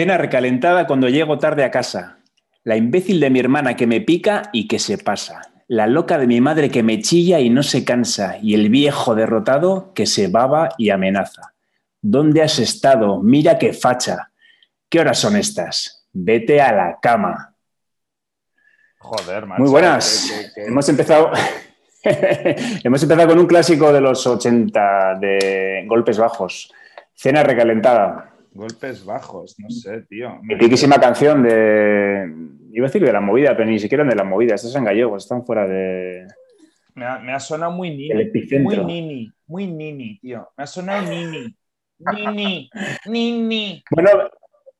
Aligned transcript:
Cena 0.00 0.16
recalentada 0.16 0.86
cuando 0.86 1.10
llego 1.10 1.36
tarde 1.38 1.62
a 1.62 1.70
casa. 1.70 2.20
La 2.64 2.74
imbécil 2.74 3.20
de 3.20 3.28
mi 3.28 3.38
hermana 3.38 3.76
que 3.76 3.86
me 3.86 4.00
pica 4.00 4.44
y 4.50 4.66
que 4.66 4.78
se 4.78 4.96
pasa. 4.96 5.42
La 5.68 5.86
loca 5.86 6.16
de 6.16 6.26
mi 6.26 6.40
madre 6.40 6.70
que 6.70 6.82
me 6.82 7.02
chilla 7.02 7.38
y 7.38 7.50
no 7.50 7.62
se 7.62 7.84
cansa. 7.84 8.38
Y 8.40 8.54
el 8.54 8.70
viejo 8.70 9.14
derrotado 9.14 9.92
que 9.92 10.06
se 10.06 10.28
baba 10.28 10.70
y 10.78 10.88
amenaza. 10.88 11.52
¿Dónde 12.00 12.40
has 12.40 12.58
estado? 12.58 13.22
Mira 13.22 13.58
qué 13.58 13.74
facha. 13.74 14.30
¿Qué 14.88 15.00
horas 15.00 15.18
son 15.18 15.36
estas? 15.36 16.06
Vete 16.14 16.62
a 16.62 16.72
la 16.72 16.98
cama. 17.02 17.54
Joder, 19.00 19.44
macho. 19.44 19.60
Muy 19.60 19.70
buenas. 19.70 20.32
que- 20.54 20.62
que- 20.62 20.68
Hemos 20.68 20.88
empezado. 20.88 21.30
Hemos 22.82 23.02
empezado 23.02 23.28
con 23.28 23.38
un 23.38 23.46
clásico 23.46 23.92
de 23.92 24.00
los 24.00 24.26
80 24.26 25.16
de 25.20 25.84
golpes 25.86 26.16
bajos. 26.16 26.72
Cena 27.14 27.42
recalentada. 27.42 28.29
Golpes 28.52 29.04
bajos, 29.04 29.56
no 29.58 29.70
sé, 29.70 30.02
tío. 30.02 30.38
Mitiquísima 30.42 30.98
canción 30.98 31.42
de. 31.42 32.32
Iba 32.72 32.86
a 32.86 32.88
decir 32.88 33.04
de 33.04 33.12
la 33.12 33.20
movida, 33.20 33.56
pero 33.56 33.68
ni 33.68 33.78
siquiera 33.78 34.04
de 34.04 34.14
la 34.14 34.24
movida. 34.24 34.54
Estos 34.54 34.72
son 34.72 34.84
gallegos, 34.84 35.24
están 35.24 35.44
fuera 35.44 35.66
de. 35.66 36.26
Me 36.94 37.06
ha, 37.06 37.18
me 37.18 37.32
ha 37.32 37.40
sonado 37.40 37.72
muy 37.72 37.90
nini. 37.90 38.58
Muy 38.60 38.78
nini, 38.78 39.32
muy 39.46 39.66
nini, 39.66 40.18
tío. 40.18 40.48
Me 40.56 40.64
ha 40.64 40.66
sonado 40.66 41.08
nini. 41.08 41.56
Nini, 41.98 42.70
nini. 43.06 43.84
Bueno, 43.90 44.10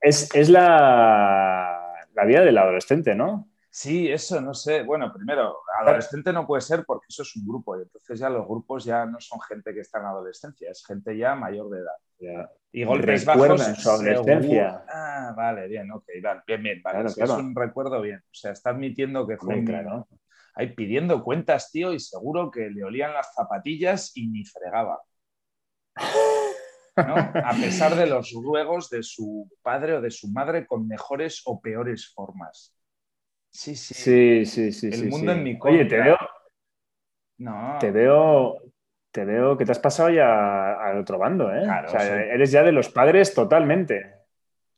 es, 0.01 0.35
es 0.35 0.49
la, 0.49 1.93
la 2.15 2.25
vida 2.25 2.43
del 2.43 2.59
adolescente, 2.59 3.15
¿no? 3.15 3.49
Sí, 3.69 4.11
eso, 4.11 4.41
no 4.41 4.53
sé. 4.53 4.83
Bueno, 4.83 5.13
primero, 5.13 5.59
adolescente 5.81 6.33
no 6.33 6.47
puede 6.47 6.63
ser 6.63 6.85
porque 6.85 7.07
eso 7.09 7.23
es 7.23 7.37
un 7.37 7.47
grupo 7.47 7.79
y 7.79 7.83
entonces 7.83 8.19
ya 8.19 8.29
los 8.29 8.47
grupos 8.47 8.85
ya 8.85 9.07
no 9.07 9.21
son 9.21 9.41
gente 9.43 9.73
que 9.73 9.81
está 9.81 10.01
en 10.01 10.07
adolescencia, 10.07 10.71
es 10.71 10.85
gente 10.85 11.17
ya 11.17 11.37
mayor 11.37 11.71
de 11.71 11.79
edad. 11.79 12.51
Y 12.73 12.85
golpes 12.85 13.25
bajos. 13.25 13.61
su 13.75 13.91
adolescencia. 13.91 14.85
Ah, 14.89 15.35
vale, 15.37 15.69
bien, 15.69 15.91
ok, 15.91 16.05
vale, 16.23 16.43
bien, 16.47 16.63
bien, 16.63 16.83
vale. 16.83 16.95
Claro, 16.99 17.09
Si 17.09 17.15
claro. 17.17 17.35
Es 17.35 17.39
un 17.39 17.55
recuerdo 17.55 18.01
bien. 18.01 18.19
O 18.21 18.35
sea, 18.35 18.53
está 18.53 18.71
admitiendo 18.71 19.27
que 19.27 19.37
fue 19.37 19.65
claro. 19.65 20.09
ahí 20.55 20.75
pidiendo 20.75 21.23
cuentas, 21.25 21.71
tío, 21.71 21.93
y 21.93 22.01
seguro 22.01 22.51
que 22.51 22.71
le 22.71 22.85
olían 22.85 23.13
las 23.13 23.35
zapatillas 23.35 24.13
y 24.17 24.29
ni 24.29 24.45
fregaba. 24.45 25.01
¿no? 27.05 27.15
A 27.17 27.55
pesar 27.61 27.95
de 27.97 28.07
los 28.07 28.33
ruegos 28.33 28.91
de 28.91 29.03
su 29.03 29.49
padre 29.63 29.95
o 29.95 30.01
de 30.01 30.11
su 30.11 30.29
madre 30.29 30.67
con 30.67 30.87
mejores 30.87 31.43
o 31.47 31.61
peores 31.61 32.13
formas. 32.15 32.75
Sí, 33.51 33.75
sí. 33.77 33.95
Sí, 33.95 34.47
sí, 34.47 34.73
sí. 34.73 34.91
El 34.91 34.93
sí, 34.93 35.09
mundo 35.09 35.33
sí. 35.33 35.39
en 35.39 35.43
mi 35.45 35.59
Oye, 35.61 35.85
te 35.87 35.97
contra. 35.97 36.05
veo, 36.05 36.17
No. 37.39 37.79
te 37.79 37.91
veo, 37.91 38.61
te 39.13 39.25
veo 39.25 39.57
que 39.57 39.65
te 39.65 39.73
has 39.73 39.79
pasado 39.79 40.11
ya 40.11 40.73
al 40.73 40.99
otro 40.99 41.19
bando, 41.19 41.53
¿eh? 41.53 41.63
Claro, 41.65 41.89
o 41.89 41.91
sea, 41.91 42.01
sí. 42.01 42.11
eres 42.31 42.53
ya 42.53 42.63
de 42.63 42.73
los 42.73 42.89
padres 42.89 43.35
totalmente. 43.35 44.20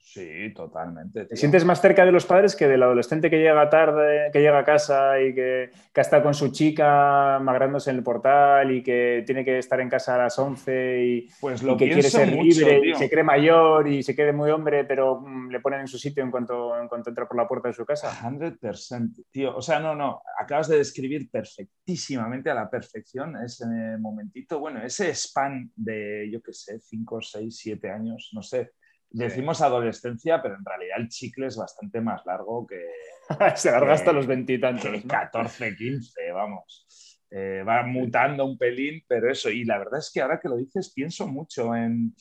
Sí, 0.05 0.53
totalmente. 0.53 1.27
¿Te 1.27 1.37
sientes 1.37 1.65
más 1.65 1.81
cerca 1.81 2.05
de 2.05 2.11
los 2.11 2.27
padres 2.27 2.57
que 2.57 2.67
del 2.67 2.83
adolescente 2.83 3.31
que 3.31 3.39
llega 3.39 3.71
tarde, 3.71 4.31
que 4.33 4.41
llega 4.41 4.59
a 4.59 4.65
casa 4.65 5.21
y 5.21 5.33
que, 5.33 5.71
que 5.95 6.01
está 6.01 6.21
con 6.25 6.35
su 6.35 6.51
chica 6.51 7.39
magrándose 7.41 7.91
en 7.91 7.99
el 7.99 8.03
portal 8.03 8.73
y 8.73 8.83
que 8.83 9.23
tiene 9.25 9.45
que 9.45 9.59
estar 9.59 9.81
en 9.81 9.89
casa 9.89 10.17
a 10.17 10.19
las 10.19 10.37
11 10.37 11.05
y, 11.05 11.29
Pues 11.41 11.63
y 11.63 11.67
lo 11.67 11.77
que 11.77 11.87
quiere 11.87 12.03
ser 12.03 12.33
mucho, 12.33 12.43
libre 12.43 12.81
y 12.85 12.95
se 12.97 13.09
cree 13.09 13.23
mayor 13.23 13.87
y 13.87 14.03
se 14.03 14.17
cree 14.17 14.33
muy 14.33 14.51
hombre, 14.51 14.85
pero 14.85 15.21
mm, 15.21 15.51
le 15.51 15.61
ponen 15.61 15.81
en 15.81 15.89
su 15.89 15.99
sitio 15.99 16.25
en 16.25 16.33
cuanto, 16.33 16.77
en 16.77 16.89
cuanto 16.89 17.11
entra 17.11 17.29
por 17.29 17.37
la 17.37 17.47
puerta 17.47 17.69
de 17.69 17.75
su 17.75 17.87
casa? 17.87 18.11
100%, 18.11 19.27
tío. 19.31 19.57
O 19.57 19.63
sea, 19.63 19.79
no, 19.79 19.95
no. 19.95 20.21
Acabas 20.37 20.67
de 20.67 20.79
describir 20.79 21.31
perfectísimamente 21.31 22.51
a 22.51 22.55
la 22.55 22.69
perfección 22.69 23.37
ese 23.37 23.67
momentito. 24.01 24.59
Bueno, 24.59 24.83
ese 24.83 25.15
span 25.15 25.71
de, 25.77 26.29
yo 26.29 26.43
qué 26.43 26.53
sé, 26.53 26.81
5, 26.81 27.21
6, 27.23 27.57
7 27.57 27.89
años, 27.89 28.31
no 28.33 28.43
sé. 28.43 28.73
Decimos 29.13 29.61
adolescencia, 29.61 30.41
pero 30.41 30.57
en 30.57 30.65
realidad 30.65 30.97
el 30.99 31.09
chicle 31.09 31.47
es 31.47 31.57
bastante 31.57 32.01
más 32.01 32.25
largo 32.25 32.67
que, 32.67 32.81
se 33.57 33.71
larga 33.71 33.95
hasta 33.95 34.13
los 34.13 34.27
veintitantos. 34.27 34.91
¿no? 34.91 35.03
14, 35.07 35.77
15, 35.77 36.33
vamos. 36.33 37.19
Eh, 37.31 37.63
va 37.67 37.83
mutando 37.83 38.45
un 38.45 38.57
pelín, 38.57 39.03
pero 39.07 39.31
eso. 39.31 39.51
Y 39.51 39.65
la 39.65 39.79
verdad 39.79 39.99
es 39.99 40.11
que 40.13 40.21
ahora 40.21 40.41
que 40.41 40.49
lo 40.49 40.57
dices, 40.57 40.93
pienso 40.95 41.27
mucho 41.27 41.75
en, 41.75 42.15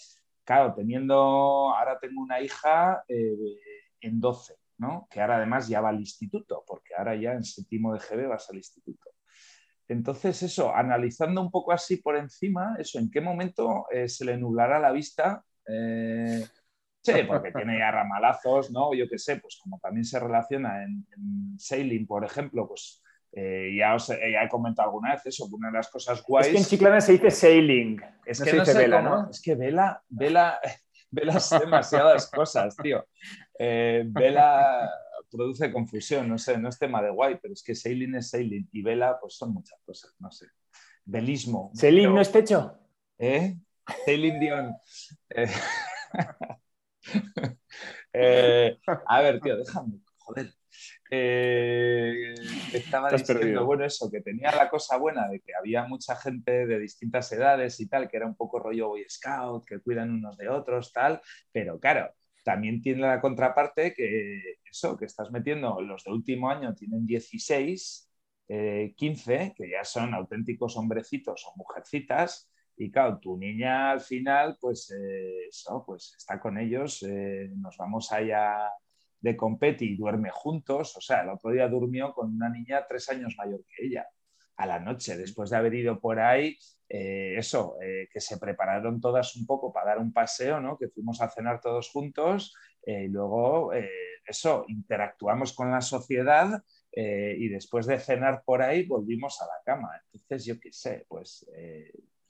claro, 0.44 0.74
teniendo, 0.74 1.16
ahora 1.16 1.98
tengo 2.00 2.22
una 2.22 2.42
hija 2.42 3.04
eh, 3.08 3.36
en 4.02 4.20
12, 4.20 4.56
¿no? 4.78 5.08
Que 5.10 5.22
ahora 5.22 5.38
además 5.38 5.68
ya 5.68 5.82
va 5.82 5.90
al 5.90 6.00
instituto, 6.00 6.64
porque 6.68 6.94
ahora 6.98 7.16
ya 7.16 7.34
en 7.34 7.44
séptimo 7.44 7.94
de 7.94 8.00
GB 8.00 8.28
vas 8.28 8.50
al 8.50 8.58
instituto. 8.58 9.12
Entonces, 9.88 10.42
eso, 10.44 10.74
analizando 10.74 11.42
un 11.42 11.52
poco 11.52 11.74
así 11.74 11.98
por 11.98 12.16
encima, 12.16 12.76
eso, 12.80 12.98
¿en 12.98 13.12
qué 13.12 13.20
momento 13.20 13.86
eh, 13.92 14.08
se 14.08 14.24
le 14.24 14.38
nublará 14.38 14.80
la 14.80 14.92
vista? 14.92 15.44
Eh, 15.68 16.46
sí, 17.02 17.14
porque 17.28 17.52
tiene 17.52 17.78
ya 17.80 17.92
ramalazos, 17.92 18.72
¿no? 18.72 18.94
Yo 18.94 19.08
qué 19.10 19.18
sé, 19.18 19.38
pues 19.38 19.58
como 19.62 19.80
también 19.80 20.06
se 20.06 20.20
relaciona 20.20 20.84
en, 20.84 21.06
en 21.18 21.60
sailing, 21.60 22.08
por 22.08 22.24
ejemplo, 22.26 22.68
pues 22.68 23.02
eh, 23.34 23.74
ya, 23.78 23.96
os, 23.96 24.10
eh, 24.10 24.32
ya 24.34 24.44
he 24.44 24.50
comentado 24.50 24.90
alguna 24.90 25.14
vez 25.14 25.26
eso, 25.26 25.48
una 25.52 25.70
de 25.70 25.78
las 25.78 25.90
cosas 25.90 26.22
guays... 26.24 26.48
Es 26.48 26.54
que 26.54 26.58
en 26.60 26.66
Chiclana 26.66 27.00
se 27.02 27.14
dice 27.14 27.32
sailing. 27.32 28.02
Es 28.26 28.40
no 28.40 28.46
que 28.46 28.52
se 28.52 28.58
no 28.58 28.64
dice 28.66 28.78
vela, 28.78 29.04
cómo- 29.04 29.16
¿no? 29.24 29.30
Es 29.30 29.42
que 29.42 29.56
vela, 29.56 30.04
vela, 30.10 30.60
vela 31.12 31.34
es 31.38 31.50
demasiadas 31.50 32.30
cosas, 32.30 32.76
tío. 32.78 33.06
Eh, 33.58 34.04
vela 34.08 34.90
produce 35.30 35.72
confusión, 35.72 36.28
no 36.28 36.38
sé, 36.38 36.58
no 36.58 36.68
es 36.68 36.78
tema 36.78 37.02
de 37.02 37.10
guay, 37.10 37.38
pero 37.42 37.54
es 37.54 37.64
que 37.64 37.74
sailing 37.74 38.16
es 38.16 38.32
sailing 38.32 38.68
y 38.74 38.82
vela, 38.82 39.18
pues 39.22 39.36
son 39.38 39.54
muchas 39.54 39.80
cosas, 39.86 40.14
no 40.20 40.30
sé. 40.30 40.48
Velismo. 41.06 41.72
¿Sailing 41.74 42.04
pero- 42.04 42.16
no 42.16 42.22
es 42.22 42.32
techo? 42.34 42.78
¿Eh? 43.18 43.56
Sailing 44.06 44.40
Dion. 44.42 44.76
Eh, 48.14 48.78
a 49.08 49.22
ver, 49.22 49.40
tío, 49.40 49.56
déjame, 49.56 50.02
joder. 50.18 50.54
Eh, 51.10 52.34
estaba 52.74 53.10
diciendo, 53.10 53.40
perdido. 53.40 53.66
bueno, 53.66 53.86
eso, 53.86 54.12
que 54.12 54.20
tenía 54.20 54.52
la 54.54 54.70
cosa 54.70 54.98
buena 54.98 55.30
de 55.30 55.40
que 55.40 55.54
había 55.56 55.86
mucha 55.86 56.18
gente 56.18 56.66
de 56.66 56.78
distintas 56.78 57.32
edades 57.32 57.80
y 57.80 57.88
tal, 57.88 58.10
que 58.10 58.18
era 58.18 58.26
un 58.26 58.36
poco 58.36 58.60
rollo 58.60 58.90
Boy 58.90 59.06
Scout, 59.10 59.66
que 59.66 59.80
cuidan 59.80 60.12
unos 60.12 60.38
de 60.38 60.50
otros, 60.50 60.92
tal, 60.92 61.22
pero 61.54 61.80
claro, 61.80 62.14
también 62.44 62.82
tiene 62.82 63.02
la 63.02 63.22
contraparte 63.22 63.94
que 63.94 64.58
eso, 64.70 64.98
que 64.98 65.06
estás 65.06 65.32
metiendo, 65.32 65.80
los 65.82 66.04
de 66.04 66.12
último 66.12 66.50
año 66.50 66.74
tienen 66.76 67.06
16, 67.06 68.10
eh, 68.50 68.94
15, 68.98 69.54
que 69.56 69.70
ya 69.70 69.84
son 69.84 70.14
auténticos 70.14 70.76
hombrecitos 70.76 71.46
o 71.48 71.54
mujercitas, 71.56 72.51
y 72.84 72.92
claro, 72.92 73.20
tu 73.20 73.38
niña 73.38 73.92
al 73.92 74.02
final, 74.02 74.58
pues 74.60 74.92
eh, 74.92 75.48
eso, 75.50 75.84
pues 75.86 76.16
está 76.18 76.40
con 76.40 76.58
ellos, 76.58 77.04
eh, 77.04 77.52
nos 77.56 77.78
vamos 77.78 78.12
allá 78.12 78.72
de 79.20 79.38
competi 79.38 79.86
y 79.86 79.98
duerme 79.98 80.30
juntos. 80.32 80.98
O 80.98 81.02
sea, 81.02 81.22
el 81.22 81.30
otro 81.30 81.52
día 81.52 81.68
durmió 81.68 82.12
con 82.14 82.34
una 82.34 82.50
niña 82.50 82.86
tres 82.88 83.08
años 83.10 83.36
mayor 83.38 83.64
que 83.66 83.86
ella, 83.86 84.08
a 84.58 84.66
la 84.66 84.80
noche, 84.80 85.18
después 85.18 85.50
de 85.52 85.58
haber 85.58 85.76
ido 85.76 86.00
por 86.00 86.20
ahí, 86.20 86.58
eh, 86.90 87.36
eso, 87.38 87.78
eh, 87.82 88.10
que 88.12 88.20
se 88.20 88.38
prepararon 88.38 89.00
todas 89.00 89.36
un 89.36 89.46
poco 89.46 89.72
para 89.72 89.92
dar 89.92 90.00
un 90.00 90.12
paseo, 90.12 90.60
¿no? 90.60 90.78
Que 90.78 90.90
fuimos 90.90 91.22
a 91.22 91.30
cenar 91.30 91.62
todos 91.62 91.90
juntos 91.90 92.54
eh, 92.86 93.06
y 93.06 93.08
luego, 93.08 93.72
eso, 94.26 94.66
interactuamos 94.68 95.54
con 95.54 95.72
la 95.72 95.82
sociedad 95.82 96.64
y 96.94 97.48
después 97.48 97.86
de 97.86 98.00
cenar 98.00 98.44
por 98.46 98.62
ahí 98.62 98.86
volvimos 98.86 99.42
a 99.42 99.46
la 99.46 99.62
cama. 99.64 99.90
Entonces, 100.12 100.46
yo 100.46 100.60
qué 100.60 100.74
sé, 100.74 101.06
pues 101.08 101.46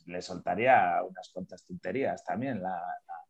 le 0.06 0.22
soltaría 0.22 1.02
unas 1.08 1.30
cuantas 1.34 1.66
tonterías 1.66 2.24
también, 2.24 2.62
la, 2.62 2.70
la- 2.70 3.22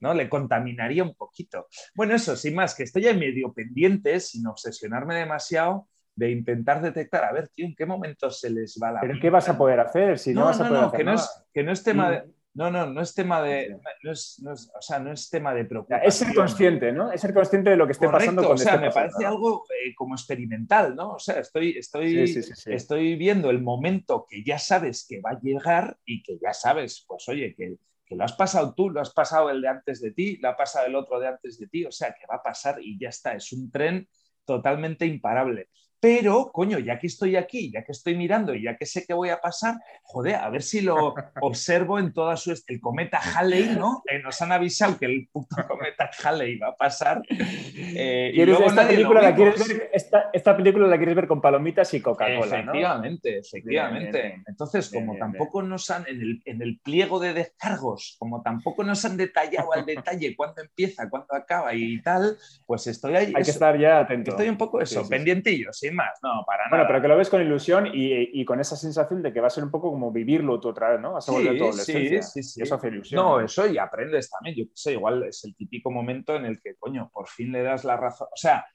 ¿no? 0.00 0.14
Le 0.14 0.28
contaminaría 0.28 1.02
un 1.02 1.14
poquito. 1.14 1.68
Bueno, 1.94 2.14
eso, 2.14 2.36
sin 2.36 2.54
más, 2.54 2.74
que 2.74 2.82
estoy 2.82 3.02
ya 3.02 3.14
medio 3.14 3.52
pendiente, 3.52 4.20
sin 4.20 4.46
obsesionarme 4.46 5.14
demasiado, 5.14 5.88
de 6.16 6.30
intentar 6.30 6.80
detectar, 6.80 7.24
a 7.24 7.32
ver, 7.32 7.48
tío, 7.48 7.66
¿en 7.66 7.74
qué 7.74 7.86
momento 7.86 8.30
se 8.30 8.50
les 8.50 8.78
va 8.80 8.92
la 8.92 9.00
¿Pero 9.00 9.18
qué 9.20 9.30
vas 9.30 9.48
a 9.48 9.58
poder 9.58 9.80
hacer 9.80 10.18
si 10.18 10.32
no, 10.32 10.40
no, 10.40 10.46
vas 10.46 10.60
a 10.60 10.68
poder 10.68 10.80
no, 10.80 10.86
hacer 10.88 10.98
que 10.98 11.04
no, 11.04 11.14
es, 11.14 11.46
que 11.52 11.62
no 11.64 11.72
es 11.72 11.82
tema 11.82 12.10
de... 12.10 12.34
No, 12.54 12.70
no, 12.70 12.86
no 12.86 13.00
es 13.00 13.12
tema 13.14 13.42
de... 13.42 13.76
No 14.02 14.12
es, 14.12 14.38
no 14.42 14.52
es- 14.52 14.70
o 14.78 14.80
sea, 14.80 15.00
no 15.00 15.10
es 15.12 15.28
tema 15.28 15.52
de 15.52 15.64
preocupación. 15.64 16.08
Es 16.08 16.14
ser 16.14 16.34
consciente, 16.34 16.92
¿no? 16.92 17.10
Es 17.10 17.20
ser 17.20 17.34
consciente 17.34 17.70
de 17.70 17.76
lo 17.76 17.84
que 17.86 17.92
esté 17.92 18.08
pasando 18.08 18.42
con 18.44 18.52
o 18.52 18.56
sea, 18.56 18.76
me 18.76 18.86
pasando, 18.86 18.94
parece 18.94 19.22
¿no? 19.22 19.28
algo 19.28 19.64
eh, 19.84 19.92
como 19.96 20.14
experimental, 20.14 20.94
¿no? 20.94 21.12
O 21.14 21.18
sea, 21.18 21.40
estoy, 21.40 21.76
estoy, 21.76 22.28
Sí, 22.28 22.34
sí, 22.34 22.42
sí, 22.44 22.52
sí. 22.54 22.72
estoy 22.72 23.16
viendo 23.16 23.50
el 23.50 23.60
momento 23.60 24.24
que 24.30 24.44
ya 24.44 24.58
sabes 24.60 25.04
que 25.08 25.20
va 25.20 25.30
a 25.30 25.40
llegar 25.40 25.98
y 26.04 26.22
que 26.22 26.38
ya 26.40 26.52
sabes, 26.52 27.04
pues 27.08 27.28
oye, 27.28 27.54
que, 27.56 27.76
que 28.06 28.14
lo 28.14 28.22
has 28.22 28.34
pasado 28.34 28.72
tú, 28.74 28.88
lo 28.88 29.00
has 29.00 29.12
pasado 29.12 29.50
el 29.50 29.60
de 29.60 29.68
antes 29.68 30.00
de 30.00 30.12
ti, 30.12 30.36
lo 30.36 30.50
ha 30.50 30.56
pasado 30.56 30.86
el 30.86 30.94
otro 30.94 31.18
de 31.18 31.26
antes 31.26 31.58
de 31.58 31.66
ti, 31.66 31.84
o 31.86 31.90
sea, 31.90 32.14
que 32.14 32.24
va 32.30 32.36
a 32.36 32.42
pasar 32.42 32.76
y 32.80 32.96
ya 33.00 33.08
está, 33.08 33.34
es 33.34 33.52
un 33.52 33.70
tren 33.70 34.08
totalmente 34.44 35.06
imparable. 35.06 35.70
Pero, 36.04 36.50
coño, 36.52 36.78
ya 36.80 36.98
que 36.98 37.06
estoy 37.06 37.34
aquí, 37.34 37.72
ya 37.72 37.82
que 37.82 37.92
estoy 37.92 38.14
mirando 38.14 38.54
y 38.54 38.64
ya 38.64 38.76
que 38.76 38.84
sé 38.84 39.06
que 39.06 39.14
voy 39.14 39.30
a 39.30 39.40
pasar, 39.40 39.76
joder, 40.02 40.34
a 40.34 40.50
ver 40.50 40.62
si 40.62 40.82
lo 40.82 41.14
observo 41.40 41.98
en 41.98 42.12
toda 42.12 42.36
su... 42.36 42.52
El 42.66 42.78
cometa 42.78 43.18
Halley, 43.18 43.74
¿no? 43.78 44.02
Eh, 44.10 44.18
nos 44.18 44.40
han 44.42 44.52
avisado 44.52 44.98
que 44.98 45.06
el 45.06 45.28
puto 45.32 45.56
cometa 45.66 46.10
Halley 46.22 46.58
va 46.58 46.68
a 46.68 46.76
pasar. 46.76 47.22
Eh, 47.30 48.32
y 48.34 48.44
luego 48.44 48.66
esta, 48.66 48.86
película 48.86 49.22
la 49.22 49.34
quieres 49.34 49.66
ver, 49.66 49.90
esta, 49.94 50.54
película 50.54 50.86
la 50.88 50.98
quieres 50.98 51.14
ver 51.14 51.26
con 51.26 51.40
palomitas 51.40 51.94
y 51.94 52.02
Coca-Cola, 52.02 52.58
Efectivamente, 52.58 53.38
efectivamente. 53.38 54.42
Entonces, 54.46 54.90
como 54.90 55.16
tampoco 55.16 55.62
nos 55.62 55.88
han, 55.88 56.06
en 56.06 56.20
el, 56.20 56.42
en 56.44 56.60
el 56.60 56.80
pliego 56.80 57.18
de 57.18 57.32
descargos, 57.32 58.16
como 58.18 58.42
tampoco 58.42 58.84
nos 58.84 59.02
han 59.06 59.16
detallado 59.16 59.72
al 59.72 59.86
detalle 59.86 60.36
cuándo 60.36 60.60
empieza, 60.60 61.08
cuándo 61.08 61.34
acaba 61.34 61.74
y 61.74 62.02
tal, 62.02 62.36
pues 62.66 62.86
estoy 62.88 63.16
ahí. 63.16 63.32
Hay 63.34 63.42
que 63.42 63.50
estar 63.50 63.78
ya 63.78 64.00
atento. 64.00 64.32
Estoy 64.32 64.50
un 64.50 64.58
poco 64.58 64.82
eso, 64.82 65.08
pendientillo, 65.08 65.72
sin 65.94 65.96
más, 65.96 66.18
no, 66.22 66.44
para 66.46 66.64
nada. 66.64 66.70
Bueno, 66.70 66.84
pero 66.86 67.02
que 67.02 67.08
lo 67.08 67.16
ves 67.16 67.28
con 67.30 67.42
ilusión 67.42 67.88
y, 67.92 68.44
con 68.44 68.60
esa 68.60 68.76
sensación 68.76 69.22
de 69.22 69.32
que 69.32 69.40
va 69.40 69.46
a 69.46 69.50
ser 69.50 69.64
un 69.64 69.70
poco 69.70 69.90
como 69.90 70.12
vivirlo 70.12 70.60
tú 70.60 70.68
otra 70.68 70.90
vez, 70.90 71.00
¿no? 71.00 71.12
Vas 71.12 71.28
a 71.28 71.32
volver 71.32 71.62
a 71.62 71.72
Sí, 71.72 72.22
sí, 72.22 72.42
sí. 72.42 72.62
eso 72.62 72.74
hace 72.74 72.88
ilusión. 72.88 73.22
No, 73.22 73.40
eso 73.40 73.66
y 73.66 73.78
aprendes 73.78 74.30
también, 74.30 74.56
yo 74.56 74.64
qué 74.64 74.72
sé, 74.74 74.92
igual 74.92 75.24
es 75.24 75.44
el 75.44 75.54
típico 75.54 75.90
momento 75.90 76.36
en 76.36 76.46
el 76.46 76.60
que, 76.60 76.76
coño, 76.76 77.10
por 77.12 77.28
fin 77.28 77.52
le 77.52 77.62
das 77.62 77.84
la 77.84 77.96
razón. 77.96 78.28
O 78.32 78.36
sea, 78.36 78.66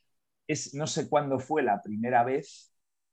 es, 0.48 0.74
no 0.74 0.88
sé 0.88 1.10
cuándo 1.10 1.40
fue 1.40 1.64
la 1.64 1.82
primera 1.82 2.24
vez 2.24 2.70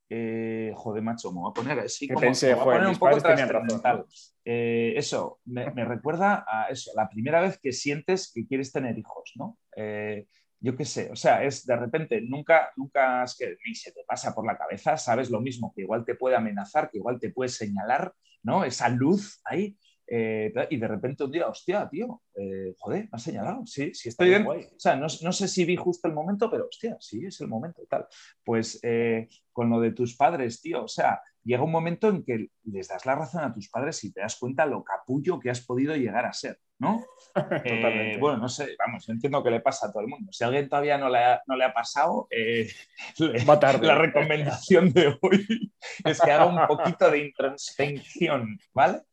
eh, 0.09 0.73
joder, 0.77 1.03
macho, 1.03 1.33
me 1.33 1.41
voy 1.41 1.51
a 1.51 1.55
poner 1.55 1.81
así 1.81 2.07
como 2.07 2.21
pensé, 2.21 2.49
me 2.49 2.55
voy 2.55 2.63
a 2.63 2.79
poner 2.79 2.89
un 2.89 2.97
poco 2.97 3.19
trascendental. 3.19 4.07
Eh, 4.45 4.95
eso, 4.97 5.41
me, 5.47 5.85
recuerda 5.85 6.45
a 6.47 6.69
eso, 6.69 6.93
la 6.95 7.09
primera 7.09 7.41
vez 7.41 7.59
que 7.59 7.73
sientes 7.73 8.31
que 8.33 8.47
quieres 8.47 8.71
tener 8.71 8.97
hijos, 8.97 9.33
¿no? 9.35 9.59
Eh, 9.75 10.27
yo 10.67 10.77
qué 10.77 10.85
sé, 10.85 11.09
o 11.13 11.17
sea, 11.17 11.45
es 11.45 11.65
de 11.65 11.77
repente, 11.77 12.21
nunca, 12.21 12.73
nunca 12.77 13.23
es 13.23 13.37
que 13.37 13.57
ni 13.65 13.75
se 13.77 13.93
te 13.93 14.03
pasa 14.05 14.35
por 14.35 14.45
la 14.45 14.59
cabeza, 14.59 14.97
sabes 14.97 15.31
lo 15.31 15.41
mismo, 15.41 15.73
que 15.73 15.83
igual 15.83 16.05
te 16.05 16.17
puede 16.17 16.35
amenazar, 16.35 16.91
que 16.91 16.99
igual 16.99 17.21
te 17.21 17.31
puede 17.31 17.51
señalar, 17.51 18.13
¿no? 18.43 18.65
Esa 18.65 18.89
luz 18.89 19.41
ahí, 19.45 19.77
eh, 20.09 20.53
y 20.71 20.77
de 20.77 20.89
repente 20.89 21.23
un 21.23 21.31
día, 21.31 21.47
hostia, 21.47 21.89
tío, 21.89 22.21
eh, 22.35 22.75
joder, 22.79 23.05
me 23.05 23.11
ha 23.13 23.19
señalado, 23.19 23.65
sí, 23.65 23.95
sí 23.95 24.09
estoy 24.09 24.31
bien. 24.31 24.45
O 24.45 24.61
sea, 24.77 24.97
no, 24.97 25.07
no, 25.23 25.33
sé 25.33 25.47
si 25.47 25.65
vi 25.65 25.77
justo 25.77 26.09
el 26.09 26.15
momento, 26.15 26.51
pero 26.51 26.67
hostia, 26.67 26.97
sí, 26.99 27.25
es 27.25 27.41
el 27.41 27.47
momento 27.47 27.81
y 27.85 27.87
tal. 27.87 28.05
Pues 28.45 28.81
eh, 28.83 29.29
con 29.57 29.71
lo 29.71 29.81
de 29.81 29.93
tus 29.93 30.15
padres, 30.15 30.61
tío, 30.61 30.85
o 30.85 30.89
sea, 30.89 31.23
llega 31.43 31.63
un 31.63 31.71
momento 31.71 32.11
en 32.11 32.23
que 32.23 32.49
les 32.65 32.89
das 32.89 33.07
la 33.07 33.15
razón 33.15 33.43
a 33.43 33.55
tus 33.55 33.71
padres 33.71 34.05
y 34.05 34.13
te 34.13 34.21
das 34.21 34.37
cuenta 34.37 34.67
lo 34.67 34.85
capullo 34.85 35.41
que 35.41 35.49
has 35.49 35.65
podido 35.65 35.97
llegar 35.97 36.27
a 36.27 36.35
ser, 36.35 36.61
¿no? 36.79 37.03
Eh, 37.65 38.19
bueno, 38.21 38.37
no 38.37 38.49
sé, 38.51 38.77
vamos, 38.79 39.09
entiendo 39.09 39.43
que 39.43 39.51
le 39.51 39.61
pasa 39.61 39.87
a 39.87 39.93
todo 39.93 40.03
el 40.03 40.09
mundo. 40.09 40.31
Si 40.31 40.45
a 40.45 40.49
alguien 40.49 40.69
todavía 40.69 40.99
no 40.99 41.09
le 41.09 41.19
ha, 41.19 41.43
no 41.47 41.57
le 41.57 41.65
ha 41.65 41.73
pasado, 41.73 42.29
eh, 42.31 42.69
la 43.81 43.95
recomendación 43.95 44.93
de 44.93 45.19
hoy 45.23 45.73
es 46.05 46.21
que 46.21 46.31
haga 46.31 46.45
un 46.45 46.67
poquito 46.67 47.11
de 47.11 47.25
introspección, 47.25 48.59
¿vale? 48.75 49.05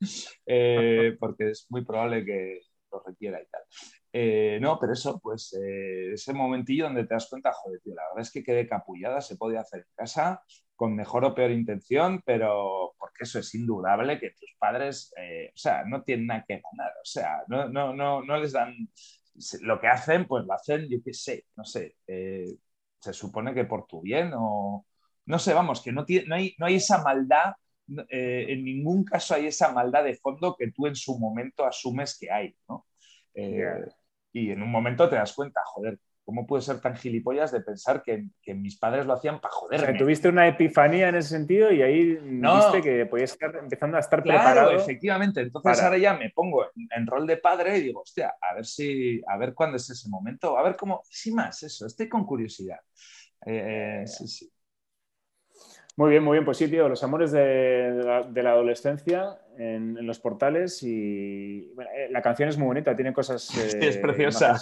Eh, 0.45 1.16
porque 1.18 1.51
es 1.51 1.68
muy 1.69 1.86
probable 1.86 2.25
que 2.25 2.60
lo 2.92 3.01
requiera 3.01 3.42
y 3.42 3.45
tal. 3.45 3.62
No, 4.13 4.77
pero 4.80 4.94
eso, 4.94 5.19
pues 5.19 5.54
ese 5.54 6.33
momentillo 6.33 6.86
donde 6.86 7.06
te 7.06 7.15
das 7.15 7.27
cuenta, 7.30 7.51
joder, 7.51 7.80
tío, 7.81 7.95
la 7.95 8.04
verdad 8.10 8.21
es 8.21 8.31
que 8.31 8.44
quedé 8.44 8.68
capullada, 8.68 9.21
se 9.21 9.38
podía 9.38 9.62
hacer 9.62 9.80
en 9.80 9.95
casa, 9.95 10.44
con 10.75 10.95
mejor 10.95 11.24
o 11.25 11.33
peor 11.33 11.51
intención, 11.51 12.21
pero 12.25 12.94
porque 12.98 13.24
eso 13.24 13.39
es 13.39 13.54
indudable 13.56 14.19
que 14.19 14.31
tus 14.31 14.54
padres, 14.57 15.13
eh, 15.18 15.51
o 15.54 15.57
sea, 15.57 15.83
no 15.86 16.04
tienen 16.04 16.27
nada 16.27 16.45
que 16.48 16.62
ganar, 16.62 16.92
o 17.01 17.06
sea, 17.06 17.44
no, 17.48 17.69
no, 17.69 17.94
no, 17.94 18.21
no 18.24 18.38
les 18.38 18.51
dan, 18.51 18.75
lo 19.62 19.80
que 19.80 19.88
hacen, 19.88 20.27
pues 20.27 20.45
lo 20.45 20.54
hacen, 20.54 20.88
yo 20.89 20.98
qué 21.04 21.13
sé, 21.13 21.45
no 21.56 21.63
sé, 21.63 21.95
eh, 22.07 22.56
se 23.00 23.13
supone 23.13 23.54
que 23.54 23.66
por 23.66 23.88
tu 23.88 24.01
bien 24.01 24.31
o, 24.36 24.86
no 25.25 25.39
sé, 25.39 25.54
vamos, 25.54 25.81
que 25.81 25.92
no, 25.92 26.06
tiene, 26.06 26.27
no, 26.27 26.36
hay, 26.36 26.56
no 26.57 26.66
hay 26.66 26.75
esa 26.75 27.04
maldad, 27.04 27.54
eh, 28.09 28.45
en 28.50 28.63
ningún 28.66 29.04
caso 29.04 29.36
hay 29.36 29.48
esa 29.48 29.71
maldad 29.71 30.04
de 30.04 30.16
fondo 30.16 30.56
que 30.57 30.71
tú 30.71 30.88
en 30.88 30.95
su 30.95 31.18
momento 31.19 31.66
asumes 31.66 32.18
que 32.18 32.31
hay, 32.31 32.56
¿no? 32.68 32.86
Y 34.33 34.51
en 34.51 34.62
un 34.62 34.71
momento 34.71 35.07
te 35.07 35.15
das 35.15 35.33
cuenta, 35.33 35.62
joder, 35.65 36.00
¿Cómo 36.25 36.47
puede 36.47 36.62
ser 36.62 36.80
tan 36.80 36.95
gilipollas 36.95 37.51
de 37.51 37.59
pensar 37.59 38.01
que, 38.01 38.30
mis 38.53 38.77
padres 38.77 39.06
lo 39.06 39.13
hacían 39.13 39.41
para 39.41 39.53
joderme? 39.53 39.97
tuviste 39.97 40.30
una 40.30 40.47
epifanía 40.47 41.09
en 41.09 41.15
ese 41.15 41.30
sentido 41.30 41.69
y 41.71 41.81
ahí 41.81 42.15
viste 42.15 42.81
que 42.81 43.06
podías 43.07 43.33
estar 43.33 43.53
empezando 43.57 43.97
a 43.97 44.00
estar 44.00 44.24
claro, 44.24 44.39
preparado. 44.39 44.71
efectivamente. 44.71 45.41
Entonces 45.41 45.81
ahora 45.81 45.97
ya 45.97 46.13
me 46.13 46.30
pongo 46.30 46.65
en, 46.75 47.06
rol 47.07 47.27
de 47.27 47.38
padre 47.38 47.77
y 47.77 47.81
digo, 47.81 48.01
hostia, 48.01 48.35
a 48.39 48.56
ver 48.56 48.65
si, 48.65 49.21
a 49.27 49.38
ver 49.38 49.53
cuándo 49.53 49.75
es 49.75 49.89
ese 49.89 50.07
momento, 50.07 50.57
a 50.57 50.63
ver 50.63 50.77
cómo, 50.77 51.01
sin 51.09 51.35
más, 51.35 51.62
eso, 51.63 51.85
estoy 51.85 52.07
con 52.07 52.25
curiosidad. 52.25 52.80
Eh, 53.45 54.03
sí, 54.06 54.25
sí. 54.25 54.50
Muy 55.97 56.09
bien, 56.09 56.24
muy 56.24 56.35
bien. 56.38 56.45
Pues 56.45 56.57
sí, 56.57 56.69
tío, 56.69 56.88
los 56.88 57.03
amores 57.03 57.31
de, 57.31 58.01
la, 58.33 58.51
adolescencia 58.51 59.38
en, 59.58 60.06
los 60.06 60.20
portales 60.20 60.82
y 60.84 61.74
eh, 61.96 62.08
la 62.10 62.22
canción 62.22 62.50
es 62.50 62.58
muy 62.58 62.68
bonita, 62.68 62.96
tiene 62.96 63.14
cosas... 63.14 63.50
es 63.58 63.98
preciosa. 63.98 64.62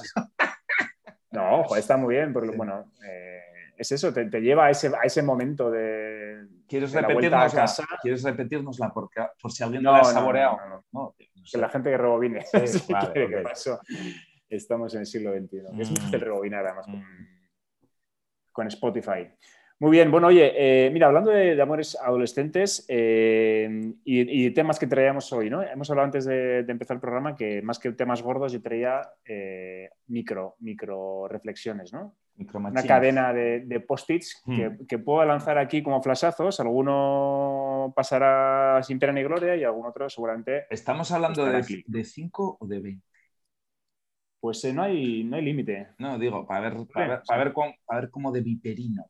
No, 1.31 1.63
está 1.75 1.97
muy 1.97 2.15
bien, 2.15 2.33
porque 2.33 2.55
bueno, 2.55 2.91
eh, 3.07 3.41
es 3.77 3.91
eso, 3.91 4.13
te, 4.13 4.25
lleva 4.41 4.65
a 4.65 4.69
ese, 4.69 4.87
a 4.89 5.03
ese 5.05 5.23
momento 5.23 5.71
de. 5.71 6.45
¿Quieres 6.67 6.91
repetirnos 6.91 7.53
casa? 7.53 7.87
¿Quieres 8.01 8.21
repetirnosla 8.23 8.93
por 8.93 9.51
si 9.51 9.63
alguien 9.63 9.81
no, 9.81 9.93
la 9.93 9.99
ha 9.99 10.03
saboreado? 10.03 10.59
No, 10.91 11.15
que 11.17 11.57
la 11.57 11.69
gente 11.69 11.89
que 11.89 11.97
rebobine. 11.97 12.41
Sí, 12.41 12.93
¿Qué 13.13 13.41
pasó? 13.43 13.79
Estamos 14.49 14.93
en 14.93 15.01
el 15.01 15.05
siglo 15.05 15.33
XXI. 15.33 15.57
Es 15.79 15.89
muy 15.89 15.99
fácil 15.99 16.19
mm. 16.19 16.23
rebobinar 16.23 16.65
además 16.65 16.85
con, 16.85 16.99
mm. 16.99 17.27
con 18.51 18.67
Spotify. 18.67 19.33
Muy 19.81 19.89
bien, 19.89 20.11
bueno, 20.11 20.27
oye, 20.27 20.53
eh, 20.55 20.91
mira, 20.91 21.07
hablando 21.07 21.31
de, 21.31 21.59
amores 21.59 21.97
adolescentes 21.99 22.85
eh, 22.87 23.95
y, 24.05 24.51
temas 24.51 24.77
que 24.77 24.85
traíamos 24.85 25.33
hoy, 25.33 25.49
¿no? 25.49 25.63
Hemos 25.63 25.89
hablado 25.89 26.05
antes 26.05 26.25
de, 26.25 26.59
empezar 26.59 26.97
el 26.97 27.01
programa 27.01 27.35
que 27.35 27.63
más 27.63 27.79
que 27.79 27.91
temas 27.93 28.21
gordos 28.21 28.53
yo 28.53 28.61
traía 28.61 29.01
eh, 29.25 29.89
micro, 30.05 30.55
micro 30.59 31.27
reflexiones, 31.27 31.91
¿no? 31.91 32.15
Una 32.53 32.83
cadena 32.83 33.33
de, 33.33 33.83
post-its 33.87 34.43
hmm. 34.45 34.85
que, 34.87 34.99
puedo 34.99 35.25
lanzar 35.25 35.57
aquí 35.57 35.81
como 35.81 35.99
flashazos. 36.03 36.59
Alguno 36.59 37.91
pasará 37.95 38.83
sin 38.83 38.99
pena 38.99 39.13
ni 39.13 39.23
gloria 39.23 39.55
y 39.55 39.63
algún 39.63 39.87
otro 39.87 40.07
seguramente. 40.11 40.67
¿Estamos 40.69 41.11
hablando 41.11 41.43
de 41.43 42.03
5 42.03 42.57
o 42.59 42.67
de 42.67 42.79
20? 42.79 43.07
Pues 44.39 44.63
no 44.75 44.83
hay, 44.83 45.23
no 45.23 45.37
hay 45.37 45.41
límite. 45.41 45.87
No, 45.97 46.19
digo, 46.19 46.45
para 46.45 46.69
ver, 46.69 46.85
para 46.93 47.21
ver, 47.45 47.53
ver, 47.89 48.11
cómo 48.11 48.31
de 48.31 48.41
viperino 48.41 49.07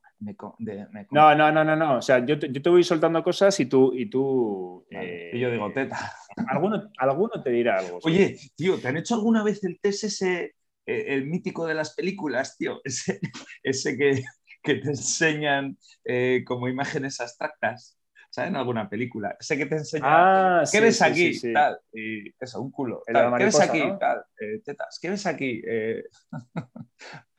no, 1.10 1.36
no, 1.36 1.51
no, 1.51 1.63
no, 1.63 1.75
no. 1.75 1.98
O 1.98 2.01
sea, 2.01 2.24
yo 2.24 2.38
te, 2.38 2.51
yo 2.51 2.62
te 2.62 2.70
voy 2.70 2.84
soltando 2.84 3.24
cosas 3.24 3.60
y 3.60 3.66
tú. 3.66 3.92
Y, 3.94 4.10
tú, 4.10 4.86
y 4.90 5.40
yo 5.40 5.51
digo, 5.51 5.72
teta. 5.74 6.13
Alguno, 6.48 6.92
alguno 6.98 7.42
te 7.44 7.50
dirá 7.50 7.80
algo. 7.80 8.00
Oye, 8.04 8.38
tío, 8.56 8.80
¿te 8.80 8.88
han 8.88 8.98
hecho 8.98 9.16
alguna 9.16 9.44
vez 9.44 9.63
el 9.63 9.80
test 9.80 10.04
ese, 10.04 10.56
eh, 10.86 11.06
el 11.08 11.25
mítico 11.25 11.66
de 11.66 11.74
las 11.74 11.96
películas, 11.96 12.56
tío? 12.58 12.82
Ese, 12.86 13.20
ese 13.63 13.98
que, 13.98 14.24
que 14.62 14.75
te 14.75 14.90
enseñan 14.90 15.78
eh, 16.06 16.44
como 16.46 16.68
imágenes 16.68 17.20
abstractas. 17.20 17.98
¿sabes? 18.30 18.50
En 18.51 18.56
alguna 18.56 18.90
película. 18.90 19.36
Sé 19.40 19.58
que 19.58 19.66
te 19.66 19.75
enseñan. 19.75 20.08
Ah, 20.10 20.63
¿Qué 20.72 20.80
ves 20.80 21.01
aquí? 21.01 21.34
Tal. 21.51 21.80
Y 21.92 22.30
eso, 22.40 22.62
un 22.62 22.72
culo. 22.72 23.04
¿Qué 23.06 23.44
ves 23.44 23.60
aquí? 23.60 23.82
Tal. 24.00 24.24
Eh, 24.40 24.62
tetas. 24.63 25.00
¿Qué 25.01 25.10
ves 25.10 25.25
aquí? 25.25 25.62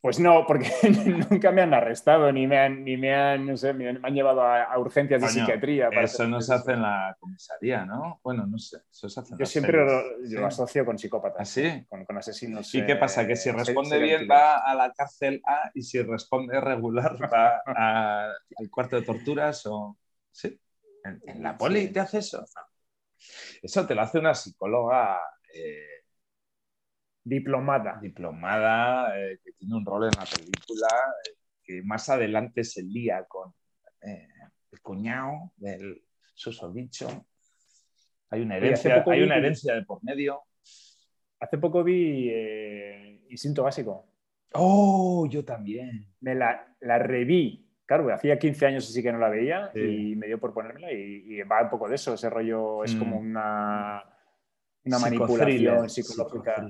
Pues 0.00 0.18
no, 0.18 0.46
porque 0.46 0.70
nunca 1.30 1.52
me 1.52 1.60
han 1.60 1.74
arrestado, 1.74 2.32
ni 2.32 2.46
me 2.46 2.58
han, 2.58 2.84
ni 2.84 2.96
me 2.96 3.14
han, 3.14 3.46
no 3.46 3.56
sé, 3.56 3.74
me 3.74 3.90
han 4.02 4.14
llevado 4.14 4.42
a, 4.42 4.78
urgencias 4.78 5.20
de 5.20 5.28
psiquiatría. 5.28 5.88
eso 5.88 6.26
no 6.26 6.40
se 6.40 6.54
hace 6.54 6.72
en 6.72 6.82
la 6.82 7.14
comisaría, 7.20 7.84
¿no? 7.84 8.18
Bueno, 8.22 8.46
no 8.46 8.58
sé, 8.58 8.78
eso 8.90 9.10
se 9.10 9.20
hace 9.20 9.34
Yo 9.38 9.44
siempre 9.44 9.84
lo, 9.84 10.46
asocio 10.46 10.86
con 10.86 10.98
psicópatas. 10.98 11.40
¿Ah, 11.40 11.44
sí? 11.44 11.86
Con, 11.86 12.16
asesinos. 12.16 12.74
¿Y 12.74 12.86
qué 12.86 12.96
pasa? 12.96 13.26
Que 13.26 13.36
si 13.36 13.50
eh, 13.50 13.52
responde 13.52 13.98
bien 13.98 14.26
va 14.30 14.58
a 14.58 14.74
la 14.74 14.90
cárcel 14.92 15.42
A 15.44 15.70
y 15.74 15.82
si 15.82 16.00
responde 16.02 16.58
regular 16.60 17.16
va 17.22 17.60
al 17.66 18.70
cuarto 18.70 18.96
de 18.96 19.02
torturas 19.02 19.66
o... 19.66 19.98
Sí. 20.30 20.58
¿En, 21.04 21.42
la 21.42 21.58
poli 21.58 21.88
te 21.88 22.00
hace 22.00 22.18
eso? 22.18 22.44
Eso 23.62 23.86
te 23.86 23.94
lo 23.94 24.00
hace 24.00 24.18
una 24.18 24.34
psicóloga... 24.34 25.20
Eh, 25.52 25.99
Diplomada. 27.22 27.98
Diplomada, 28.00 29.18
eh, 29.18 29.40
que 29.44 29.52
tiene 29.52 29.76
un 29.76 29.84
rol 29.84 30.04
en 30.04 30.18
la 30.18 30.24
película, 30.24 30.88
eh, 31.24 31.36
que 31.62 31.82
más 31.82 32.08
adelante 32.08 32.64
se 32.64 32.82
lía 32.82 33.24
con 33.28 33.52
eh, 34.00 34.28
el 34.72 34.80
cuñado 34.80 35.52
del 35.56 36.02
susodicho. 36.34 37.26
Hay 38.30 38.42
una 38.42 38.56
herencia, 38.56 39.04
hay 39.06 39.22
una 39.22 39.36
herencia 39.36 39.74
de 39.74 39.82
por 39.82 40.02
medio. 40.02 40.42
Hace 41.40 41.58
poco 41.58 41.82
vi 41.82 42.30
Instinto 43.28 43.64
Básico. 43.64 44.06
Oh, 44.52 45.26
yo 45.28 45.44
también. 45.44 46.06
Me 46.20 46.34
la, 46.34 46.76
la 46.80 46.98
reví. 46.98 47.66
Claro, 47.84 48.12
hacía 48.14 48.38
15 48.38 48.66
años 48.66 48.88
así 48.88 49.02
que 49.02 49.12
no 49.12 49.18
la 49.18 49.28
veía 49.28 49.72
y 49.74 50.14
me 50.14 50.28
dio 50.28 50.38
por 50.38 50.54
ponérmela 50.54 50.92
y, 50.92 51.42
va 51.42 51.62
un 51.62 51.70
poco 51.70 51.88
de 51.88 51.96
eso. 51.96 52.14
Ese 52.14 52.30
rollo 52.30 52.84
es 52.84 52.94
como 52.94 53.16
mm. 53.20 53.30
una, 53.30 54.04
una 54.84 54.98
manipulación 55.00 55.90
psicológica. 55.90 56.64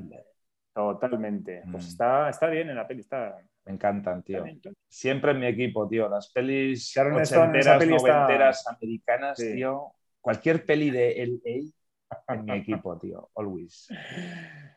Totalmente. 0.72 1.62
Pues 1.70 1.84
mm. 1.84 1.88
está, 1.88 2.30
está 2.30 2.46
bien 2.46 2.70
en 2.70 2.76
la 2.76 2.86
peli, 2.86 3.00
está. 3.00 3.36
Me 3.64 3.72
encantan, 3.72 4.22
tío. 4.22 4.44
Siempre 4.88 5.32
en 5.32 5.40
mi 5.40 5.46
equipo, 5.46 5.88
tío. 5.88 6.08
Las 6.08 6.30
pelis 6.32 6.92
Sharon 6.94 7.14
ochenteras, 7.14 7.78
peli 7.78 7.94
está- 7.94 8.12
noventeras, 8.12 8.66
americanas, 8.66 9.38
Sí. 9.38 9.54
tío. 9.54 9.92
Cualquier 10.20 10.64
peli 10.64 10.90
de 10.90 11.22
LA 11.22 12.34
en 12.34 12.44
mi 12.44 12.52
equipo, 12.52 12.98
tío. 12.98 13.30
Always. 13.34 13.88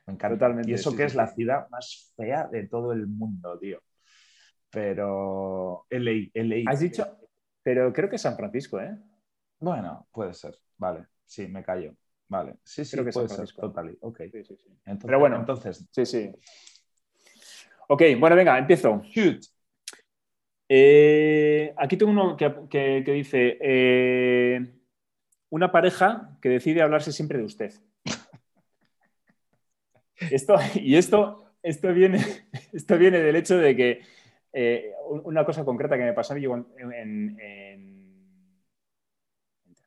Me 0.06 0.14
encanta. 0.14 0.36
Totalmente, 0.36 0.72
Y 0.72 0.74
eso 0.74 0.92
sí, 0.92 0.98
que 0.98 1.04
sí, 1.04 1.08
es 1.08 1.16
la 1.16 1.28
ciudad 1.28 1.70
más 1.70 2.14
fea 2.16 2.48
de 2.48 2.68
todo 2.68 2.92
el 2.92 3.08
mundo, 3.08 3.58
tío. 3.60 3.80
Pero 4.70 5.86
LA, 5.90 6.30
LA. 6.34 6.70
Has 6.72 6.80
dicho, 6.80 7.06
pero 7.62 7.94
creo 7.94 8.10
que 8.10 8.18
San 8.18 8.36
Francisco, 8.36 8.80
¿eh? 8.80 8.98
Bueno, 9.60 10.08
puede 10.12 10.34
ser. 10.34 10.58
Vale. 10.78 11.06
Sí, 11.26 11.48
me 11.48 11.64
callo. 11.64 11.96
Vale. 12.28 12.56
Sí, 12.64 12.86
sí, 12.86 12.96
Creo 12.96 13.06
que 13.06 13.12
puede 13.12 13.28
San 13.28 13.38
ser. 13.38 13.38
Francisco. 13.38 13.62
Total. 13.68 13.98
Ok. 14.02 14.22
Sí, 14.32 14.44
sí, 14.44 14.56
sí. 14.58 14.68
Entonces, 14.86 15.06
Pero 15.06 15.20
bueno. 15.20 15.38
entonces, 15.38 15.86
Sí, 15.92 16.06
sí. 16.06 16.32
Ok, 17.88 18.02
bueno, 18.20 18.36
venga, 18.36 18.58
empiezo. 18.58 19.02
shoot. 19.04 19.44
Eh, 20.70 21.74
aquí 21.78 21.98
tengo 21.98 22.12
uno 22.12 22.36
que, 22.38 22.52
que- 22.70 23.04
que 23.06 23.12
dice, 23.12 23.58
eh, 23.62 24.74
una 25.50 25.72
pareja 25.72 26.38
que 26.42 26.50
decide 26.50 26.82
hablarse 26.82 27.12
siempre 27.12 27.38
de 27.38 27.46
usted. 27.46 27.74
Esto, 30.32 30.56
y 30.76 30.96
esto, 30.96 31.46
esto, 31.62 31.94
viene, 31.94 32.18
esto 32.74 32.98
viene 32.98 33.20
del 33.20 33.36
hecho 33.36 33.58
de 33.58 33.76
que 33.76 34.02
eh, 34.54 34.94
una 35.24 35.46
cosa 35.46 35.66
concreta 35.66 35.98
que 35.98 36.04
me 36.04 36.14
pasó 36.14 36.34
a 36.34 36.38
mí 36.38 36.46
en 36.46 37.38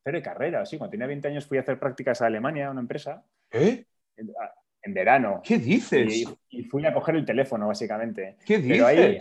tercero 0.06 0.18
de 0.18 0.22
carrera, 0.22 0.60
así, 0.60 0.78
cuando 0.78 0.92
tenía 0.92 1.06
20 1.08 1.26
años 1.28 1.46
fui 1.46 1.58
a 1.58 1.62
hacer 1.62 1.78
prácticas 1.80 2.22
a 2.22 2.26
Alemania, 2.26 2.68
a 2.68 2.70
una 2.70 2.80
empresa, 2.80 3.24
¿Eh? 3.50 3.84
en, 4.16 4.94
verano. 4.94 5.40
¿Qué 5.42 5.58
dices? 5.58 6.14
Y, 6.14 6.38
y 6.50 6.62
fui 6.64 6.86
a 6.86 6.94
coger 6.94 7.16
el 7.16 7.24
teléfono, 7.24 7.66
básicamente. 7.66 8.36
¿Qué 8.46 8.58
dices? 8.58 8.70
Pero 8.72 8.86
ahí- 8.86 9.18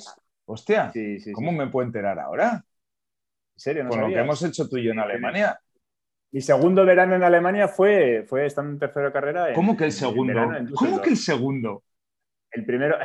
Hostia, 0.47 0.91
Sí, 0.93 1.19
sí, 1.19 1.31
¿cómo 1.31 1.49
sí. 1.49 1.57
me 1.57 1.67
puedo 1.67 1.87
enterar 1.87 2.19
ahora? 2.19 2.63
¿En 2.63 3.59
serio? 3.59 3.83
¿No 3.83 3.89
Con 3.89 4.01
lo 4.01 4.07
que 4.09 4.19
hemos 4.19 4.43
hecho 4.43 4.69
tú 4.69 4.77
y 4.77 4.83
yo 4.83 4.91
en 4.91 4.99
Alemania. 4.99 5.59
Mi 6.31 6.41
segundo 6.41 6.85
verano 6.85 7.15
en 7.15 7.23
Alemania 7.23 7.67
fue, 7.67 8.23
fue 8.27 8.45
estando 8.45 8.71
en 8.73 8.77
tercero 8.79 9.07
de 9.07 9.11
carrera. 9.11 9.49
en- 9.49 9.55
¿Cómo 9.55 9.75
que 9.75 9.85
el 9.85 9.91
segundo? 9.91 10.55
en 10.55 10.67
¿Cómo 10.69 11.01
que 11.01 11.09
el 11.09 11.17
segundo? 11.17 11.83
El 12.51 12.63
primero. 12.63 12.95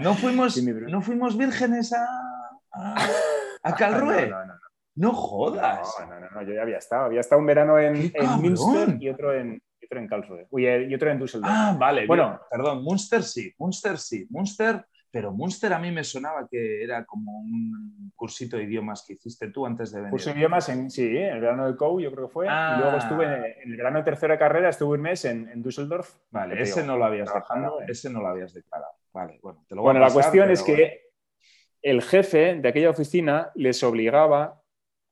¿No 0.00 0.14
fuimos, 0.14 0.52
Sí. 0.54 0.62
¿no 0.62 1.00
fuimos 1.00 1.38
vírgenes 1.38 1.94
a, 1.94 2.06
a, 2.72 2.96
a 3.62 3.74
Calrué? 3.76 4.26
no, 4.28 4.44
no, 4.44 4.55
no. 4.96 5.12
Jodas. 5.12 5.94
No, 6.00 6.06
no, 6.06 6.20
no, 6.20 6.30
no, 6.30 6.42
yo 6.42 6.54
ya 6.54 6.62
había 6.62 6.78
estado. 6.78 7.04
Había 7.04 7.20
estado 7.20 7.40
un 7.40 7.46
verano 7.46 7.78
en, 7.78 8.10
¡Qué 8.10 8.18
en! 8.18 8.42
Münster 8.42 8.96
y 9.00 9.08
otro 9.08 9.32
en, 9.32 9.62
y 9.80 9.84
otro 9.84 10.00
en 10.00 10.08
Karlsruhe. 10.08 10.46
Uy, 10.50 10.66
eh, 10.66 10.86
y 10.88 10.94
otro 10.94 11.10
en 11.10 11.18
Düsseldorf. 11.18 11.52
Ah, 11.54 11.76
vale. 11.78 12.06
Bueno. 12.06 12.28
bien. 12.28 12.38
perdón, 12.50 12.82
Munster 12.82 13.22
sí, 13.22 13.52
Munster 13.58 13.98
sí, 13.98 14.26
Munster, 14.30 14.84
pero 15.10 15.32
Munster 15.32 15.72
a 15.72 15.78
mí 15.78 15.90
me 15.90 16.02
sonaba 16.02 16.48
que 16.50 16.82
era 16.82 17.04
como 17.04 17.32
un 17.32 18.12
cursito 18.16 18.56
de 18.56 18.64
idiomas 18.64 19.04
que 19.06 19.14
hiciste 19.14 19.50
tú 19.50 19.66
antes 19.66 19.92
de 19.92 20.00
venir. 20.00 20.10
Curso 20.10 20.30
de 20.30 20.36
idiomas 20.36 20.68
en, 20.68 20.90
sí, 20.90 21.06
en 21.06 21.34
el 21.34 21.40
verano 21.40 21.66
de 21.66 21.76
COU, 21.76 22.00
yo 22.00 22.12
creo 22.12 22.26
que 22.26 22.32
fue. 22.32 22.46
Ah. 22.48 22.76
Y 22.76 22.80
luego 22.82 22.96
estuve 22.96 23.24
en, 23.24 23.44
en 23.44 23.70
el 23.70 23.76
verano 23.76 23.98
de 23.98 24.04
tercera 24.04 24.38
carrera, 24.38 24.70
estuve 24.70 24.96
un 24.96 25.02
mes 25.02 25.24
en, 25.24 25.48
en 25.48 25.62
Düsseldorf. 25.62 26.16
Vale, 26.30 26.60
ese 26.60 26.84
no 26.84 26.96
lo 26.96 27.04
habías 27.04 27.32
declarado. 27.32 27.80
Ese 27.86 28.10
no 28.10 28.20
lo 28.20 28.28
habías 28.28 28.52
declarado. 28.52 28.92
Vale, 29.12 29.38
bueno, 29.42 29.64
te 29.68 29.74
lo 29.74 29.82
voy 29.82 29.92
Bueno, 29.92 30.04
a 30.04 30.08
la 30.08 30.12
cuestión 30.12 30.50
es 30.50 30.62
que 30.62 31.06
el 31.82 32.02
jefe 32.02 32.56
de 32.56 32.68
aquella 32.68 32.90
oficina 32.90 33.50
les 33.54 33.82
obligaba 33.82 34.60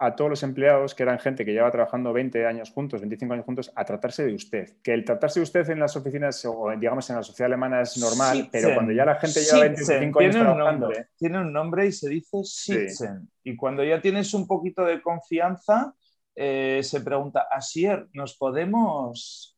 a 0.05 0.15
todos 0.17 0.31
los 0.31 0.43
empleados, 0.43 0.95
que 0.95 1.03
eran 1.03 1.19
gente 1.19 1.45
que 1.45 1.53
llevaba 1.53 1.71
trabajando 1.73 2.13
20 2.13 2.47
años 2.47 2.71
juntos, 2.71 3.01
25 3.01 3.35
años 3.35 3.47
juntos, 3.47 3.73
a 3.75 3.85
tratarse 3.85 4.25
de 4.25 4.35
usted. 4.35 4.77
Que 4.83 4.93
el 4.95 5.05
tratarse 5.05 5.41
de 5.41 5.45
usted 5.45 5.69
en 5.71 5.81
las 5.81 5.97
oficinas 5.97 6.45
o 6.45 6.71
digamos 6.79 7.09
en 7.11 7.17
la 7.17 7.23
sociedad 7.23 7.47
alemana 7.47 7.81
es 7.83 7.97
normal, 7.99 8.37
Sitzen. 8.37 8.51
pero 8.53 8.75
cuando 8.75 8.93
ya 8.93 9.05
la 9.05 9.17
gente 9.17 9.41
lleva 9.41 9.61
25 9.65 10.21
años 10.21 10.33
tiene 10.35 10.49
un 10.49 10.55
trabajando, 10.55 10.87
nombre, 10.87 11.09
tiene 11.17 11.39
un 11.41 11.53
nombre 11.53 11.87
y 11.87 11.93
se 11.93 12.09
dice 12.09 12.39
Sitzen. 12.45 13.29
Y 13.43 13.57
cuando 13.57 13.83
ya 13.85 14.01
tienes 14.01 14.33
un 14.35 14.47
poquito 14.47 14.85
de 14.85 15.01
confianza, 15.03 15.95
eh, 16.35 16.81
se 16.83 17.01
pregunta, 17.01 17.47
Asier, 17.51 18.09
¿nos 18.13 18.37
podemos 18.37 19.57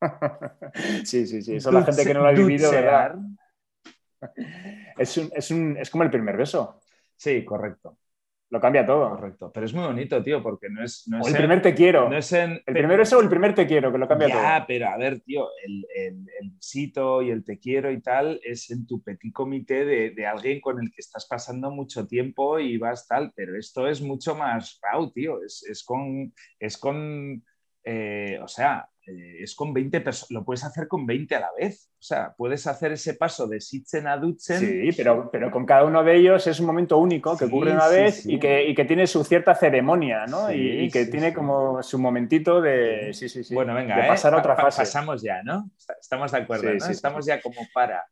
sí, 1.04 1.26
sí, 1.26 1.42
sí, 1.42 1.56
eso 1.56 1.72
la 1.72 1.82
gente 1.82 2.04
que 2.04 2.14
no 2.14 2.20
lo 2.20 2.28
ha 2.28 2.32
vivido, 2.32 2.66
duchear? 2.70 3.16
¿verdad? 3.16 3.18
Es, 4.98 5.16
un- 5.16 5.30
es, 5.34 5.50
un- 5.52 5.76
es 5.76 5.90
como 5.90 6.02
el 6.04 6.10
primer 6.10 6.36
beso, 6.36 6.80
Sí, 7.16 7.44
correcto, 7.44 7.98
lo 8.50 8.60
cambia 8.60 8.86
todo. 8.86 9.10
correcto. 9.10 9.50
Pero 9.52 9.66
es 9.66 9.74
muy 9.74 9.84
bonito, 9.84 10.22
tío, 10.22 10.42
porque 10.42 10.68
no 10.70 10.82
es, 10.82 11.06
no 11.08 11.18
O 11.18 11.20
es 11.20 11.28
el 11.28 11.34
en- 11.34 11.38
primer 11.42 11.62
te 11.62 11.74
quiero. 11.74 12.08
no 12.08 12.16
es 12.16 12.32
en- 12.32 12.62
El 12.66 12.74
primer 12.74 12.96
beso 12.98 13.18
o 13.18 13.20
el 13.20 13.28
primer 13.28 13.54
te 13.54 13.66
quiero, 13.66 13.92
que 13.92 13.98
lo 13.98 14.08
cambia 14.08 14.28
ya, 14.28 14.34
todo. 14.58 14.66
pero 14.66 14.88
a 14.88 14.96
ver, 14.96 15.20
tío, 15.20 15.48
el, 15.64 15.86
el, 15.94 16.26
el 16.40 16.50
besito 16.52 17.20
y 17.22 17.30
el 17.30 17.44
te 17.44 17.58
quiero 17.58 17.90
y 17.90 18.00
tal 18.00 18.40
es 18.42 18.70
en 18.70 18.86
tu 18.86 19.02
petit 19.02 19.32
comité 19.32 19.84
de, 19.84 20.10
de 20.10 20.26
alguien 20.26 20.60
con 20.60 20.80
el 20.82 20.90
que 20.90 21.00
estás 21.00 21.26
pasando 21.26 21.70
mucho 21.70 22.06
tiempo 22.06 22.58
y 22.58 22.78
vas 22.78 23.06
tal, 23.06 23.32
pero 23.36 23.56
esto 23.58 23.86
es 23.86 24.00
mucho 24.00 24.34
más 24.34 24.78
raw, 24.82 25.10
tío, 25.12 25.42
es, 25.44 25.64
es 25.68 25.84
con, 25.84 26.32
es 26.58 26.78
con 26.78 27.44
eh, 27.84 28.38
o 28.42 28.48
sea, 28.48 28.88
eh, 29.08 29.42
es 29.42 29.54
con 29.54 29.72
20 29.72 30.00
personas, 30.00 30.30
lo 30.30 30.44
puedes 30.44 30.64
hacer 30.64 30.86
con 30.88 31.06
20 31.06 31.34
a 31.36 31.40
la 31.40 31.50
vez, 31.58 31.90
o 31.98 32.02
sea, 32.02 32.34
puedes 32.36 32.66
hacer 32.66 32.92
ese 32.92 33.14
paso 33.14 33.46
de 33.48 33.60
Sitzen 33.60 34.06
a 34.06 34.16
Dutzen. 34.16 34.58
Sí, 34.58 34.90
pero, 34.96 35.30
pero 35.30 35.50
con 35.50 35.64
cada 35.66 35.84
uno 35.84 36.04
de 36.04 36.16
ellos 36.16 36.46
es 36.46 36.60
un 36.60 36.66
momento 36.66 36.98
único 36.98 37.36
que 37.36 37.46
Sí, 37.46 37.50
ocurre 37.50 37.72
una 37.72 37.88
sí, 37.88 37.94
vez 37.96 38.22
sí. 38.22 38.34
Y, 38.34 38.38
que, 38.38 38.68
y 38.68 38.74
que 38.74 38.84
tiene 38.84 39.06
su 39.06 39.24
cierta 39.24 39.54
ceremonia, 39.54 40.26
¿no? 40.26 40.52
Y, 40.52 40.84
y 40.84 40.90
que 40.90 41.06
tiene 41.06 41.32
como 41.34 41.82
su 41.82 41.98
momentito 41.98 42.60
de, 42.60 43.12
sí, 43.14 43.28
sí, 43.28 43.42
sí, 43.44 43.54
Bueno, 43.54 43.74
venga, 43.74 43.96
de 43.96 44.04
¿eh? 44.04 44.08
pasar 44.08 44.32
a 44.34 44.36
Pa- 44.36 44.40
otra 44.42 44.56
pa- 44.56 44.62
fase. 44.64 44.82
Pasamos 44.82 45.22
ya, 45.22 45.42
¿no? 45.42 45.70
Est- 45.78 45.90
Estamos 46.00 46.32
de 46.32 46.38
acuerdo, 46.38 46.64
¿no? 46.74 46.86
Estamos 46.86 47.26
ya 47.26 47.40
como 47.40 47.60
para. 47.72 48.04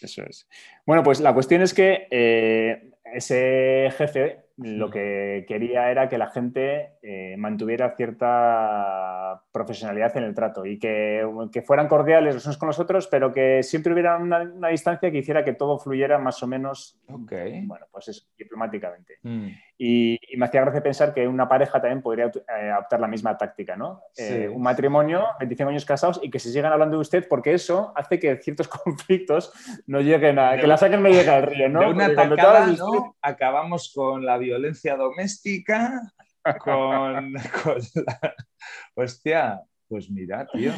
Eso 0.00 0.22
es. 0.24 0.46
Bueno, 0.84 1.02
pues 1.02 1.20
la 1.20 1.32
cuestión 1.32 1.62
es 1.62 1.72
que 1.72 2.06
eh, 2.10 2.90
ese 3.12 3.90
jefe 3.96 4.40
lo 4.58 4.88
que 4.90 5.44
quería 5.46 5.90
era 5.90 6.08
que 6.08 6.16
la 6.16 6.28
gente 6.30 6.92
eh, 7.02 7.34
mantuviera 7.36 7.94
cierta 7.94 9.42
profesionalidad 9.52 10.16
en 10.16 10.24
el 10.24 10.34
trato 10.34 10.64
y 10.64 10.78
que, 10.78 11.26
que 11.52 11.60
fueran 11.62 11.88
cordiales 11.88 12.34
los 12.34 12.46
unos 12.46 12.56
con 12.58 12.68
los 12.68 12.78
otros, 12.78 13.06
pero 13.06 13.32
que 13.32 13.62
siempre 13.62 13.92
hubiera 13.92 14.16
una, 14.16 14.40
una 14.40 14.68
distancia 14.68 15.10
que 15.10 15.18
hiciera 15.18 15.44
que 15.44 15.52
todo 15.52 15.78
fluyera 15.78 16.18
más 16.18 16.42
o 16.42 16.46
menos, 16.46 16.98
Ok. 17.08 17.32
bueno, 17.64 17.86
pues 17.90 18.08
eso, 18.08 18.26
diplomáticamente. 18.38 19.18
Mm. 19.22 19.48
Y, 19.78 20.18
y 20.32 20.36
me 20.38 20.46
hacía 20.46 20.62
gracia 20.62 20.82
pensar 20.82 21.12
que 21.12 21.28
una 21.28 21.46
pareja 21.48 21.78
también 21.80 22.00
podría 22.00 22.26
eh, 22.26 22.70
adoptar 22.70 22.98
la 22.98 23.08
misma 23.08 23.36
táctica, 23.36 23.76
¿no? 23.76 24.00
Sí. 24.14 24.24
Eh, 24.24 24.48
un 24.48 24.62
matrimonio, 24.62 25.22
25 25.38 25.68
años 25.70 25.84
casados 25.84 26.18
y 26.22 26.30
que 26.30 26.38
se 26.38 26.50
sigan 26.50 26.72
hablando 26.72 26.96
de 26.96 27.02
usted 27.02 27.26
porque 27.28 27.52
eso 27.52 27.92
hace 27.94 28.18
que 28.18 28.36
ciertos 28.38 28.68
conflictos 28.84 29.52
no 29.86 30.00
lleguen 30.00 30.38
a... 30.38 30.52
De 30.52 30.60
que 30.60 30.66
la 30.66 30.78
saquen 30.78 31.02
no 31.02 31.10
llegue 31.10 31.28
al 31.28 31.42
río, 31.42 31.68
¿no? 31.68 31.80
de 31.80 31.86
una 31.88 32.08
tacada, 32.14 32.36
todas- 32.36 32.78
¿no? 33.00 33.16
Acabamos 33.22 33.92
con 33.94 34.24
la 34.24 34.38
violencia 34.38 34.96
doméstica, 34.96 36.12
con, 36.62 37.32
con 37.62 37.78
la... 38.06 38.34
Hostia, 38.94 39.62
pues 39.88 40.10
mira, 40.10 40.46
tío, 40.52 40.72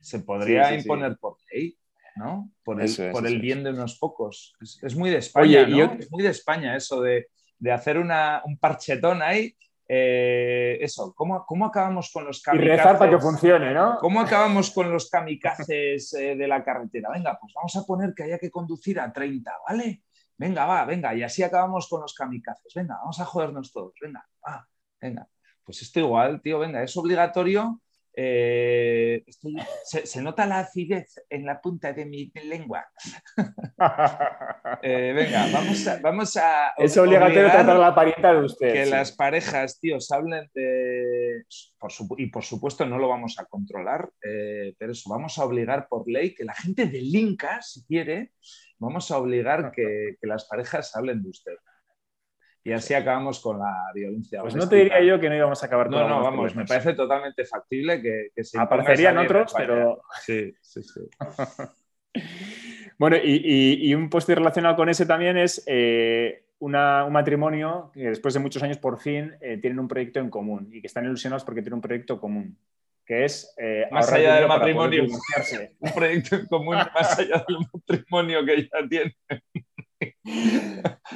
se 0.00 0.20
podría 0.20 0.64
Sí, 0.64 0.74
sí, 0.74 0.80
sí. 0.80 0.86
imponer 0.88 1.16
por 1.18 1.36
ley, 1.52 1.78
¿no? 2.16 2.50
Por 2.62 2.80
el, 2.80 2.86
Eso 2.86 3.04
por 3.12 3.26
el 3.26 3.40
bien 3.40 3.62
de 3.64 3.70
unos 3.70 3.98
pocos. 3.98 4.54
Es, 4.60 4.78
es 4.82 4.96
muy 4.96 5.10
de 5.10 5.18
España, 5.18 5.44
Oye, 5.44 5.62
y 5.62 5.70
¿no? 5.70 5.76
yo- 5.78 5.92
Es 5.98 6.10
muy 6.10 6.22
de 6.22 6.30
España 6.30 6.76
eso 6.76 7.00
de, 7.00 7.28
de 7.58 7.72
hacer 7.72 7.98
una, 7.98 8.42
un 8.44 8.58
parchetón 8.58 9.22
ahí. 9.22 9.54
eh, 9.92 10.78
eso, 10.80 11.12
¿cómo, 11.16 11.44
¿cómo 11.44 11.66
acabamos 11.66 12.10
con 12.12 12.24
los 12.24 12.40
Y 12.52 12.58
rezar 12.58 12.96
para 12.96 13.10
que 13.10 13.16
kamikazes? 13.16 13.22
funcione, 13.24 13.74
¿no? 13.74 13.96
¿Cómo 13.98 14.20
acabamos 14.20 14.70
con 14.70 14.88
los 14.92 15.10
kamikazes 15.10 16.12
eh, 16.14 16.36
de 16.36 16.46
la 16.46 16.62
carretera? 16.62 17.10
Venga, 17.12 17.36
pues 17.40 17.52
vamos 17.54 17.74
a 17.76 17.82
poner 17.84 18.14
que 18.14 18.22
haya 18.24 18.38
que 18.38 18.50
conducir 18.52 19.00
a 19.00 19.12
30, 19.12 19.50
¿vale? 19.68 20.02
Venga, 20.40 20.64
va, 20.64 20.86
venga, 20.86 21.14
y 21.14 21.22
así 21.22 21.42
acabamos 21.42 21.86
con 21.86 22.00
los 22.00 22.14
kamikazes. 22.14 22.72
Venga, 22.74 22.96
vamos 22.98 23.20
a 23.20 23.26
jodernos 23.26 23.70
todos. 23.74 23.92
Venga, 24.00 24.26
va, 24.46 24.66
venga. 24.98 25.28
Pues 25.62 25.82
esto 25.82 26.00
igual, 26.00 26.40
tío, 26.40 26.58
venga, 26.58 26.82
es 26.82 26.96
obligatorio. 26.96 27.80
eh, 28.12 29.22
estoy- 29.26 29.54
se, 29.84 30.04
se 30.04 30.20
nota 30.20 30.44
la 30.46 30.58
acidez 30.60 31.14
en 31.30 31.46
la 31.46 31.60
punta 31.60 31.92
de 31.92 32.06
mi 32.06 32.30
lengua. 32.44 32.84
Eh, 34.82 35.12
venga, 35.14 35.46
vamos 35.52 35.86
a, 35.86 36.00
vamos 36.00 36.36
a 36.36 36.72
es 36.78 36.96
obligatorio 36.96 37.50
tratar 37.50 37.76
la 37.78 37.94
parienta 37.94 38.32
de 38.32 38.44
usted. 38.44 38.72
que 38.72 38.84
sí. 38.86 38.90
las 38.90 39.12
parejas, 39.12 39.78
tíos, 39.78 40.10
hablen 40.10 40.48
de... 40.54 41.44
por 41.78 41.90
y 42.18 42.26
por 42.28 42.42
supuesto 42.44 42.86
no 42.86 42.98
lo 42.98 43.08
vamos 43.08 43.38
a 43.38 43.44
controlar, 43.46 44.08
eh, 44.22 44.74
pero 44.78 44.92
eso, 44.92 45.10
vamos 45.10 45.38
a 45.38 45.44
obligar 45.44 45.86
por 45.88 46.08
ley 46.08 46.34
que 46.34 46.44
la 46.44 46.54
gente 46.54 46.86
delinca, 46.86 47.60
si 47.62 47.84
quiere, 47.84 48.32
vamos 48.80 49.08
a 49.10 49.18
obligar 49.18 49.70
que, 49.70 50.16
que 50.20 50.26
las 50.26 50.44
parejas 50.46 50.94
hablen 50.96 51.22
de 51.22 51.28
usted. 51.28 51.54
Y 52.62 52.72
así 52.72 52.92
acabamos 52.92 53.40
con 53.40 53.58
la 53.58 53.74
violencia. 53.94 54.42
Pues 54.42 54.54
no 54.54 54.68
te 54.68 54.76
diría 54.76 55.02
yo 55.02 55.18
que 55.18 55.30
no 55.30 55.36
íbamos 55.36 55.62
a 55.62 55.66
acabar 55.66 55.86
con 55.86 55.94
No, 55.94 56.00
no, 56.00 56.16
algunos 56.16 56.24
vamos, 56.24 56.56
me 56.56 56.66
parece 56.66 56.92
totalmente 56.92 57.46
factible 57.46 58.02
que, 58.02 58.28
que 58.34 58.44
se 58.44 58.58
Aparecerían 58.58 59.16
otros, 59.16 59.54
pero... 59.56 60.02
Sí, 60.22 60.52
sí, 60.60 60.82
sí. 60.82 61.00
Bueno, 62.98 63.16
y, 63.16 63.40
y- 63.42 63.88
y 63.90 63.94
un 63.94 64.10
post 64.10 64.28
relacionado 64.28 64.76
con 64.76 64.88
ese 64.90 65.06
también 65.06 65.38
es 65.38 65.62
eh, 65.66 66.44
una- 66.58 67.04
un 67.06 67.12
matrimonio 67.14 67.90
que 67.94 68.10
después 68.10 68.34
de 68.34 68.40
muchos 68.40 68.62
años 68.62 68.76
por 68.76 68.98
fin 68.98 69.32
eh, 69.40 69.56
tienen 69.56 69.78
un 69.78 69.88
proyecto 69.88 70.20
en 70.20 70.28
común 70.28 70.68
y 70.70 70.82
que 70.82 70.86
están 70.86 71.06
ilusionados 71.06 71.44
porque 71.44 71.62
tienen 71.62 71.76
un 71.76 71.80
proyecto 71.80 72.20
común. 72.20 72.58
Que 73.10 73.24
es 73.24 73.52
eh, 73.60 73.88
más 73.90 74.12
allá 74.12 74.36
del 74.36 74.46
matrimonio. 74.46 75.02
Un 75.80 75.90
proyecto 75.90 76.36
en 76.36 76.46
común 76.46 76.76
más 76.76 77.18
allá 77.18 77.44
del 77.48 77.58
matrimonio 77.72 78.44
que 78.46 78.62
ya 78.62 78.88
tiene. 78.88 79.16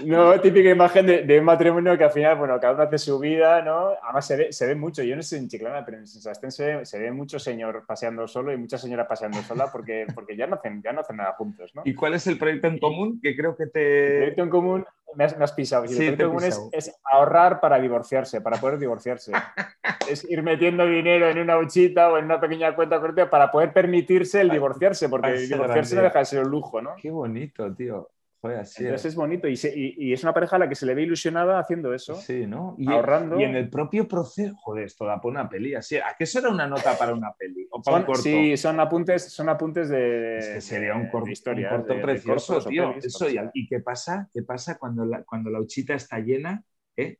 No, 0.05 0.41
típica 0.41 0.71
imagen 0.71 1.07
de, 1.07 1.39
un 1.39 1.45
matrimonio 1.45 1.97
que 1.97 2.05
al 2.05 2.11
final, 2.11 2.37
bueno, 2.37 2.59
cada 2.59 2.75
uno 2.75 2.83
hace 2.83 2.99
su 2.99 3.19
vida, 3.19 3.63
¿no? 3.63 3.93
Además 4.03 4.27
se 4.27 4.37
ve, 4.37 4.53
se 4.53 4.67
ve 4.67 4.75
mucho, 4.75 5.03
yo 5.03 5.15
no 5.15 5.23
sé 5.23 5.37
en 5.37 5.49
Chiclana, 5.49 5.85
pero 5.85 5.99
en 5.99 6.07
San 6.07 6.35
se, 6.51 6.99
ve, 6.99 7.13
mucho 7.13 7.39
señor 7.39 7.85
paseando 7.87 8.27
solo 8.27 8.53
y 8.53 8.57
mucha 8.57 8.79
señora 8.79 9.07
paseando 9.07 9.43
sola 9.43 9.71
porque, 9.71 10.07
porque 10.15 10.37
ya, 10.37 10.47
no 10.47 10.57
hacen, 10.57 10.83
ya 10.83 10.93
no 10.93 11.01
hacen 11.01 11.17
nada 11.17 11.35
juntos, 11.35 11.73
¿no? 11.75 11.83
¿Y 11.85 11.95
cuál 11.95 12.15
es 12.15 12.27
el 12.27 12.39
proyecto 12.39 12.67
en 12.67 12.79
común? 12.79 13.21
Que 13.23 13.37
creo 13.37 13.57
que 13.57 13.67
te... 13.67 14.07
El 14.07 14.17
proyecto 14.17 14.43
en 14.43 14.51
común, 14.51 14.87
me 15.15 15.25
has, 15.25 15.53
pisado. 15.53 15.85
el 15.85 15.95
proyecto 15.95 16.25
en 16.25 16.29
común 16.29 16.45
es, 16.73 16.93
ahorrar 17.05 17.61
para 17.61 17.79
divorciarse, 17.79 18.41
para 18.41 18.59
poder 18.59 18.79
divorciarse. 18.79 19.33
es 20.11 20.29
ir 20.29 20.43
metiendo 20.43 20.87
dinero 20.87 21.29
en 21.29 21.39
una 21.39 21.59
huchita 21.59 22.11
o 22.11 22.19
en 22.19 22.25
una 22.25 22.41
pequeña 22.41 22.75
cuenta 22.75 22.99
corriente 22.99 23.27
para 23.27 23.51
poder 23.51 23.73
permitirse 23.73 24.41
el 24.41 24.51
divorciarse, 24.51 25.09
porque 25.09 25.33
divorciarse 25.33 25.97
no 25.97 26.03
deja 26.03 26.19
de 26.19 26.25
ser 26.25 26.45
un 26.45 26.51
lujo, 26.51 26.83
¿no? 26.83 26.95
Qué 26.97 27.11
bonito, 27.11 27.73
tío. 27.75 28.11
Entonces 28.53 29.05
es 29.07 29.15
bonito 29.15 29.49
y, 29.49 30.13
es 30.13 30.23
una 30.23 30.35
pareja 30.35 30.57
a 30.57 30.59
la 30.59 30.69
que 30.69 30.75
se 30.75 30.87
le 30.87 30.95
ve 30.95 31.03
ilusionada 31.03 31.59
haciendo 31.59 31.95
eso. 31.95 32.15
Sí, 32.15 32.47
¿no? 32.47 32.75
Y, 32.79 32.91
ahorrando. 32.91 33.41
Y 33.41 33.45
en 33.45 33.57
el 33.57 33.71
propio 33.71 34.07
proceso, 34.07 34.55
joder, 34.57 34.85
esto 34.85 35.07
da 35.07 35.17
para 35.17 35.29
una 35.29 35.49
peli. 35.49 35.75
Así, 35.75 35.97
¿A 35.97 36.15
qué 36.19 36.27
será 36.27 36.51
una 36.51 36.67
nota 36.67 36.97
para 36.99 37.15
una 37.15 37.33
peli? 37.33 37.67
¿O 37.71 37.81
para 37.81 37.99
un 37.99 38.03
corto? 38.05 38.23
Sí, 38.23 38.57
son 38.57 38.81
apuntes, 38.81 39.33
son 39.33 39.49
apuntes 39.49 39.89
de. 39.89 40.39
Es 40.39 40.49
que 40.49 40.61
sería 40.61 40.95
un, 40.95 41.09
corto, 41.09 41.31
historia, 41.31 41.71
un 41.71 41.79
corto 41.79 42.01
precioso, 42.01 42.61
tío. 42.65 42.95
eso, 42.97 43.27
y, 43.29 43.67
qué 43.67 43.81
pasa? 43.81 44.29
¿Qué 44.33 44.43
pasa 44.43 44.79
cuando 44.79 45.05
la, 45.05 45.23
cuando 45.25 45.51
la 45.51 45.61
uchita 45.61 45.95
está 45.95 46.19
llena? 46.19 46.63
¿Eh? 46.97 47.19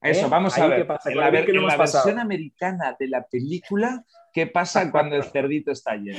Eso, 0.00 0.26
¿Eh? 0.26 0.30
vamos 0.30 0.58
a 0.58 0.66
ver. 0.66 0.86
En 1.04 1.16
la, 1.16 1.30
la 1.30 1.76
versión 1.76 2.18
americana 2.18 2.96
de 2.98 3.08
la 3.08 3.26
película, 3.26 4.04
¿qué 4.32 4.46
pasa 4.46 4.90
cuando 4.90 5.16
el 5.16 5.24
cerdito 5.24 5.70
está 5.70 5.94
lleno? 5.96 6.18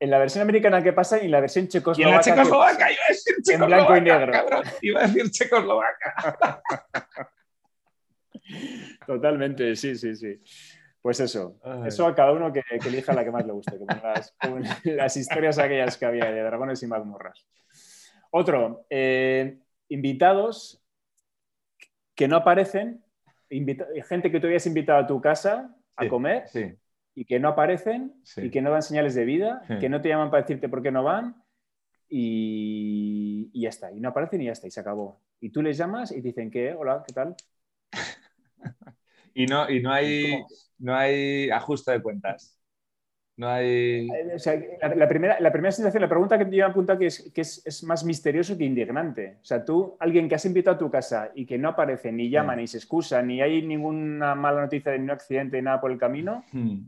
En 0.00 0.10
la 0.10 0.18
versión 0.18 0.42
americana 0.42 0.82
¿qué 0.82 0.92
pasa 0.92 1.22
y 1.22 1.26
en 1.26 1.30
la 1.30 1.40
versión 1.40 1.68
checoslovaca. 1.68 2.08
Y 2.08 2.10
en 2.10 2.16
la 2.16 2.22
checoslovaca, 2.22 2.90
iba 2.90 3.02
a 3.04 3.08
decir 3.08 3.36
checoslovaca. 3.42 3.64
En 3.64 3.68
blanco 3.68 3.96
y 3.96 4.00
negro. 4.00 4.32
iba 4.80 5.00
a 5.00 5.06
decir 5.06 5.30
checoslovaca. 5.30 6.62
Totalmente, 9.06 9.76
sí, 9.76 9.94
sí, 9.94 10.16
sí. 10.16 10.40
Pues 11.02 11.20
eso, 11.20 11.58
eso 11.86 12.06
a 12.06 12.14
cada 12.14 12.32
uno 12.32 12.52
que, 12.52 12.62
elija 12.84 13.12
la 13.12 13.24
que 13.24 13.30
más 13.30 13.46
le 13.46 13.52
guste, 13.52 13.78
como 13.78 14.58
las, 14.84 15.16
historias 15.16 15.58
aquellas 15.58 15.96
que 15.96 16.04
había 16.04 16.30
de 16.30 16.42
dragones 16.42 16.82
y 16.82 16.86
mazmorras. 16.86 17.46
Otro, 18.30 18.84
eh, 18.90 19.58
invitados 19.88 20.82
que 22.14 22.28
no 22.28 22.36
aparecen, 22.36 23.02
gente 24.08 24.30
que 24.30 24.40
tú 24.40 24.46
habías 24.46 24.66
invitado 24.66 24.98
a 24.98 25.06
tu 25.06 25.20
casa 25.22 25.74
a 25.96 26.06
comer 26.06 26.46
sí 26.48 26.76
y 27.14 27.24
que 27.24 27.40
no 27.40 27.48
aparecen 27.48 28.14
y 28.36 28.50
que 28.50 28.62
no 28.62 28.70
dan 28.70 28.82
señales 28.82 29.14
de 29.14 29.24
vida, 29.24 29.62
que 29.80 29.88
no 29.88 30.00
te 30.00 30.08
llaman 30.08 30.30
para 30.30 30.42
decirte 30.42 30.68
por 30.68 30.82
qué 30.82 30.90
no 30.90 31.02
van 31.02 31.42
y, 32.08 33.50
ya 33.60 33.68
está. 33.68 33.92
Y 33.92 34.00
no 34.00 34.10
aparecen 34.10 34.42
y 34.42 34.46
ya 34.46 34.52
está, 34.52 34.66
y 34.66 34.70
se 34.70 34.80
acabó. 34.80 35.20
Y 35.40 35.50
tú 35.50 35.62
les 35.62 35.76
llamas 35.78 36.12
y 36.12 36.16
te 36.16 36.28
dicen 36.28 36.50
que, 36.50 36.74
hola, 36.74 37.02
¿qué 37.06 37.12
tal? 37.12 37.36
y 39.34 39.46
no, 39.46 39.70
y 39.70 39.80
no 39.80 39.92
hay, 39.92 40.42
no 40.78 40.94
hay 40.94 41.50
ajuste 41.50 41.92
de 41.92 42.02
cuentas. 42.02 42.56
No 43.36 43.48
hay. 43.48 44.06
Eh, 44.06 44.38
la, 44.96 45.08
primera, 45.08 45.40
la 45.40 45.50
primera 45.50 45.72
sensación, 45.72 46.02
la 46.02 46.10
pregunta 46.10 46.36
que 46.36 46.44
te 46.44 46.50
lleva 46.50 46.66
a 46.66 46.70
apuntar 46.70 46.98
que, 46.98 47.06
es, 47.06 47.30
que 47.32 47.40
es, 47.40 47.82
más 47.84 48.04
misterioso 48.04 48.58
que 48.58 48.64
indignante. 48.64 49.38
O 49.40 49.44
sea, 49.44 49.64
tú, 49.64 49.96
alguien 49.98 50.28
que 50.28 50.34
has 50.34 50.44
invitado 50.44 50.76
a 50.76 50.78
tu 50.78 50.90
casa 50.90 51.30
y 51.34 51.46
que 51.46 51.56
no 51.56 51.70
aparece, 51.70 52.12
ni 52.12 52.28
llama, 52.28 52.54
ni 52.54 52.66
se 52.66 52.76
excusa, 52.76 53.22
ni 53.22 53.40
hay 53.40 53.62
ninguna 53.62 54.34
mala 54.34 54.60
noticia 54.60 54.92
de 54.92 54.98
ningún 54.98 55.12
accidente, 55.12 55.56
ni 55.56 55.62
nada 55.62 55.80
por 55.80 55.90
el 55.90 55.98
camino, 55.98 56.44
hmm 56.52 56.80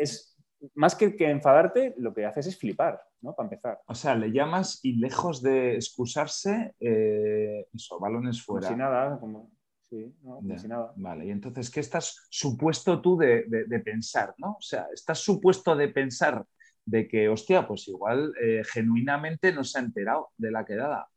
es 0.00 0.30
más 0.74 0.94
que, 0.94 1.16
que, 1.16 1.30
enfadarte, 1.30 1.94
lo 1.98 2.12
que 2.12 2.26
haces 2.26 2.48
es 2.48 2.58
flipar, 2.58 3.00
¿no? 3.22 3.34
Para 3.34 3.46
empezar. 3.46 3.80
O 3.86 3.94
sea, 3.94 4.14
le 4.14 4.30
llamas 4.30 4.80
y 4.82 4.96
lejos 4.96 5.42
de 5.42 5.76
excusarse, 5.76 6.74
eh, 6.80 7.66
eso, 7.72 7.98
balones 7.98 8.42
fuera. 8.42 8.68
Como 8.68 8.76
si 8.76 8.78
nada, 8.78 9.20
como... 9.20 9.50
Sí, 9.88 10.14
no, 10.22 10.36
como 10.36 10.58
si 10.58 10.68
nada. 10.68 10.92
Vale, 10.96 11.26
y 11.26 11.30
entonces, 11.30 11.70
¿qué 11.70 11.80
estás 11.80 12.26
supuesto 12.30 13.00
tú 13.00 13.16
de, 13.16 13.44
pensar, 13.84 14.34
no? 14.38 14.52
O 14.52 14.62
sea, 14.62 14.86
¿estás 14.92 15.18
supuesto 15.18 15.74
de 15.74 15.88
pensar 15.88 16.44
de 16.84 17.08
que, 17.08 17.28
hostia, 17.28 17.66
pues 17.66 17.88
igual 17.88 18.32
eh, 18.40 18.62
genuinamente 18.64 19.52
no 19.52 19.64
se 19.64 19.78
ha 19.78 19.82
enterado 19.82 20.30
de 20.36 20.50
la 20.50 20.64
quedada? 20.64 21.08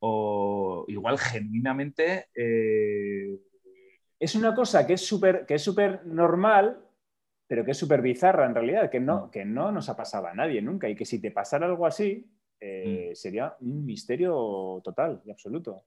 O 0.00 0.84
igual 0.88 1.18
genuinamente... 1.18 2.28
Eh, 2.34 3.38
es 4.18 4.34
una 4.34 4.54
cosa 4.54 4.86
que 4.86 4.92
es 4.92 5.06
súper 5.06 5.46
que 5.46 5.54
es 5.54 5.62
súper 5.62 6.04
normal 6.04 6.89
pero 7.50 7.64
que 7.64 7.72
es 7.72 7.78
súper 7.78 8.00
bizarra 8.00 8.46
en 8.46 8.54
realidad, 8.54 8.88
que 8.88 9.00
no, 9.00 9.26
mm. 9.26 9.30
que 9.32 9.44
no 9.44 9.72
nos 9.72 9.88
ha 9.88 9.96
pasado 9.96 10.28
a 10.28 10.34
nadie 10.34 10.62
nunca 10.62 10.88
y 10.88 10.94
que 10.94 11.04
si 11.04 11.20
te 11.20 11.32
pasara 11.32 11.66
algo 11.66 11.84
así, 11.84 12.24
eh, 12.60 13.08
mm. 13.10 13.14
sería 13.16 13.56
un 13.58 13.84
misterio 13.84 14.80
total 14.84 15.20
y 15.24 15.32
absoluto. 15.32 15.82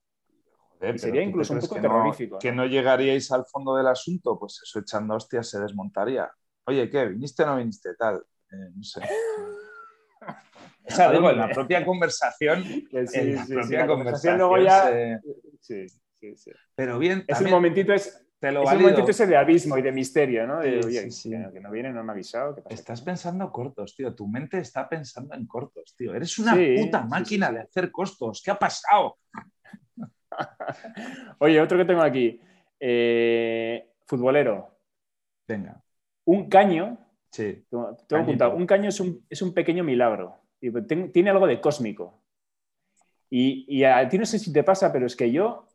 sería 0.97 1.21
incluso 1.21 1.53
un 1.53 1.61
poco 1.61 1.75
terrorífico. 1.75 2.37
¿Que 2.37 2.51
no 2.51 2.65
llegaríais 2.65 3.31
al 3.31 3.45
fondo 3.45 3.77
del 3.77 3.87
asunto? 3.87 4.37
Pues 4.37 4.59
eso 4.61 4.79
echando 4.79 5.15
hostias 5.15 5.49
se 5.51 5.61
desmontaría. 5.61 6.29
Oye, 6.65 6.89
¿qué? 6.89 7.05
¿Viniste 7.05 7.43
o 7.43 7.45
no 7.45 7.55
viniste? 7.55 7.95
Tal. 7.95 8.17
Eh, 8.51 8.71
no 8.75 8.83
sé. 8.83 8.99
o 10.85 10.91
sea, 10.91 11.13
digo, 11.13 11.29
en 11.29 11.37
la 11.37 11.47
propia 11.47 11.85
conversación. 11.85 12.61
Sí, 13.07 13.19
en 13.19 13.35
la 13.35 13.45
propia 13.45 13.87
conversación, 13.87 14.37
luego 14.37 14.57
ya. 14.57 15.17
Sí, 15.61 15.87
sí, 15.87 16.35
sí. 16.35 16.51
Pero 16.75 16.99
bien. 16.99 17.23
Es 17.25 17.39
un 17.39 17.51
momentito, 17.51 17.93
es, 17.93 18.21
es 18.49 18.55
un 18.55 18.81
momentito 18.81 19.09
ese 19.09 19.27
de 19.27 19.37
abismo 19.37 19.77
y 19.77 19.81
de 19.81 19.91
misterio, 19.91 20.45
¿no? 20.45 20.59
De, 20.59 20.79
oye, 20.85 21.09
Que, 21.53 21.59
no 21.61 21.71
viene, 21.71 21.93
no 21.93 22.03
me 22.03 22.11
ha 22.11 22.13
avisado. 22.13 22.55
Estás 22.69 23.01
pensando 23.01 23.49
cortos, 23.51 23.95
tío. 23.95 24.13
Tu 24.13 24.27
mente 24.27 24.59
está 24.59 24.89
pensando 24.89 25.33
en 25.33 25.47
cortos, 25.47 25.95
tío. 25.95 26.13
Eres 26.13 26.37
una 26.39 26.53
puta 26.53 27.03
máquina 27.03 27.51
de 27.51 27.61
hacer 27.61 27.89
costos. 27.89 28.41
¿Qué 28.43 28.51
ha 28.51 28.59
pasado? 28.59 29.17
oye, 31.39 31.61
otro 31.61 31.77
que 31.77 31.85
tengo 31.85 32.01
aquí. 32.01 32.39
Eh, 32.79 33.91
futbolero. 34.05 34.77
Venga. 35.47 35.81
Un 36.25 36.49
caño. 36.49 36.97
Sí. 37.31 37.65
Tengo, 37.69 37.97
apuntado. 38.11 38.55
Un 38.55 38.65
caño 38.65 38.89
es 38.89 38.99
un, 38.99 39.25
es 39.29 39.41
un 39.41 39.53
pequeño 39.53 39.83
milagro. 39.83 40.41
Tiene 41.13 41.29
algo 41.29 41.47
de 41.47 41.61
cósmico. 41.61 42.21
Y, 43.29 43.65
y 43.67 43.83
a 43.85 44.07
ti 44.09 44.17
no 44.17 44.25
sé 44.25 44.37
si 44.37 44.51
te 44.51 44.63
pasa, 44.63 44.91
pero 44.91 45.05
es 45.05 45.15
que 45.15 45.31
yo 45.31 45.67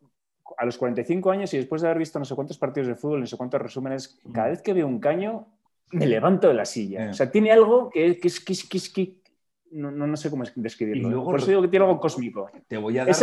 a 0.57 0.65
los 0.65 0.79
45 0.79 1.31
años 1.31 1.53
y 1.55 1.59
después 1.59 1.83
de 1.83 1.89
haber 1.89 1.99
visto 1.99 2.19
no 2.19 2.25
sé 2.25 2.35
cuántos 2.35 2.59
partidos 2.59 2.89
de 2.89 2.95
fútbol, 2.95 3.21
no 3.21 3.27
sé 3.27 3.37
cuántos 3.37 3.61
resúmenes, 3.61 4.19
cada 4.33 4.49
vez 4.49 4.63
que 4.63 4.73
veo 4.73 4.87
un 4.87 5.01
caño 5.01 5.47
me 5.93 6.07
levanto 6.07 6.49
de 6.49 6.55
la 6.55 6.65
silla. 6.65 7.11
O 7.11 7.15
sea, 7.15 7.31
tiene 7.31 7.51
algo 7.51 7.91
que, 7.91 8.19
es 8.23 8.41
que, 8.91 9.17
no, 9.73 9.91
no, 9.91 10.17
sé 10.17 10.31
cómo 10.31 10.45
describirlo. 10.55 11.25
Por 11.25 11.39
eso 11.39 11.49
digo 11.49 11.63
que 11.63 11.69
tiene 11.69 11.87
algo 11.87 12.01
cósmico. 12.01 12.51
Te 12.67 12.77
voy 12.77 12.99
a 12.99 13.05
dar 13.05 13.15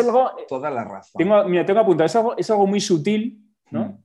toda 0.48 0.70
la 0.70 0.84
razón. 0.84 1.18
Tengo, 1.18 1.44
mira, 1.46 1.66
tengo 1.66 1.80
apuntado, 1.80 2.06
es 2.06 2.16
algo, 2.16 2.38
es 2.38 2.50
algo 2.50 2.68
muy 2.68 2.80
sutil, 2.80 3.44
¿no? 3.72 4.00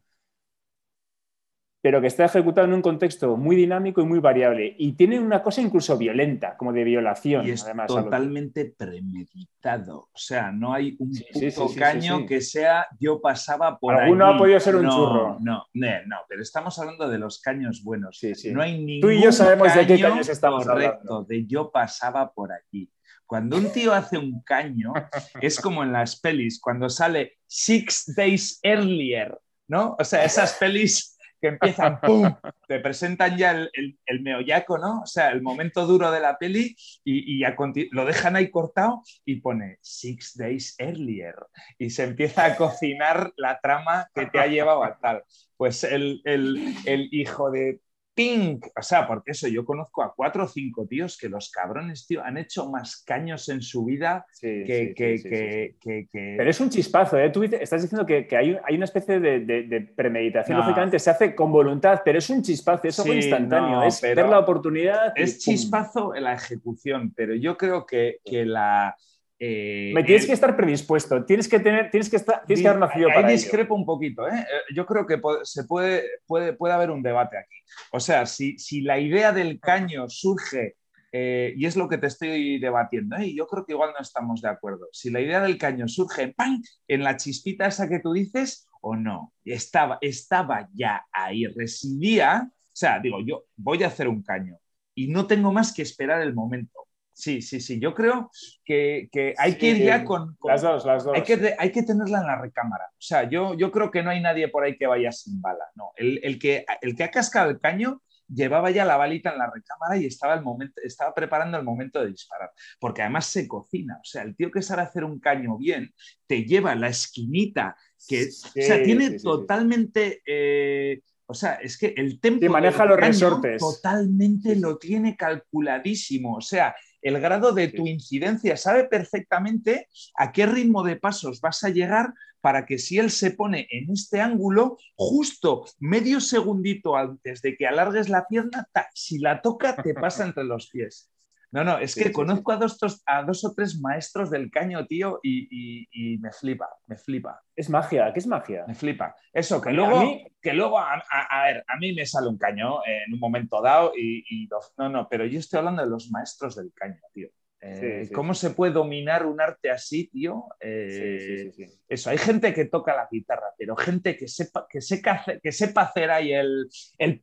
Pero 1.82 2.00
que 2.00 2.08
está 2.08 2.26
ejecutado 2.26 2.66
en 2.66 2.74
un 2.74 2.82
contexto 2.82 3.36
muy 3.36 3.56
dinámico 3.56 4.02
y 4.02 4.04
muy 4.04 4.18
variable. 4.18 4.74
Y 4.78 4.92
tiene 4.92 5.18
una 5.18 5.42
cosa 5.42 5.62
incluso 5.62 5.96
violenta, 5.96 6.56
como 6.56 6.72
de 6.72 6.84
violación. 6.84 7.46
Y 7.46 7.52
es 7.52 7.64
totalmente 7.86 8.66
premeditado. 8.76 10.08
O 10.12 10.18
sea, 10.18 10.52
no 10.52 10.74
hay 10.74 10.96
un 10.98 11.12
puto 11.32 11.74
caño 11.74 12.26
que 12.26 12.42
sea 12.42 12.86
yo 12.98 13.20
pasaba 13.20 13.78
por 13.78 13.94
Alguno 13.94 14.26
ha 14.26 14.36
podido 14.36 14.60
ser 14.60 14.76
un 14.76 14.88
churro. 14.88 15.38
No, 15.40 15.64
no, 15.72 15.88
no, 16.06 16.16
pero 16.28 16.42
estamos 16.42 16.78
hablando 16.78 17.08
de 17.08 17.18
los 17.18 17.40
caños 17.40 17.82
buenos. 17.82 18.20
No 18.52 18.62
hay 18.62 18.78
ningún 18.78 19.00
Tú 19.00 19.10
y 19.10 19.22
yo 19.22 19.32
sabemos 19.32 19.74
de 19.74 19.86
qué 19.86 20.00
caños 20.00 20.28
estamos 20.28 20.66
correcto, 20.66 21.24
de 21.24 21.46
yo 21.46 21.70
pasaba 21.70 22.30
por 22.32 22.52
aquí. 22.52 22.90
Cuando 23.24 23.56
un 23.56 23.72
tío 23.72 23.94
hace 23.94 24.18
un 24.18 24.42
caño, 24.42 24.92
es 25.40 25.60
como 25.60 25.82
en 25.82 25.92
las 25.92 26.20
pelis, 26.20 26.60
cuando 26.60 26.88
sale 26.88 27.38
Six 27.46 28.14
Days 28.16 28.58
Earlier, 28.62 29.38
¿no? 29.68 29.96
O 29.98 30.04
sea, 30.04 30.24
esas 30.24 30.54
pelis 30.54 31.16
que 31.40 31.48
empiezan, 31.48 32.00
¡pum! 32.00 32.34
Te 32.66 32.80
presentan 32.80 33.36
ya 33.36 33.52
el, 33.52 33.98
el, 34.06 34.22
meollaco, 34.22 34.78
¿no? 34.78 35.00
O 35.00 35.06
sea, 35.06 35.30
el 35.30 35.42
momento 35.42 35.86
duro 35.86 36.10
de 36.10 36.20
la 36.20 36.38
peli 36.38 36.76
y, 37.04 37.42
lo 37.90 38.04
dejan 38.04 38.36
ahí 38.36 38.50
cortado 38.50 39.02
y 39.24 39.40
pone 39.40 39.78
Six 39.80 40.36
Days 40.36 40.74
Earlier 40.78 41.34
y 41.78 41.90
se 41.90 42.04
empieza 42.04 42.44
a 42.44 42.56
cocinar 42.56 43.32
la 43.36 43.58
trama 43.60 44.08
que 44.14 44.26
te 44.26 44.38
ha 44.38 44.46
llevado 44.46 44.84
a 44.84 44.98
tal. 44.98 45.24
Pues 45.56 45.84
el, 45.84 46.22
el 46.24 47.08
hijo 47.10 47.50
de 47.50 47.80
Pink. 48.20 48.66
O 48.76 48.82
sea, 48.82 49.06
porque 49.06 49.30
eso, 49.30 49.48
yo 49.48 49.64
conozco 49.64 50.02
a 50.02 50.14
cuatro 50.14 50.44
o 50.44 50.46
cinco 50.46 50.86
tíos 50.86 51.16
que 51.16 51.30
los 51.30 51.50
cabrones, 51.50 52.06
tío, 52.06 52.22
han 52.22 52.36
hecho 52.36 52.68
más 52.68 53.02
caños 53.02 53.48
en 53.48 53.62
su 53.62 53.86
vida 53.86 54.26
que, 54.38 55.74
Pero 56.12 56.50
es 56.50 56.60
un 56.60 56.68
chispazo, 56.68 57.18
¿eh? 57.18 57.30
Tú 57.30 57.44
estás 57.44 57.80
diciendo 57.80 58.04
que, 58.04 58.28
hay, 58.36 58.74
una 58.74 58.84
especie 58.84 59.20
de, 59.20 59.92
premeditación. 59.96 60.58
Lógicamente 60.58 60.98
se 60.98 61.08
hace 61.08 61.34
con 61.34 61.50
voluntad, 61.50 62.02
pero 62.04 62.18
es 62.18 62.28
un 62.28 62.42
chispazo, 62.42 62.88
es 62.88 63.00
algo 63.00 63.14
instantáneo. 63.14 63.84
es 63.84 64.02
ver 64.02 64.28
la 64.28 64.38
oportunidad. 64.38 65.14
Es 65.16 65.38
chispazo 65.38 66.14
en 66.14 66.24
la 66.24 66.34
ejecución, 66.34 67.14
pero 67.16 67.34
yo 67.34 67.56
creo 67.56 67.86
que, 67.86 68.20
la 68.44 68.96
Eh, 69.42 69.90
Me 69.94 70.04
tienes 70.04 70.26
que 70.26 70.34
estar 70.34 70.54
predispuesto, 70.54 71.24
tienes 71.24 71.48
que 71.48 71.58
tener, 71.60 71.90
tienes 71.90 72.10
que 72.10 72.16
estar, 72.16 72.44
tienes 72.44 72.62
que 72.62 72.68
haber 72.68 72.80
nacido 72.80 73.08
ahí 73.08 73.14
para 73.14 73.28
ello. 73.28 73.38
discrepo 73.38 73.74
un 73.74 73.86
poquito, 73.86 74.28
¿eh? 74.28 74.38
Eh, 74.38 74.74
Yo 74.74 74.84
creo 74.84 75.06
que 75.06 75.18
se 75.44 75.64
puede, 75.64 76.04
puede, 76.26 76.52
puede 76.52 76.74
haber 76.74 76.90
un 76.90 77.02
debate 77.02 77.38
aquí. 77.38 77.56
O 77.90 78.00
sea, 78.00 78.26
si, 78.26 78.58
si 78.58 78.82
la 78.82 78.98
idea 79.00 79.32
del 79.32 79.58
caño 79.58 80.10
surge, 80.10 80.76
eh, 81.10 81.54
y 81.56 81.64
es 81.64 81.74
lo 81.74 81.88
que 81.88 81.96
te 81.96 82.06
estoy 82.06 82.60
debatiendo, 82.60 83.16
¿eh? 83.16 83.28
y 83.28 83.36
yo 83.36 83.46
creo 83.46 83.64
que 83.64 83.72
igual 83.72 83.92
no 83.96 84.02
estamos 84.02 84.42
de 84.42 84.50
acuerdo. 84.50 84.88
Si 84.92 85.10
la 85.10 85.20
idea 85.20 85.40
del 85.40 85.56
caño 85.56 85.88
surge 85.88 86.28
¡pam! 86.34 86.62
en 86.86 87.02
la 87.02 87.16
chispita 87.16 87.66
esa 87.66 87.88
que 87.88 88.00
tú 88.00 88.12
dices, 88.12 88.68
o 88.82 88.94
no, 88.94 89.32
estaba, 89.44 89.96
estaba 90.02 90.68
ya 90.74 91.06
ahí, 91.12 91.46
residía. 91.46 92.46
O 92.46 92.76
sea, 92.80 92.98
digo, 93.00 93.18
yo 93.26 93.44
voy 93.56 93.82
a 93.82 93.86
hacer 93.86 94.06
un 94.06 94.22
caño 94.22 94.58
y 94.94 95.08
no 95.08 95.26
tengo 95.26 95.50
más 95.50 95.72
que 95.72 95.82
esperar 95.82 96.20
el 96.20 96.34
momento. 96.34 96.86
Sí, 97.12 97.42
sí, 97.42 97.60
sí. 97.60 97.78
Yo 97.78 97.92
creo 97.94 98.30
que, 98.64 99.08
que 99.12 99.34
hay 99.36 99.56
que 99.56 99.70
ir 99.70 99.84
ya 99.84 100.04
con, 100.04 100.36
con- 100.36 100.50
Las 100.50 100.62
dos, 100.62 100.84
las 100.86 101.04
dos. 101.04 101.14
hay 101.14 101.22
que, 101.22 101.54
hay 101.58 101.70
que 101.70 101.82
tenerla 101.82 102.20
en 102.20 102.26
la 102.26 102.40
recámara. 102.40 102.84
O 102.92 103.00
sea, 103.02 103.28
yo, 103.28 103.54
yo 103.54 103.70
creo 103.70 103.90
que 103.90 104.02
no 104.02 104.10
hay 104.10 104.20
nadie 104.22 104.48
por 104.48 104.64
ahí 104.64 104.76
que 104.78 104.86
vaya 104.86 105.12
sin 105.12 105.40
bala. 105.42 105.64
No, 105.74 105.90
el, 105.96 106.18
el 106.22 106.38
que, 106.38 106.64
el 106.80 106.96
que 106.96 107.04
ha 107.04 107.10
cascado 107.10 107.50
el 107.50 107.60
caño 107.60 108.00
llevaba 108.32 108.70
ya 108.70 108.84
la 108.84 108.96
balita 108.96 109.32
en 109.32 109.38
la 109.38 109.50
recámara 109.52 109.96
y 109.96 110.06
estaba, 110.06 110.34
el 110.34 110.42
momento, 110.42 110.80
estaba 110.84 111.12
preparando 111.12 111.58
el 111.58 111.64
momento 111.64 112.00
de 112.00 112.06
disparar. 112.12 112.52
Porque 112.78 113.02
además 113.02 113.26
se 113.26 113.46
cocina. 113.48 113.98
O 114.00 114.04
sea, 114.04 114.22
el 114.22 114.34
tío 114.36 114.50
que 114.50 114.62
sabe 114.62 114.82
hacer 114.82 115.04
un 115.04 115.18
caño 115.20 115.58
bien 115.58 115.92
te 116.26 116.44
lleva 116.44 116.74
la 116.74 116.88
esquinita 116.88 117.76
que 118.08 118.28
o 118.28 118.30
sea, 118.30 118.82
tiene 118.82 119.10
sí, 119.18 119.22
totalmente. 119.22 120.22
eh, 120.24 121.00
o 121.26 121.34
sea, 121.34 121.54
es 121.54 121.76
que 121.76 121.92
el 121.96 122.18
tempo. 122.20 122.48
Maneja 122.48 122.84
los 122.86 122.98
resortes. 122.98 123.60
Totalmente 123.60 124.56
lo 124.56 124.78
tiene 124.78 125.16
calculadísimo. 125.16 126.36
O 126.36 126.40
sea, 126.40 126.74
el 127.02 127.20
grado 127.20 127.52
de 127.52 127.68
tu 127.68 127.86
incidencia 127.86 128.56
sabe 128.56 128.84
perfectamente 128.84 129.88
a 130.16 130.32
qué 130.32 130.46
ritmo 130.46 130.82
de 130.82 130.96
pasos 130.96 131.40
vas 131.40 131.64
a 131.64 131.68
llegar 131.68 132.14
para 132.40 132.66
que 132.66 132.78
si 132.78 132.98
él 132.98 133.10
se 133.10 133.32
pone 133.32 133.66
en 133.70 133.90
este 133.90 134.20
ángulo, 134.20 134.78
justo 134.96 135.66
medio 135.78 136.20
segundito 136.20 136.96
antes 136.96 137.42
de 137.42 137.56
que 137.56 137.66
alargues 137.66 138.08
la 138.08 138.26
pierna, 138.26 138.66
ta, 138.72 138.88
si 138.94 139.18
la 139.18 139.42
toca, 139.42 139.76
te 139.76 139.94
pasa 139.94 140.24
entre 140.26 140.44
los 140.44 140.68
pies. 140.68 141.10
No, 141.52 141.64
no, 141.64 141.78
es 141.78 141.94
Sí, 141.94 142.02
que 142.04 142.12
sí, 142.12 142.12
conozco 142.12 142.52
A, 142.52 142.56
dos, 142.56 142.78
a 143.06 143.22
dos 143.24 143.44
o 143.44 143.52
tres 143.54 143.80
maestros 143.80 144.30
del 144.30 144.50
caño, 144.50 144.86
tío, 144.86 145.18
y, 145.22 145.48
y- 145.50 145.88
y 146.14 146.18
me 146.18 146.32
flipa, 146.32 146.68
me 146.86 146.96
flipa, 146.96 147.42
Es 147.56 147.68
magia, 147.68 148.12
¿qué 148.12 148.20
es 148.20 148.26
magia? 148.26 148.66
me 148.66 148.74
flipa. 148.74 149.16
Eso, 149.32 149.60
que 149.60 149.72
luego, 149.72 149.90
a 149.90 149.94
mí- 150.04 150.24
que 150.40 150.52
luego 150.52 150.78
a, 150.78 150.94
a- 150.94 151.40
a 151.42 151.44
ver, 151.46 151.64
a 151.66 151.76
mí 151.76 151.92
me 151.92 152.06
sale 152.06 152.28
un 152.28 152.38
caño 152.38 152.80
en 152.86 153.12
un 153.14 153.18
momento 153.20 153.60
dado 153.62 153.92
y, 153.96 154.24
y 154.28 154.48
no, 154.78 154.88
no, 154.88 155.08
pero 155.08 155.24
yo 155.26 155.38
estoy 155.38 155.58
hablando 155.58 155.82
de 155.82 155.88
los 155.90 156.10
maestros 156.10 156.56
del 156.56 156.72
caño, 156.74 157.00
tío. 157.12 157.28
Eh, 157.60 158.04
Sí, 158.04 158.04
sí, 158.04 158.14
¿Cómo 158.14 158.32
sí, 158.32 158.34
se 158.34 158.50
puede 158.50 158.72
dominar 158.72 159.26
un 159.26 159.40
arte 159.40 159.70
así, 159.70 160.08
tío? 160.08 160.44
Eh, 160.60 161.18
Sí, 161.18 161.18
sí, 161.20 161.36
sí, 161.36 161.52
sí. 161.52 161.80
Eso, 161.88 162.10
hay 162.10 162.18
gente 162.18 162.54
que 162.54 162.66
toca 162.66 162.94
la 162.94 163.08
guitarra, 163.10 163.48
pero 163.58 163.76
gente 163.76 164.16
que 164.16 164.28
sepa, 164.28 164.66
que 164.70 164.80
sepa, 164.80 165.12
hacer- 165.12 165.40
que 165.42 165.52
sepa 165.52 165.82
hacer 165.82 166.10
ahí 166.10 166.32
el, 166.32 166.68
el 166.98 167.20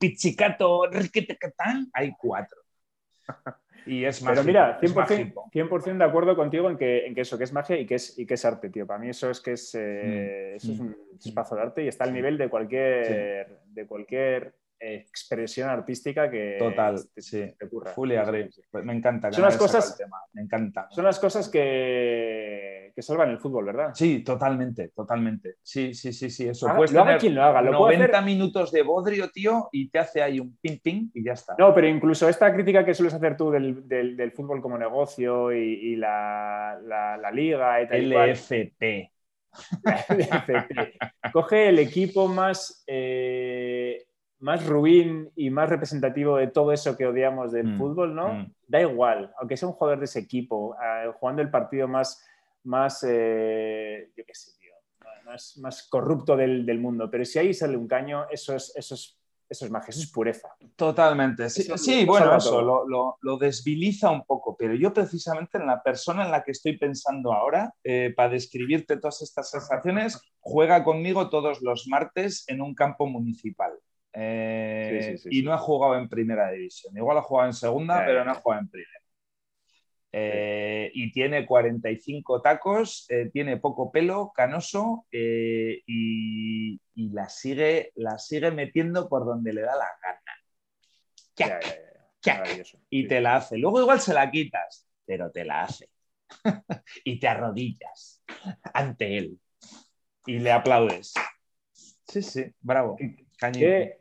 riquitecatán, 0.92 1.90
hay 1.94 2.14
cuatro. 2.18 2.58
Y 3.88 4.06
es 4.06 4.20
Pero 4.20 4.32
mágico, 4.32 4.48
mira, 4.48 4.80
es 4.82 4.94
100%, 4.94 4.96
mágico. 4.96 5.50
100% 5.54 5.98
de 5.98 6.04
acuerdo 6.04 6.36
contigo 6.36 6.70
en 6.70 6.78
que, 6.78 7.06
en 7.06 7.16
que 7.16 7.22
eso, 7.22 7.38
que 7.38 7.46
es 7.46 7.54
magia 7.54 7.78
y 7.80 7.86
que 7.86 7.96
es, 7.96 8.18
y 8.20 8.26
que 8.26 8.34
es 8.34 8.46
arte, 8.46 8.70
tío. 8.70 8.86
Para 8.86 9.00
mí 9.00 9.10
eso 9.10 9.30
es 9.30 9.40
que 9.40 9.54
es, 9.54 9.74
eh, 9.76 10.56
eso 10.56 10.72
es 10.74 10.80
Mm. 10.80 10.86
un 10.86 11.18
chispazo 11.20 11.56
de 11.56 11.62
arte 11.62 11.84
y 11.84 11.88
está 11.88 12.04
al 12.04 12.14
nivel 12.14 12.38
de 12.38 12.50
cualquier, 12.50 13.60
de 13.68 13.86
cualquier 13.88 14.54
expresión 14.80 15.70
artística 15.70 16.30
que 16.30 16.56
Total, 16.60 17.00
te, 17.14 17.22
sí. 17.22 17.54
te 17.58 17.66
ocurra. 17.66 17.92
Fully 17.92 18.16
agree. 18.16 18.50
me 18.84 18.94
encanta. 18.94 19.32
Son 19.32 19.44
las 19.44 19.58
cosas- 19.58 19.98
tema, 19.98 20.18
Me 20.34 20.42
encanta. 20.44 20.88
Son 20.92 21.04
las 21.04 21.20
cosas 21.20 21.50
que, 21.50 22.92
que 22.96 23.02
salvan 23.02 23.30
el 23.30 23.40
fútbol, 23.40 23.66
¿verdad? 23.66 23.92
Sí, 23.94 24.20
totalmente, 24.24 24.90
totalmente. 24.90 25.56
Sí, 25.64 25.94
sí, 25.94 26.14
sí, 26.14 26.30
sí. 26.30 26.48
Eso. 26.50 26.68
Haga- 26.68 26.78
Puedes 26.78 26.92
lo 26.94 27.02
haga 27.02 27.18
quien 27.18 27.36
lo 27.36 27.44
haga, 27.44 27.62
lo 27.62 27.78
puede 27.78 27.98
90 27.98 28.18
hacer- 28.20 28.26
minutos 28.26 28.72
de 28.72 28.82
bodrio, 28.84 29.30
tío, 29.32 29.70
y 29.72 29.90
te 29.90 30.00
hace 30.00 30.22
ahí 30.22 30.40
un 30.40 30.56
ping 30.62 30.78
ping 30.82 31.10
y 31.14 31.24
ya 31.24 31.34
está. 31.34 31.56
No, 31.58 31.74
pero 31.74 31.88
incluso 31.88 32.30
esta 32.30 32.54
crítica 32.54 32.86
que 32.86 32.94
sueles 32.94 33.14
hacer 33.14 33.36
tú 33.36 33.52
del, 33.52 33.88
del- 33.88 34.16
del 34.16 34.32
fútbol 34.32 34.62
como 34.62 34.78
negocio 34.78 35.52
y, 35.54 35.58
y 35.92 35.96
la, 35.96 36.80
la- 36.84 37.18
la 37.18 37.32
liga 37.32 37.82
y 37.82 37.88
tal 37.88 38.04
y 38.04 38.12
cual, 38.14 38.30
LFP. 38.32 39.12
LFP. 40.10 40.98
Coge 41.34 41.70
el 41.70 41.80
equipo 41.80 42.28
más, 42.28 42.84
eh, 42.88 44.06
más 44.40 44.66
ruin 44.66 45.32
y 45.36 45.50
más 45.50 45.70
representativo 45.70 46.38
de 46.38 46.48
todo 46.48 46.72
eso 46.72 46.96
que 46.96 47.08
odiamos 47.08 47.52
del 47.52 47.68
Mm, 47.74 47.78
fútbol, 47.78 48.14
¿no? 48.16 48.34
mm. 48.34 48.54
Da 48.68 48.82
igual, 48.82 49.34
aunque 49.40 49.58
sea 49.58 49.68
un 49.70 49.74
jugador 49.76 50.00
de 50.00 50.06
ese 50.06 50.20
equipo, 50.20 50.76
eh, 50.76 51.12
jugando 51.20 51.42
el 51.42 51.50
partido 51.50 51.88
más, 51.88 52.24
más 52.64 53.04
eh, 53.08 54.12
yo 54.16 54.24
qué 54.26 54.34
sé, 54.36 54.52
tío, 54.60 54.74
más, 55.26 55.58
más 55.58 55.88
corrupto 55.90 56.36
del, 56.36 56.66
del 56.66 56.80
mundo. 56.80 57.10
Pero 57.10 57.26
si 57.26 57.40
ahí 57.40 57.54
sale 57.54 57.78
un 57.78 57.88
caño, 57.88 58.26
eso 58.30 58.54
es, 58.56 58.74
eso 58.76 58.96
es, 58.96 59.18
eso 59.50 59.66
es 59.66 59.72
magia, 59.72 59.90
eso 59.92 60.02
es 60.02 60.12
pureza. 60.12 60.50
Totalmente. 60.76 61.50
Sí, 61.50 61.62
Eso 61.62 61.78
sí, 61.78 62.04
bueno, 62.06 62.36
eso 62.36 62.62
lo- 62.62 63.18
lo 63.22 63.38
desviliza 63.38 64.12
un 64.12 64.26
poco, 64.26 64.56
pero 64.58 64.74
yo 64.76 64.94
precisamente 64.94 65.58
en 65.58 65.66
la 65.66 65.82
persona 65.82 66.26
en 66.26 66.32
la 66.32 66.44
que 66.44 66.52
estoy 66.52 66.78
pensando 66.78 67.34
ahora, 67.34 67.74
eh, 67.84 68.14
para 68.16 68.30
describirte 68.30 68.98
todas 68.98 69.22
estas 69.22 69.50
sensaciones, 69.50 70.22
juega 70.42 70.84
conmigo 70.84 71.30
todos 71.30 71.62
los 71.62 71.88
martes 71.88 72.44
en 72.50 72.62
un 72.62 72.76
campo 72.76 73.08
municipal. 73.08 73.72
Eh, 74.20 75.00
Sí, 75.04 75.18
sí, 75.18 75.30
sí, 75.30 75.40
y 75.40 75.44
no 75.44 75.54
ha 75.54 75.58
jugado 75.60 75.96
en 75.96 76.10
primera 76.10 76.50
división. 76.52 76.96
Igual 76.98 77.18
ha 77.20 77.22
jugado 77.22 77.50
en 77.50 77.54
segunda, 77.54 78.00
Ya, 78.00 78.06
pero 78.06 78.26
no 78.26 78.32
ha 78.32 78.36
jugado 78.36 78.62
en 78.62 78.70
primera. 78.70 79.02
Eh, 80.12 80.90
y 80.94 81.12
tiene 81.12 81.46
45 81.46 82.42
tacos, 82.42 83.06
eh, 83.10 83.30
tiene 83.32 83.58
poco 83.58 83.92
pelo, 83.92 84.32
canoso, 84.34 85.06
eh, 85.12 85.84
y, 85.86 86.82
y 86.96 87.10
la, 87.10 87.30
sigue, 87.30 87.92
la 87.96 88.18
sigue 88.18 88.50
metiendo 88.52 89.08
por 89.08 89.26
donde 89.26 89.54
le 89.54 89.62
da 89.62 89.76
la 89.76 89.90
gana. 90.02 90.22
Ya, 91.36 91.60
ya, 92.24 92.44
ya. 92.44 92.64
Y 92.90 93.04
Sí. 93.04 93.08
te 93.08 93.22
la 93.22 93.36
hace. 93.36 93.58
Luego 93.58 93.82
igual 93.82 94.00
se 94.00 94.14
la 94.14 94.32
quitas, 94.32 94.88
pero 95.06 95.30
te 95.30 95.46
la 95.46 95.64
hace. 95.64 95.90
y 97.04 97.20
te 97.20 97.28
arrodillas 97.28 98.24
ante 98.74 99.18
él. 99.18 99.40
Y 100.26 100.40
le 100.40 100.52
aplaudes. 100.52 101.14
Sí, 102.08 102.22
sí, 102.24 102.46
bravo. 102.60 102.98
Qué, 103.60 104.00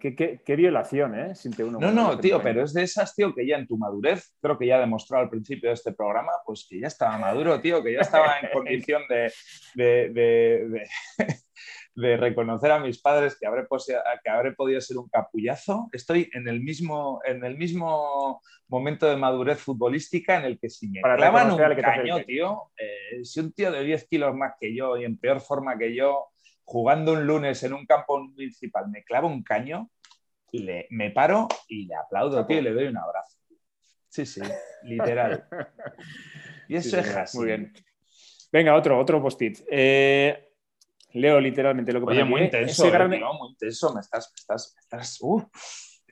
qué, 0.00 0.14
qué- 0.16 0.40
qué- 0.44 0.56
violación, 0.56 1.14
¿eh? 1.18 1.34
Siente 1.34 1.62
uno 1.62 1.78
No, 1.78 1.92
no, 1.92 2.18
tío, 2.18 2.42
pero 2.42 2.64
es 2.64 2.72
de 2.72 2.82
esas, 2.82 3.14
tío, 3.14 3.32
que 3.34 3.46
ya 3.46 3.56
en 3.56 3.66
tu 3.68 3.78
madurez, 3.78 4.34
creo 4.40 4.58
que 4.58 4.66
ya 4.66 4.80
demostró 4.80 5.18
al 5.18 5.30
principio 5.30 5.68
de 5.70 5.74
este 5.74 5.92
programa, 5.92 6.32
pues 6.44 6.66
que 6.68 6.80
ya 6.80 6.88
estaba 6.88 7.16
maduro, 7.18 7.60
tío, 7.60 7.82
que 7.84 7.92
ya 7.92 8.00
estaba 8.00 8.40
en 8.40 8.48
condición 8.52 9.02
de, 9.08 9.32
de, 9.74 10.08
de- 10.10 10.86
de- 11.94 12.16
reconocer 12.16 12.70
a 12.72 12.80
mis 12.80 13.00
padres 13.00 13.36
que 13.38 13.46
habré, 13.46 13.64
que 14.24 14.30
habré 14.30 14.52
podido 14.52 14.80
ser 14.80 14.96
un 14.98 15.08
capullazo. 15.08 15.88
Estoy 15.92 16.28
en 16.32 16.48
el 16.48 16.60
mismo, 16.62 17.20
en 17.24 17.44
el 17.44 17.56
mismo 17.56 18.40
momento 18.68 19.06
de 19.08 19.16
madurez 19.16 19.58
futbolística 19.60 20.38
en 20.38 20.46
el 20.46 20.58
que 20.58 20.68
si 20.70 20.88
me 20.88 21.00
Para 21.00 21.16
clavan 21.16 21.52
un 21.52 21.58
caño. 21.82 22.24
tío, 22.24 22.62
eh, 22.76 23.22
si 23.24 23.40
un 23.40 23.52
tío 23.52 23.70
de 23.70 23.84
10 23.84 24.08
kilos 24.08 24.34
más 24.34 24.54
que 24.58 24.74
yo 24.74 24.96
y 24.96 25.04
en 25.04 25.16
peor 25.18 25.40
forma 25.40 25.76
que 25.78 25.94
yo, 25.94 26.26
jugando 26.64 27.12
un 27.12 27.26
lunes 27.26 27.62
en 27.62 27.72
un 27.72 27.86
campo 27.86 28.18
municipal, 28.20 28.88
me 28.88 29.04
clava 29.04 29.26
un 29.26 29.42
caño, 29.42 29.90
le, 30.52 30.86
me 30.90 31.10
paro 31.10 31.48
y 31.68 31.86
le 31.86 31.94
aplaudo, 31.94 32.46
tío, 32.46 32.58
y 32.58 32.62
le 32.62 32.72
doy 32.72 32.86
un 32.86 32.98
abrazo. 32.98 33.38
Sí, 34.08 34.26
sí, 34.26 34.42
literal. 34.84 35.46
Y 36.68 36.80
Sí, 36.80 36.88
eso 36.88 36.98
es 37.00 37.06
señor, 37.06 37.20
así. 37.22 37.38
Muy 37.38 37.46
bien. 37.48 37.72
Venga, 38.50 38.74
otro, 38.74 38.98
otro 38.98 39.20
post-it. 39.20 39.58
Eh, 39.70 40.52
leo 41.12 41.40
literalmente 41.40 41.92
lo 41.92 42.00
que 42.00 42.12
Oye, 42.12 42.24
muy 42.24 42.42
intenso, 42.42 42.86
eh, 42.86 42.90
tío, 42.90 43.32
muy 43.34 43.50
intenso. 43.50 43.92
Me 43.92 44.00
estás, 44.00 44.32
me 44.32 44.36
estás, 44.36 44.74
me 44.74 44.80
estás. 44.80 45.20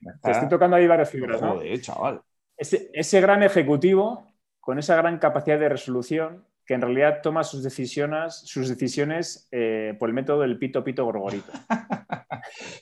me 0.00 0.12
Te 0.20 0.30
estoy 0.32 0.48
tocando 0.48 0.76
ahí 0.76 0.86
varias. 0.86 1.10
Joder, 1.12 1.80
chaval. 1.80 2.20
Ese, 2.56 2.90
ese 2.92 3.20
gran 3.20 3.42
ejecutivo, 3.42 4.34
con 4.58 4.78
esa 4.78 4.96
gran 4.96 5.18
capacidad 5.18 5.58
de 5.58 5.68
resolución, 5.70 6.46
que 6.70 6.74
en 6.74 6.82
realidad 6.82 7.18
toma 7.20 7.42
sus 7.42 7.64
decisiones, 7.64 9.48
eh, 9.50 9.96
por 9.98 10.08
el 10.08 10.14
método 10.14 10.42
del 10.42 10.56
pito, 10.56 10.84
pito, 10.84 11.04
gorgorito. 11.04 11.50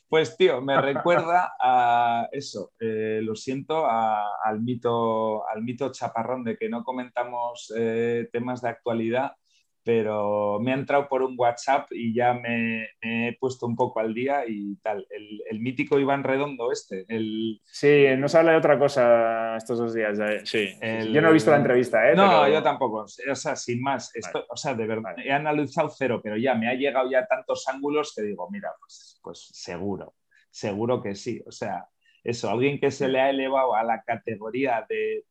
Pues, 0.09 0.37
tío, 0.37 0.61
me 0.61 0.81
recuerda 0.81 1.55
a 1.61 2.29
eso. 2.33 2.72
eh, 2.79 3.20
lo 3.22 3.35
siento, 3.35 3.87
al, 3.87 4.61
mito, 4.61 5.48
al 5.48 5.62
mito 5.62 5.90
chaparrón 5.90 6.44
de 6.44 6.57
que 6.57 6.68
no 6.68 6.85
comentamos 6.85 7.72
eh, 7.77 8.29
temas 8.31 8.61
de 8.61 8.68
actualidad, 8.68 9.33
pero 9.88 10.61
me 10.61 10.72
ha 10.72 10.74
entrado 10.74 11.09
por 11.09 11.22
un 11.22 11.35
WhatsApp 11.38 11.87
y 11.92 12.12
ya 12.12 12.35
me, 12.35 12.88
me 13.03 13.29
he 13.29 13.33
puesto 13.38 13.64
un 13.66 13.74
poco 13.74 14.01
al 14.01 14.12
día 14.12 14.42
y 14.46 14.77
tal. 14.83 15.07
El, 15.09 15.42
el 15.51 15.61
mítico 15.61 15.98
Iván 15.98 16.24
Redondo 16.24 16.70
este, 16.70 17.07
el, 17.09 17.59
Sí, 17.64 18.05
nos 18.18 18.35
habla 18.35 18.53
de 18.53 18.59
otra 18.59 18.79
cosa 18.79 19.57
estos 19.57 19.79
dos 19.79 19.94
días. 19.94 20.18
eh, 20.20 20.40
Sí, 20.44 20.68
El-. 20.83 21.11
Yo 21.11 21.22
no 21.22 21.31
he 21.31 21.33
visto 21.33 21.51
la 21.51 21.57
entrevista, 21.57 22.07
¿eh? 22.07 22.14
No, 22.14 22.29
Pero- 22.42 22.48
yo 22.53 22.62
tampoco. 22.62 23.07
O 23.31 23.35
sea, 23.35 23.57
sin 23.57 23.81
más. 23.81 24.14
Esto- 24.14 24.44
o 24.51 24.57
sea, 24.59 24.74
de 24.74 24.87
verdad, 24.87 25.14
he 25.24 25.33
analizado 25.33 25.88
cero, 25.88 26.20
pero 26.22 26.37
ya 26.37 26.55
me 26.55 26.68
ha 26.68 26.74
llegado 26.74 27.11
ya 27.11 27.24
tantos 27.27 27.66
ángulos 27.66 28.12
que 28.14 28.20
digo, 28.20 28.46
mira, 28.51 28.68
pues, 28.81 29.18
pues 29.22 29.48
seguro, 29.55 30.16
seguro 30.51 31.03
que 31.03 31.14
sí. 31.14 31.42
O 31.46 31.51
sea, 31.51 31.88
eso, 32.24 32.50
alguien 32.50 32.78
que 32.78 32.90
se 32.90 33.09
le 33.09 33.20
ha 33.20 33.31
elevado 33.31 33.74
a 33.74 33.85
la 33.85 34.02
categoría 34.02 34.87
de, 34.88 35.24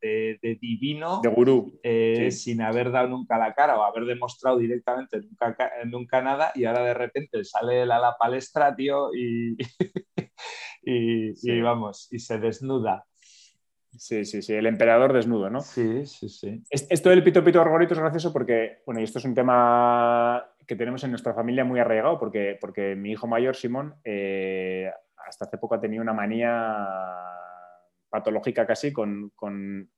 divino, 0.62 1.22
de 1.22 1.30
gurú, 1.30 1.80
eh, 1.84 2.32
sin 2.32 2.62
haber 2.62 2.92
dado 2.92 3.10
nunca 3.10 3.38
la 3.38 3.54
cara 3.54 3.78
o 3.78 3.84
haber 3.84 4.06
demostrado 4.06 4.58
directamente 4.58 5.20
nunca, 5.22 5.56
nunca 5.86 6.22
nada, 6.22 6.52
y 6.56 6.66
ahora 6.66 6.84
de 6.84 6.94
repente 6.94 7.44
sale 7.44 7.84
él 7.84 7.92
a 7.92 8.00
la 8.00 8.16
palestra, 8.18 8.76
tío, 8.76 9.14
y, 9.14 9.58
y, 10.84 11.62
vamos, 11.62 12.08
y 12.12 12.20
se 12.20 12.40
desnuda. 12.40 13.06
Sí, 13.98 14.26
sí, 14.26 14.42
sí, 14.42 14.54
el 14.54 14.68
emperador 14.68 15.12
desnudo, 15.12 15.50
¿no? 15.50 15.62
Sí, 15.62 16.06
sí, 16.06 16.30
sí. 16.30 16.62
Esto 16.70 17.10
del 17.10 17.24
pito 17.24 17.44
pito 17.44 17.60
gorgorito 17.60 17.96
es 17.96 18.00
gracioso 18.00 18.32
porque, 18.32 18.80
bueno, 18.86 19.02
y 19.02 19.04
esto 19.04 19.18
es 19.18 19.26
un 19.26 19.34
tema 19.34 20.46
que 20.68 20.76
tenemos 20.76 21.04
en 21.04 21.10
nuestra 21.10 21.34
familia 21.34 21.66
muy 21.66 21.80
arraigado, 21.80 22.20
porque, 22.20 22.58
porque 22.60 22.96
mi 22.96 23.12
hijo 23.12 23.26
mayor, 23.26 23.56
Simón, 23.56 23.96
eh, 24.04 24.92
hasta 25.28 25.46
hace 25.46 25.58
poco 25.58 25.76
ha 25.76 25.82
tenido 25.82 26.02
una 26.02 26.14
manía 26.14 26.76
patológica 28.10 28.66
casi 28.66 28.94
con, 28.94 29.32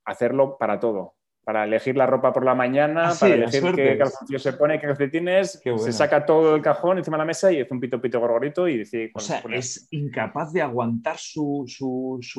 hacerlo 0.06 0.58
para 0.58 0.80
todo. 0.80 1.16
Para 1.44 1.64
elegir 1.64 1.96
la 1.96 2.06
ropa 2.06 2.32
por 2.32 2.46
la 2.46 2.54
mañana, 2.54 3.10
ah, 3.10 3.16
para 3.20 3.34
elegir 3.34 3.64
qué 3.74 3.98
calzoncillo 3.98 4.40
se 4.40 4.54
pone, 4.54 4.80
qué 4.80 4.88
calcetines, 4.88 5.62
se 5.78 5.92
saca 5.92 6.26
todo 6.26 6.56
el 6.56 6.62
cajón 6.62 7.00
encima 7.00 7.18
de 7.18 7.20
la 7.20 7.26
mesa 7.26 7.52
y 7.52 7.62
hace 7.62 7.74
un 7.74 7.80
pito 7.80 8.00
pito 8.00 8.20
gorgorito 8.20 8.68
y 8.68 8.80
dice... 8.80 9.10
O 9.16 9.20
sea, 9.20 9.42
es 9.50 9.88
incapaz 9.92 10.54
de 10.54 10.62
aguantar 10.62 11.18
su, 11.18 11.66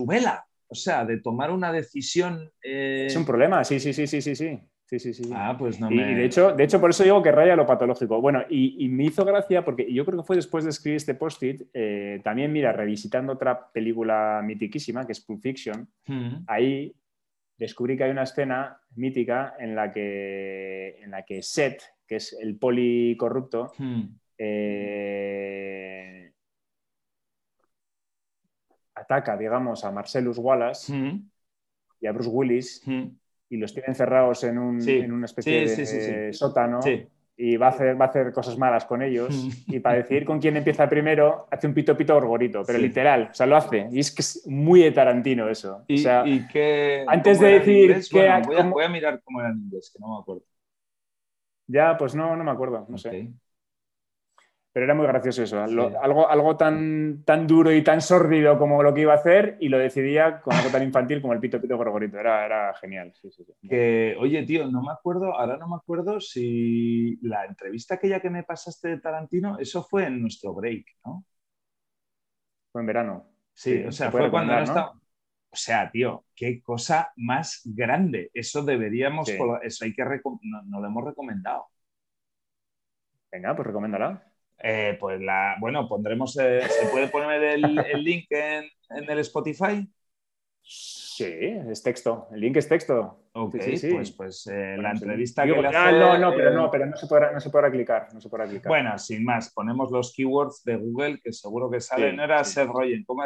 vela. 0.07 0.46
O 0.68 0.74
sea, 0.74 1.05
de 1.05 1.20
tomar 1.20 1.50
una 1.50 1.72
decisión... 1.72 2.53
Eh, 2.62 3.07
es 3.09 3.16
un 3.16 3.24
problema, 3.24 3.64
sí, 3.64 3.81
sí, 3.81 3.92
sí, 3.92 4.07
sí, 4.07 4.20
sí, 4.20 4.37
sí. 4.37 4.61
Sí, 4.90 4.98
sí, 4.98 5.14
sí. 5.14 5.31
Ah, 5.33 5.55
pues 5.57 5.79
no 5.79 5.88
y, 5.88 5.98
de, 5.98 6.24
hecho, 6.24 6.53
de 6.53 6.64
hecho, 6.64 6.81
por 6.81 6.90
eso 6.90 7.05
digo 7.05 7.22
que 7.22 7.31
raya 7.31 7.55
lo 7.55 7.64
patológico. 7.64 8.20
Bueno, 8.20 8.42
y, 8.50 8.88
me 8.88 9.05
hizo 9.05 9.24
gracia 9.24 9.64
porque 9.64 9.87
yo 9.92 10.05
creo 10.05 10.18
que 10.18 10.26
fue 10.26 10.35
después 10.35 10.64
de 10.64 10.70
escribir 10.70 10.96
este 10.96 11.14
post-it, 11.14 11.62
eh, 11.72 12.20
también, 12.24 12.53
mira, 12.53 12.72
revisitando 12.72 13.35
otra 13.35 13.70
película 13.70 14.42
mitiquísima, 14.44 15.07
que 15.07 15.12
es 15.12 15.20
Pulp 15.20 15.42
Fiction, 15.42 15.88
ahí 16.48 16.92
descubrí 17.57 17.96
que 17.96 18.03
hay 18.03 18.11
una 18.11 18.24
escena 18.24 18.81
mítica 18.96 19.55
en 19.61 19.76
la 19.76 19.92
que, 19.92 20.96
en 21.00 21.12
la 21.12 21.22
que 21.22 21.40
Seth, 21.40 21.83
que 22.05 22.16
es 22.16 22.33
el 22.33 22.59
poli 22.59 23.16
corrupto, 23.16 23.72
mm. 23.79 24.03
eh, 24.38 26.33
ataca, 28.96 29.37
digamos, 29.37 29.85
a 29.85 29.92
Marcellus 29.92 30.38
Wallace 30.38 30.92
mm. 30.92 31.31
y 32.00 32.07
a 32.09 32.12
Bruce 32.12 32.29
Willis 32.29 32.83
y 33.50 33.56
los 33.56 33.74
tiene 33.74 33.88
encerrados 33.88 34.44
en, 34.44 34.58
un, 34.58 34.88
en 34.88 35.12
una 35.12 35.26
especie 35.26 35.66
de 35.66 36.32
sótano 36.32 36.80
y 37.36 37.56
va 37.56 37.68
a, 37.68 37.70
hacer, 37.70 37.98
va 37.98 38.04
a 38.04 38.08
hacer 38.08 38.32
cosas 38.32 38.56
malas 38.58 38.84
con 38.84 39.02
ellos. 39.02 39.34
Y 39.66 39.80
para 39.80 39.96
decidir 39.96 40.24
con 40.24 40.40
quién 40.40 40.56
empieza 40.56 40.88
primero 40.88 41.46
hace 41.50 41.66
un 41.66 41.74
pito 41.74 41.96
pito 41.96 42.14
gorgorito, 42.14 42.62
pero 42.66 42.78
literal, 42.78 43.28
o 43.30 43.34
sea, 43.34 43.46
lo 43.46 43.56
hace. 43.56 43.88
Y 43.90 44.00
es 44.00 44.14
que 44.14 44.22
es 44.22 44.46
muy 44.46 44.82
de 44.82 44.90
Tarantino 44.92 45.48
eso. 45.48 45.84
¿Y, 45.88 45.94
o 45.94 45.98
sea, 45.98 46.24
antes 47.06 47.40
de 47.40 47.48
decir 47.48 48.00
que... 48.10 48.18
voy, 48.68 48.84
a, 48.84 48.88
mirar 48.88 49.20
cómo 49.22 49.40
era 49.40 49.50
en 49.50 49.58
inglés, 49.58 49.90
que 49.92 50.00
no 50.00 50.14
me 50.14 50.20
acuerdo. 50.20 50.42
Ya, 51.66 51.96
pues 51.96 52.14
no, 52.14 52.36
no 52.36 52.44
me 52.44 52.50
acuerdo, 52.50 52.86
no 52.88 52.98
sé. 52.98 53.30
Pero 54.72 54.85
era 54.85 54.94
muy 54.94 55.06
gracioso 55.06 55.42
eso. 55.42 55.61
algo, 55.61 56.28
algo 56.28 56.56
tan, 56.56 57.24
tan 57.24 57.46
duro 57.46 57.72
y 57.72 57.83
tan 57.83 58.00
sórdido 58.00 58.56
como 58.56 58.83
lo 58.85 58.94
que 58.94 59.00
iba 59.00 59.12
a 59.12 59.16
hacer 59.16 59.56
y 59.59 59.68
lo 59.68 59.78
decidía 59.78 60.40
con 60.40 60.54
algo 60.54 60.70
tan 60.70 60.83
infantil 60.85 61.20
como 61.20 61.33
el 61.33 61.40
pito 61.40 61.61
pito 61.61 61.76
gorgorito. 61.76 62.18
Era, 62.18 62.46
era 62.46 62.74
genial. 62.74 63.12
que, 63.68 64.16
oye, 64.18 64.44
tío, 64.44 64.68
no 64.68 64.83
me 64.83 64.92
acuerdo, 64.92 65.35
ahora 65.35 65.56
no 65.56 65.68
me 65.68 65.76
acuerdo 65.76 66.20
si 66.20 67.18
la 67.22 67.46
entrevista 67.46 67.94
aquella 67.96 68.20
que 68.20 68.30
me 68.30 68.44
pasaste 68.44 68.88
de 68.88 69.00
Tarantino, 69.00 69.59
eso 69.59 69.83
fue 69.83 70.06
en 70.06 70.22
nuestro 70.22 70.54
break, 70.54 70.87
¿no? 71.04 71.24
Fue 72.70 72.83
en 72.83 72.87
verano. 72.87 73.26
Sí, 73.52 73.83
o 73.83 73.90
sea, 73.90 74.11
fue 74.12 74.30
cuando 74.30 74.54
no 74.54 74.62
estaba. 74.62 75.00
O 75.52 75.56
sea, 75.56 75.90
tío, 75.90 76.26
qué 76.35 76.62
cosa 76.62 77.12
más 77.16 77.62
grande. 77.64 78.30
Eso 78.33 78.62
deberíamos, 78.62 79.28
eso 79.62 79.85
hay 79.85 79.92
que 79.92 80.04
no, 80.64 80.80
lo 80.80 80.87
hemos 80.87 81.04
recomendado. 81.04 81.66
Venga, 83.33 83.54
pues 83.56 83.66
recoméndala. 83.66 84.29
Eh, 84.62 84.96
pues 85.01 85.20
la, 85.20 85.57
bueno, 85.59 85.88
pondremos, 85.88 86.37
eh, 86.38 86.61
¿se 86.68 86.88
puede 86.88 87.09
poner 87.09 87.42
el, 87.42 87.62
link 88.05 88.27
en, 88.31 88.68
el 88.90 89.18
Spotify? 89.20 89.88
Sí, 90.62 91.25
es 91.25 91.83
texto. 91.83 92.29
El 92.33 92.40
link 92.40 92.57
es 92.57 92.68
texto. 92.68 93.25
Ok, 93.33 93.57
pues, 93.57 94.12
pues 94.12 94.46
eh, 94.49 94.77
la 94.79 94.90
entrevista 94.90 95.44
que 95.44 95.53
le 95.53 95.68
hace... 95.68 95.99
No, 95.99 96.18
no, 96.18 96.35
pero 96.35 96.53
no, 96.53 96.70
pero 96.70 96.87
no 96.87 96.96
se 96.96 97.07
podrá, 97.07 97.33
no 97.33 97.40
se 97.40 97.49
podrá 97.49 97.70
clicar, 97.70 98.12
no 98.12 98.20
se 98.20 98.29
podrá 98.29 98.46
clicar. 98.46 98.68
Bueno, 98.68 98.99
sin 98.99 99.25
más, 99.25 99.53
ponemos 99.53 99.90
los 99.90 100.12
keywords 100.12 100.62
de 100.64 100.77
Google 100.77 101.20
que 101.23 101.33
seguro 101.33 101.70
que 101.70 101.81
salen. 101.81 102.16
no 102.16 102.25
era 102.25 102.44
Seth 102.44 102.68
Rogen, 102.68 103.05
¿Cómo, 103.05 103.23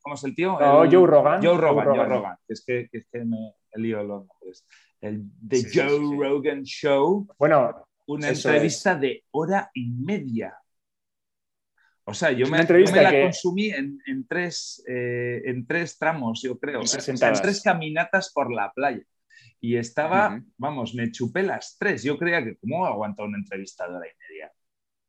¿cómo, 0.00 0.14
es 0.14 0.24
el 0.24 0.34
tío? 0.34 0.58
No, 0.58 0.90
Joe 0.90 1.06
Rogan. 1.06 1.42
Joe 1.42 1.56
Rogan, 1.58 1.86
Joe 1.86 2.06
Rogan. 2.06 2.36
Es 2.46 2.64
que, 2.64 2.88
es 2.90 3.06
que 3.10 3.24
me 3.24 3.54
lío 3.74 4.02
los 4.02 4.26
nombres. 4.26 4.66
El 5.00 5.24
The 5.46 5.64
Joe 5.72 6.16
Rogan 6.16 6.62
Show. 6.62 7.26
Bueno, 7.38 7.84
una 8.06 8.28
entrevista 8.30 8.94
de 8.94 9.24
hora 9.32 9.70
y 9.74 9.90
media. 9.90 10.56
O 12.08 12.14
sea, 12.14 12.32
yo, 12.32 12.46
me, 12.46 12.56
la 12.56 13.22
consumí 13.22 13.68
en, 13.68 14.26
tres, 14.26 14.82
eh, 14.88 15.42
en 15.44 15.66
tres 15.66 15.98
tramos, 15.98 16.40
yo 16.40 16.58
creo. 16.58 16.80
en 16.80 17.16
tres 17.42 17.60
caminatas 17.62 18.32
por 18.32 18.50
la 18.50 18.72
playa. 18.72 19.02
Y 19.60 19.76
estaba, 19.76 20.42
vamos, 20.56 20.94
me 20.94 21.10
chupé 21.10 21.42
las 21.42 21.76
tres. 21.78 22.02
Yo 22.02 22.16
creía 22.16 22.42
que, 22.42 22.56
¿cómo 22.56 22.86
aguantó 22.86 23.24
una 23.24 23.36
entrevista 23.36 23.86
de 23.86 23.96
hora 23.96 24.06
y 24.06 24.16
media? 24.26 24.50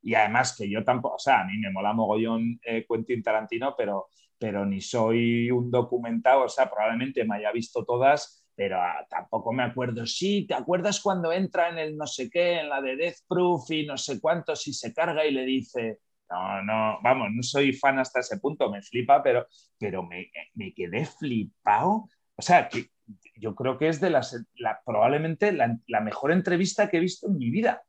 Y 0.02 0.14
además 0.14 0.54
que 0.58 0.70
yo 0.70 0.84
tampoco, 0.84 1.16
o 1.16 1.20
sea, 1.20 1.42
a 1.42 1.46
mí 1.46 1.58
me 1.58 1.72
mola 1.72 1.94
mogollón 1.94 2.60
eh, 2.66 2.86
Quentin 2.86 3.24
Tarantino, 3.24 3.76
pero, 3.78 4.08
pero 4.38 4.66
ni 4.66 4.82
soy 4.82 5.50
un 5.52 5.72
documentado, 5.72 6.44
o 6.44 6.50
sea, 6.50 6.70
probablemente 6.70 7.24
me 7.24 7.38
haya 7.38 7.54
visto 7.54 7.86
todas, 7.86 8.46
pero 8.54 8.78
ah, 8.78 9.08
tampoco 9.10 9.54
me 9.54 9.64
acuerdo. 9.64 10.06
Sí, 10.06 10.46
¿te 10.46 10.54
acuerdas 10.54 11.00
cuando 11.00 11.32
entra 11.32 11.70
en 11.70 11.78
el 11.78 11.96
no 11.96 12.08
sé 12.08 12.30
qué, 12.30 12.60
en 12.60 12.68
la 12.68 12.82
de 12.82 12.98
Death 12.98 13.20
Proof 13.26 13.72
y 13.72 13.86
no 13.86 13.96
sé 13.96 14.20
cuánto, 14.20 14.54
si 14.54 14.74
se 14.74 14.94
carga 14.94 15.26
y 15.26 15.32
le 15.32 15.46
dice, 15.46 16.00
no, 16.30 16.64
no, 16.64 17.00
vamos, 17.02 17.30
no 17.34 17.44
soy 17.44 17.74
fan 17.74 18.00
hasta 18.00 18.20
ese 18.20 18.38
punto, 18.40 18.72
me 18.72 18.82
flipa, 18.82 19.24
pero, 19.24 19.48
pero 19.78 20.04
me, 20.04 20.32
quedé 20.74 21.06
flipado. 21.06 22.08
O 22.36 22.42
sea, 22.42 22.70
que 22.70 22.88
yo 23.36 23.56
creo 23.56 23.78
que 23.78 23.88
es 23.88 24.00
de 24.00 24.10
las, 24.10 24.36
probablemente 24.86 25.52
la, 25.52 26.02
mejor 26.02 26.32
entrevista 26.32 26.90
que 26.90 26.98
he 26.98 27.02
visto 27.02 27.28
en 27.28 27.38
mi 27.38 27.50
vida. 27.50 27.84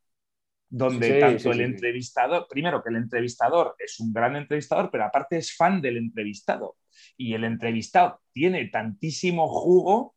Donde 0.73 1.19
tanto 1.19 1.51
el 1.51 1.63
entrevistador, 1.63 2.47
primero 2.49 2.81
que 2.81 2.91
el 2.91 2.97
entrevistador 2.97 3.75
es 3.77 3.99
un 3.99 4.13
gran 4.13 4.37
entrevistador, 4.37 4.89
pero 4.91 5.05
aparte 5.05 5.37
es 5.37 5.57
fan 5.57 5.83
del 5.83 5.97
entrevistado. 5.97 6.77
Y 7.17 7.35
el 7.35 7.43
entrevistado 7.43 8.21
tiene 8.33 8.67
tantísimo 8.69 9.49
jugo 9.49 10.15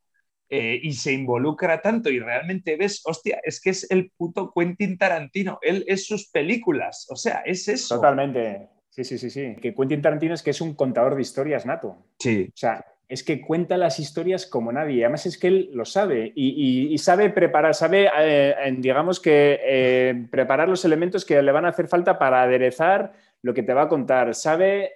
eh, 0.56 0.80
y 0.80 0.92
se 0.92 1.12
involucra 1.12 1.80
tanto 1.80 2.10
y 2.10 2.20
realmente 2.20 2.76
ves, 2.76 3.02
hostia, 3.04 3.40
es 3.42 3.60
que 3.60 3.70
es 3.70 3.90
el 3.90 4.12
puto 4.16 4.52
Quentin 4.54 4.96
Tarantino, 4.96 5.58
él 5.62 5.84
es 5.88 6.06
sus 6.06 6.30
películas, 6.30 7.08
o 7.10 7.16
sea, 7.16 7.42
es 7.44 7.66
eso. 7.66 7.96
Totalmente, 7.96 8.68
sí, 8.88 9.02
sí, 9.02 9.18
sí, 9.18 9.30
sí. 9.30 9.56
Que 9.60 9.74
Quentin 9.74 10.00
Tarantino 10.00 10.32
es 10.32 10.44
que 10.44 10.50
es 10.50 10.60
un 10.60 10.74
contador 10.74 11.16
de 11.16 11.22
historias 11.22 11.66
nato. 11.66 11.96
Sí. 12.20 12.50
O 12.54 12.56
sea, 12.56 12.86
es 13.08 13.24
que 13.24 13.40
cuenta 13.40 13.76
las 13.76 13.98
historias 13.98 14.46
como 14.46 14.70
nadie. 14.70 15.04
Además 15.04 15.26
es 15.26 15.36
que 15.36 15.48
él 15.48 15.70
lo 15.72 15.84
sabe 15.84 16.32
y, 16.36 16.96
sabe 16.98 17.30
preparar, 17.30 17.74
sabe, 17.74 18.08
eh, 18.16 18.76
digamos 18.78 19.18
que 19.18 19.58
eh, 19.60 20.26
preparar 20.30 20.68
los 20.68 20.84
elementos 20.84 21.24
que 21.24 21.42
le 21.42 21.50
van 21.50 21.64
a 21.64 21.70
hacer 21.70 21.88
falta 21.88 22.16
para 22.16 22.42
aderezar 22.42 23.12
lo 23.42 23.52
que 23.52 23.64
te 23.64 23.74
va 23.74 23.82
a 23.82 23.88
contar. 23.88 24.36
Sabe 24.36 24.92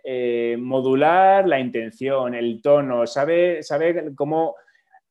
modular 0.57 1.49
la 1.49 1.59
intención, 1.59 2.35
el 2.35 2.63
tono, 2.63 3.09
sabe, 3.09 3.65
sabe 3.65 4.15
cómo 4.15 4.55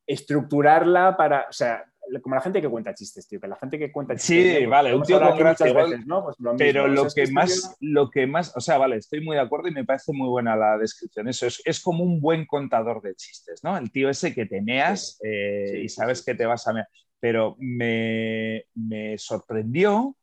estructurarla 0.07 1.17
para, 1.17 1.47
o 1.49 1.53
sea, 1.53 1.85
como 2.21 2.35
la 2.35 2.41
gente 2.41 2.61
que 2.61 2.69
cuenta 2.69 2.93
chistes, 2.93 3.27
tío, 3.27 3.39
que 3.39 3.47
la 3.47 3.57
gente 3.57 3.77
que 3.77 3.91
cuenta 3.91 4.15
chistes. 4.15 4.59
Sí, 4.59 4.65
vale, 4.65 4.95
un 4.95 5.03
tío 5.03 5.19
con 5.19 5.37
gracia 5.37 5.73
¿no? 6.05 6.23
Pues 6.23 6.37
pero 6.57 6.87
lo 6.87 7.07
que 7.13 7.27
más, 7.31 7.75
lo 7.81 8.09
que 8.09 8.25
más, 8.27 8.55
o 8.55 8.61
sea, 8.61 8.77
vale, 8.77 8.97
estoy 8.97 9.21
muy 9.21 9.35
de 9.35 9.41
acuerdo 9.41 9.67
y 9.67 9.73
me 9.73 9.85
parece 9.85 10.13
muy 10.13 10.29
buena 10.29 10.55
la 10.55 10.77
descripción. 10.77 11.27
Eso 11.27 11.47
es, 11.47 11.61
es 11.65 11.81
como 11.81 12.03
un 12.03 12.21
buen 12.21 12.45
contador 12.45 13.01
de 13.01 13.15
chistes, 13.15 13.63
¿no? 13.63 13.77
El 13.77 13.91
tío 13.91 14.09
ese 14.09 14.33
que 14.33 14.45
te 14.45 14.61
meas 14.61 15.19
eh, 15.23 15.81
y 15.83 15.89
sabes 15.89 16.23
que 16.23 16.35
te 16.35 16.45
vas 16.45 16.67
a 16.67 16.73
mear. 16.73 16.87
Pero 17.19 17.55
me, 17.59 18.65
me 18.75 19.17
sorprendió 19.17 20.15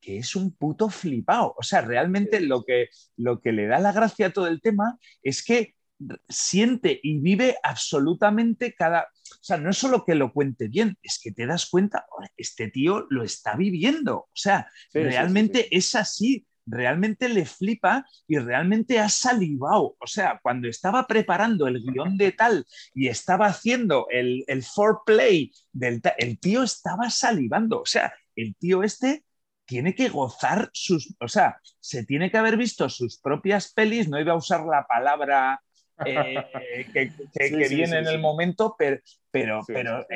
que 0.00 0.18
es 0.18 0.34
un 0.34 0.54
puto 0.56 0.88
flipado. 0.90 1.54
O 1.56 1.62
sea, 1.62 1.80
realmente 1.80 2.40
lo 2.40 2.64
que, 2.64 2.88
lo 3.16 3.40
que 3.40 3.52
le 3.52 3.68
da 3.68 3.78
la 3.78 3.92
gracia 3.92 4.26
a 4.26 4.32
todo 4.32 4.48
el 4.48 4.60
tema 4.60 4.98
es 5.22 5.44
que 5.44 5.76
siente 6.28 7.00
y 7.02 7.18
vive 7.18 7.56
absolutamente 7.62 8.74
cada... 8.74 9.02
O 9.02 9.44
sea, 9.44 9.56
no 9.56 9.70
es 9.70 9.78
solo 9.78 10.04
que 10.04 10.14
lo 10.14 10.32
cuente 10.32 10.68
bien, 10.68 10.98
es 11.02 11.18
que 11.22 11.32
te 11.32 11.46
das 11.46 11.66
cuenta, 11.66 12.06
este 12.36 12.68
tío 12.68 13.06
lo 13.10 13.24
está 13.24 13.56
viviendo. 13.56 14.16
O 14.16 14.30
sea, 14.34 14.68
realmente 14.92 15.74
es 15.74 15.94
así, 15.94 16.46
realmente 16.66 17.28
le 17.28 17.44
flipa 17.44 18.06
y 18.26 18.38
realmente 18.38 18.98
ha 18.98 19.08
salivado. 19.08 19.96
O 19.98 20.06
sea, 20.06 20.38
cuando 20.42 20.68
estaba 20.68 21.06
preparando 21.06 21.66
el 21.66 21.82
guion 21.82 22.16
de 22.16 22.32
tal 22.32 22.66
y 22.94 23.08
estaba 23.08 23.46
haciendo 23.46 24.06
el, 24.10 24.44
el 24.46 24.62
foreplay 24.62 25.50
del 25.72 26.00
el 26.18 26.38
tío 26.38 26.62
estaba 26.62 27.10
salivando. 27.10 27.80
O 27.80 27.86
sea, 27.86 28.12
el 28.36 28.54
tío 28.56 28.82
este 28.82 29.24
tiene 29.64 29.94
que 29.94 30.08
gozar 30.08 30.70
sus, 30.72 31.14
o 31.20 31.28
sea, 31.28 31.58
se 31.80 32.04
tiene 32.04 32.30
que 32.30 32.38
haber 32.38 32.56
visto 32.56 32.88
sus 32.88 33.18
propias 33.18 33.72
pelis, 33.72 34.08
no 34.08 34.20
iba 34.20 34.32
a 34.32 34.36
usar 34.36 34.64
la 34.66 34.86
palabra 34.86 35.62
eh, 36.06 36.44
que, 36.92 37.68
viene 37.68 37.98
en 37.98 38.06
el 38.06 38.18
momento, 38.18 38.74
pero, 38.78 39.00
pero, 39.30 39.62
pero 39.66 40.06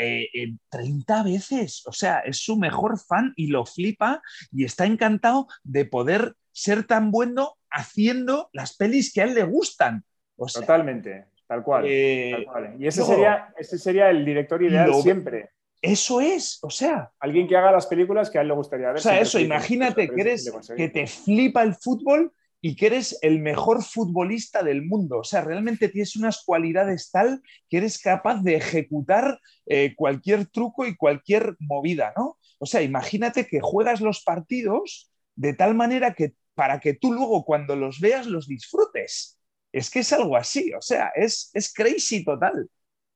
30 0.70 1.22
veces, 1.22 1.83
o 1.87 1.92
sea, 1.92 2.20
es 2.20 2.38
su 2.38 2.57
mejor 2.57 2.99
fan 2.99 3.33
y 3.37 3.49
lo 3.49 3.64
flipa 3.64 4.22
y 4.53 4.64
está 4.64 4.87
encantado 4.87 5.46
de 5.62 5.85
poder 5.85 6.35
ser 6.53 6.85
tan 6.85 7.11
bueno 7.11 7.57
haciendo 7.70 8.49
las 8.53 8.77
pelis 8.77 9.12
que 9.12 9.20
a 9.22 9.25
él 9.25 9.35
le 9.35 9.44
gustan. 9.44 10.05
Totalmente, 10.37 11.27
tal 11.46 11.62
cual, 11.62 11.87
Y 11.87 12.87
ese, 12.87 13.03
sería, 13.03 13.53
ese 13.59 13.79
sería 13.79 14.11
el 14.11 14.25
director 14.25 14.62
ideal 14.62 14.94
siempre. 15.03 15.51
Eso 15.83 16.20
es, 16.20 16.59
o 16.62 16.70
sea. 16.70 17.12
Alguien 17.20 17.46
que 17.46 17.57
haga 17.57 17.70
las 17.70 17.87
películas 17.87 18.31
que 18.31 18.38
a 18.38 18.40
él 18.40 18.49
le 18.49 18.55
gustaría 18.55 18.88
ver. 18.88 18.96
O 18.96 19.01
sea, 19.01 19.20
eso, 19.20 19.38
imagínate 19.38 20.09
que 20.09 20.20
eres, 20.20 20.51
que 20.77 20.88
te 20.88 21.07
flipa 21.07 21.62
el 21.62 21.75
fútbol 21.75 22.33
y 22.61 22.77
que 22.77 22.87
eres 22.87 23.19
el 23.23 23.40
mejor 23.40 23.83
futbolista 23.83 24.62
del 24.62 24.83
mundo. 24.83 25.19
O 25.19 25.25
sea, 25.25 25.42
realmente 25.42 25.88
tienes 25.88 26.16
unas 26.16 26.42
cualidades 26.45 27.11
tal 27.11 27.42
que 27.69 27.79
eres 27.79 27.99
capaz 27.99 28.42
de 28.42 28.57
ejecutar 28.57 29.40
eh, 29.66 29.95
cualquier 29.95 30.47
truco 30.47 30.87
y 30.87 30.97
cualquier 30.97 31.57
movida, 31.59 32.12
¿no? 32.16 32.38
O 32.59 32.66
sea, 32.66 32.83
imagínate 32.83 33.47
que 33.47 33.61
juegas 33.61 34.01
los 34.01 34.23
partidos 34.23 35.11
de 35.35 35.55
tal 35.55 35.75
manera 35.75 36.14
que 36.14 36.35
para 36.55 36.81
que 36.81 36.95
tú 36.95 37.12
luego 37.12 37.45
cuando 37.45 37.77
los 37.77 38.01
veas 38.01 38.27
los 38.27 38.49
disfrutes. 38.49 39.38
Es 39.73 39.90
que 39.90 39.99
es 39.99 40.12
algo 40.12 40.37
así, 40.37 40.73
o 40.73 40.81
sea, 40.81 41.12
es, 41.14 41.51
es 41.53 41.73
crazy 41.73 42.25
total. 42.25 42.69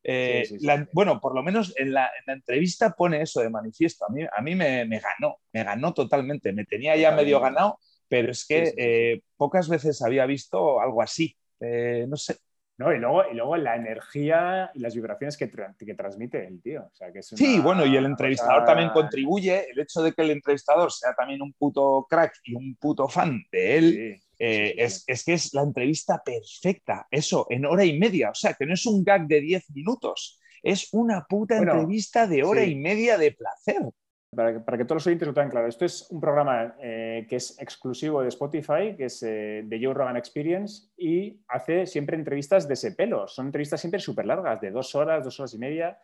Eh, 0.02 0.44
bueno, 0.92 1.20
por 1.20 1.34
lo 1.34 1.42
menos 1.42 1.74
en 1.76 1.92
la, 1.92 2.10
entrevista 2.26 2.90
pone 2.92 3.22
eso 3.22 3.40
de 3.40 3.50
manifiesto. 3.50 4.04
A 4.06 4.12
mí, 4.12 4.22
a 4.24 4.42
mí 4.42 4.54
me, 4.54 4.84
ganó, 4.86 5.38
me 5.52 5.64
ganó 5.64 5.94
totalmente. 5.94 6.52
Me 6.52 6.64
tenía 6.64 6.96
ya 6.96 7.12
medio 7.12 7.40
ganado, 7.40 7.78
pero 8.10 8.32
es 8.32 8.44
que 8.44 8.74
eh, 8.76 9.22
pocas 9.36 9.68
veces 9.68 10.02
había 10.02 10.26
visto 10.26 10.80
algo 10.80 11.00
así. 11.00 11.36
Eh, 11.60 12.06
no 12.08 12.16
sé. 12.16 12.36
No, 12.76 12.92
y, 12.92 12.98
luego, 12.98 13.22
y 13.30 13.34
luego 13.36 13.56
la 13.56 13.76
energía 13.76 14.70
y 14.74 14.80
las 14.80 14.94
vibraciones 14.94 15.36
que, 15.36 15.50
que 15.50 15.94
transmite 15.94 16.44
el 16.46 16.60
tío. 16.60 16.90
sí, 17.20 17.60
bueno, 17.60 17.86
y 17.86 17.94
el 17.94 18.06
entrevistador 18.06 18.64
también 18.64 18.88
contribuye. 18.88 19.70
El 19.70 19.78
hecho 19.78 20.02
de 20.02 20.12
que 20.12 20.22
el 20.22 20.30
entrevistador 20.30 20.90
sea 20.90 21.14
también 21.14 21.40
un 21.40 21.52
puto 21.52 22.06
crack 22.08 22.32
y 22.42 22.54
un 22.54 22.74
puto 22.76 23.06
fan 23.06 23.42
de 23.52 23.78
él. 23.78 24.20
Eh, 24.38 24.74
es, 24.78 25.24
que 25.24 25.34
es 25.34 25.52
la 25.52 25.62
entrevista 25.62 26.22
perfecta, 26.24 27.06
eso, 27.10 27.46
en 27.50 27.66
hora 27.66 27.84
y 27.84 27.98
media, 27.98 28.30
o 28.30 28.34
sea, 28.34 28.54
que 28.54 28.64
no 28.64 28.72
es 28.72 28.86
un 28.86 29.04
gag 29.04 29.26
de 29.26 29.38
10 29.42 29.70
minutos, 29.72 30.40
es 30.62 30.88
una 30.92 31.26
puta 31.28 31.58
entrevista 31.58 32.26
de 32.26 32.42
hora 32.42 32.64
y 32.64 32.74
media 32.74 33.18
de 33.18 33.32
placer. 33.32 33.82
Para 34.32 34.78
que, 34.78 34.84
todos 34.84 34.98
los 34.98 35.06
oyentes 35.08 35.26
lo 35.26 35.34
tengan 35.34 35.50
claro, 35.50 35.66
esto 35.66 35.84
es 35.84 36.08
un 36.08 36.20
programa 36.20 36.76
eh, 36.80 37.26
que 37.28 37.34
es 37.34 37.60
exclusivo 37.60 38.22
de 38.22 38.28
Spotify, 38.28 38.94
que 38.96 39.06
es 39.06 39.20
eh, 39.24 39.62
de 39.64 39.84
Joe 39.84 39.92
Rogan 39.92 40.16
Experience, 40.16 40.88
y 40.96 41.40
hace 41.48 41.84
siempre 41.84 42.16
entrevistas 42.16 42.68
de 42.68 42.74
ese 42.74 42.92
pelo. 42.92 43.26
Son 43.26 43.46
entrevistas 43.46 43.80
siempre 43.80 43.98
súper 43.98 44.26
largas, 44.26 44.60
de 44.60 44.70
dos 44.70 44.94
horas, 44.94 45.24
dos 45.24 45.40
horas 45.40 45.52
y 45.54 45.58
media. 45.58 45.98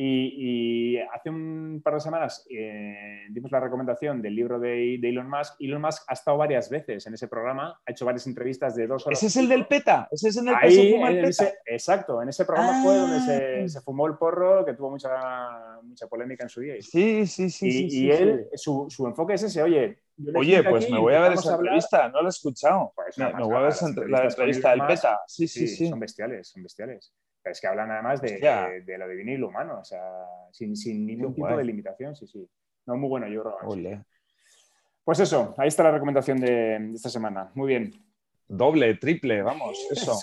Y, 0.00 0.96
hace 1.12 1.28
un 1.28 1.80
par 1.82 1.94
de 1.94 2.00
semanas 2.00 2.46
eh, 2.48 3.26
dimos 3.30 3.50
la 3.50 3.58
recomendación 3.58 4.22
del 4.22 4.36
libro 4.36 4.60
de, 4.60 4.94
Elon 4.94 5.28
Musk. 5.28 5.56
Elon 5.58 5.82
Musk 5.82 6.04
ha 6.06 6.12
estado 6.12 6.36
varias 6.36 6.70
veces 6.70 7.04
en 7.08 7.14
ese 7.14 7.26
programa, 7.26 7.80
ha 7.84 7.90
hecho 7.90 8.04
varias 8.04 8.24
entrevistas 8.28 8.76
de 8.76 8.86
dos 8.86 9.04
horas. 9.04 9.18
¿Ese 9.18 9.26
es 9.26 9.36
el 9.36 9.48
del 9.48 9.66
PETA? 9.66 10.06
¿Ese 10.12 10.28
es 10.28 10.36
el 10.36 10.46
que 10.46 10.70
se 10.70 10.92
fuma 10.92 11.10
el 11.10 11.22
PETA? 11.22 11.52
exacto, 11.66 12.22
en 12.22 12.28
ese 12.28 12.44
programa 12.44 12.80
fue 12.80 12.96
donde 12.96 13.16
ah. 13.64 13.68
se, 13.68 13.80
fumó 13.80 14.06
el 14.06 14.16
porro, 14.16 14.64
que 14.64 14.74
tuvo 14.74 14.90
mucha, 14.90 15.10
mucha 15.82 16.06
polémica 16.06 16.44
en 16.44 16.48
su 16.48 16.60
día. 16.60 16.74
Sí, 16.78 17.26
sí, 17.26 17.50
sí. 17.50 17.88
Y, 17.90 18.04
y 18.04 18.10
él, 18.12 18.46
su, 18.54 18.86
su, 18.88 19.04
enfoque 19.04 19.34
es 19.34 19.42
ese, 19.42 19.64
oye. 19.64 19.98
Oye, 20.36 20.62
pues 20.62 20.88
me 20.88 20.98
voy 21.00 21.14
a 21.14 21.20
ver 21.22 21.32
esa 21.32 21.56
entrevista, 21.56 22.08
no 22.08 22.22
la 22.22 22.28
he 22.28 22.30
escuchado. 22.30 22.92
Pues 22.94 23.18
me, 23.18 23.32
voy 23.32 23.56
a 23.56 23.60
ver 23.60 23.74
la 24.08 24.24
entrevista 24.24 24.70
del 24.70 24.86
PETA. 24.86 25.20
Sí, 25.26 25.48
sí, 25.48 25.66
sí. 25.66 25.88
Son 25.88 25.98
bestiales, 25.98 26.48
son 26.48 26.62
bestiales 26.62 27.12
es 27.50 27.60
que 27.60 27.66
hablan 27.66 27.90
además 27.90 28.20
de, 28.20 28.82
de, 28.84 28.98
lo 28.98 29.08
divino 29.08 29.32
y 29.32 29.36
lo 29.36 29.48
humano, 29.48 29.80
o 29.80 29.84
sea, 29.84 30.02
sin, 30.52 30.76
sin 30.76 31.06
ningún 31.06 31.34
tipo 31.34 31.56
de 31.56 31.64
limitación, 31.64 32.14
sí, 32.14 32.26
sí. 32.26 32.48
No, 32.86 32.96
muy 32.96 33.08
bueno, 33.08 33.28
yo 33.28 33.42
creo. 33.42 34.04
Pues 35.04 35.20
eso, 35.20 35.54
ahí 35.58 35.68
está 35.68 35.82
la 35.82 35.90
recomendación 35.90 36.38
de, 36.38 36.92
esta 36.94 37.10
semana. 37.10 37.50
Muy 37.54 37.68
bien. 37.68 37.92
Doble, 38.46 38.94
triple, 38.94 39.42
vamos, 39.42 39.78
eso. 39.90 40.18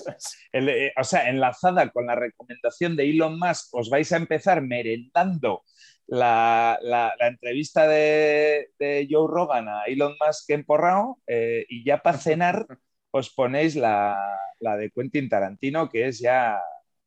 Eh, 0.51 0.91
o 0.97 1.03
sea, 1.03 1.29
enlazada 1.29 1.89
con 1.91 2.07
la 2.07 2.15
recomendación 2.15 2.95
de 2.95 3.09
Elon 3.09 3.37
Musk, 3.37 3.73
os 3.73 3.89
vais 3.89 4.11
a 4.11 4.17
empezar 4.17 4.61
merendando 4.61 5.63
la, 6.07 6.79
la, 6.81 7.13
entrevista 7.21 7.87
de, 7.87 8.69
de, 8.79 9.07
Joe 9.09 9.27
Rogan 9.27 9.69
a 9.69 9.83
Elon 9.85 10.15
Musk 10.19 10.49
en 10.49 10.63
Porrao 10.63 11.19
eh, 11.27 11.65
y 11.69 11.83
ya 11.83 11.99
para 12.01 12.17
cenar 12.17 12.65
os 13.11 13.29
ponéis 13.29 13.75
la, 13.75 14.17
la 14.59 14.77
de 14.77 14.91
Quentin 14.91 15.29
Tarantino, 15.29 15.89
que 15.89 16.07
es 16.07 16.19
ya 16.19 16.59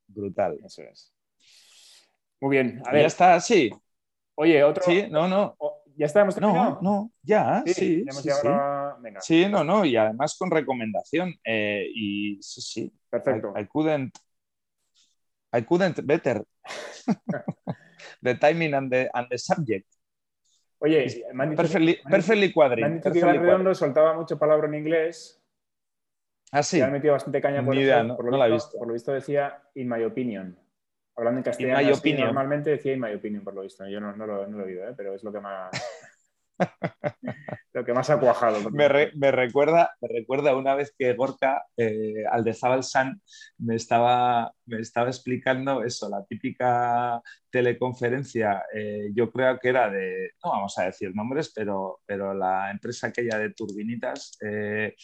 brutal. 0.08 0.58
Eso 0.64 0.82
es. 0.82 1.14
Muy 2.40 2.56
bien. 2.56 2.82
A 2.84 2.92
ver. 2.92 3.02
Ya 3.02 3.06
está, 3.06 3.40
sí. 3.40 3.70
Oye, 4.34 4.62
otro. 4.64 4.84
Sí, 4.84 5.06
no, 5.10 5.28
no. 5.28 5.56
¿Ya 5.98 6.06
estamos 6.06 6.32
terminado? 6.36 6.78
No, 6.80 6.80
no, 6.80 7.12
ya, 7.24 7.64
sí. 7.66 7.74
sí, 7.74 8.04
sí, 9.20 9.46
no, 9.48 9.64
no, 9.64 9.84
y 9.84 9.96
además 9.96 10.36
con 10.38 10.48
recomendación. 10.48 11.34
Eh, 11.42 11.88
y 11.92 12.38
sí, 12.40 12.60
sí. 12.60 12.92
Perfecto. 13.10 13.52
I, 13.58 13.66
couldn't. 13.66 14.16
I 15.52 15.62
couldn't 15.62 16.06
better. 16.06 16.44
the 18.22 18.36
timing 18.36 18.74
and 18.74 18.92
the, 18.92 19.10
and 19.12 19.26
the 19.28 19.38
subject. 19.38 19.88
Oye, 20.78 21.24
perfectly, 21.56 21.98
perfectly 22.08 22.54
Me 22.54 22.84
han 22.84 22.94
dicho 22.94 23.12
que 23.12 23.20
Redondo 23.20 23.74
soltaba 23.74 24.14
mucho 24.14 24.38
palabra 24.38 24.68
en 24.68 24.76
inglés 24.76 25.42
Ah, 26.52 26.62
sí. 26.62 26.78
Me 26.78 26.84
han 26.84 26.92
metido 26.92 27.12
bastante 27.12 27.40
caña 27.40 27.64
por, 27.64 27.76
eso, 27.76 28.02
no, 28.04 28.16
por, 28.16 28.24
lo 28.24 28.30
no 28.30 28.36
visto, 28.36 28.38
la 28.38 28.46
he 28.46 28.52
visto. 28.52 28.78
por 28.78 28.86
lo 28.86 28.92
visto 28.94 29.12
decía 29.12 29.62
in 29.74 29.88
my 29.88 30.02
opinion. 30.04 30.58
Hablando 31.16 31.38
en 31.38 31.44
castellano, 31.44 32.24
normalmente 32.26 32.70
decía 32.70 32.92
in 32.92 33.00
my 33.00 33.12
opinion, 33.12 33.42
por 33.42 33.54
lo 33.54 33.62
visto. 33.62 33.86
Yo 33.88 34.00
no, 34.00 34.14
no, 34.14 34.26
lo, 34.26 34.46
no 34.46 34.58
lo, 34.58 34.64
he 34.64 34.66
oído, 34.68 34.88
¿eh? 34.88 34.94
pero 34.96 35.14
es 35.14 35.22
lo 35.24 35.32
que 35.32 35.40
más, 35.40 35.70
lo 37.72 37.84
que 37.84 37.94
más 37.94 38.10
ha 38.10 38.18
cuajado. 38.18 38.70
Me, 38.70 38.88
recuerda, 38.88 39.94
me 40.00 40.08
recuerda 40.08 40.56
una 40.56 40.74
vez 40.74 40.94
que 40.96 41.14
Gorka, 41.14 41.64
eh, 41.76 42.24
al 42.30 42.44
de 42.44 42.54
Zabal 42.54 42.82
San, 42.82 43.20
me 43.58 43.76
estaba, 43.76 44.52
me 44.66 44.80
estaba 44.80 45.08
explicando 45.08 45.82
eso, 45.82 46.08
la 46.08 46.24
típica 46.24 47.22
teleconferencia, 47.50 48.62
eh, 48.74 49.10
yo 49.14 49.30
creo 49.30 49.58
que 49.58 49.68
era 49.70 49.90
de, 49.90 50.32
no 50.44 50.50
vamos 50.50 50.76
a 50.78 50.84
decir 50.84 51.14
nombres, 51.14 51.50
pero, 51.54 52.00
pero 52.04 52.34
la 52.34 52.70
empresa 52.70 53.06
aquella 53.06 53.38
de 53.38 53.54
turbinitas, 53.54 54.36
eh, 54.42 54.94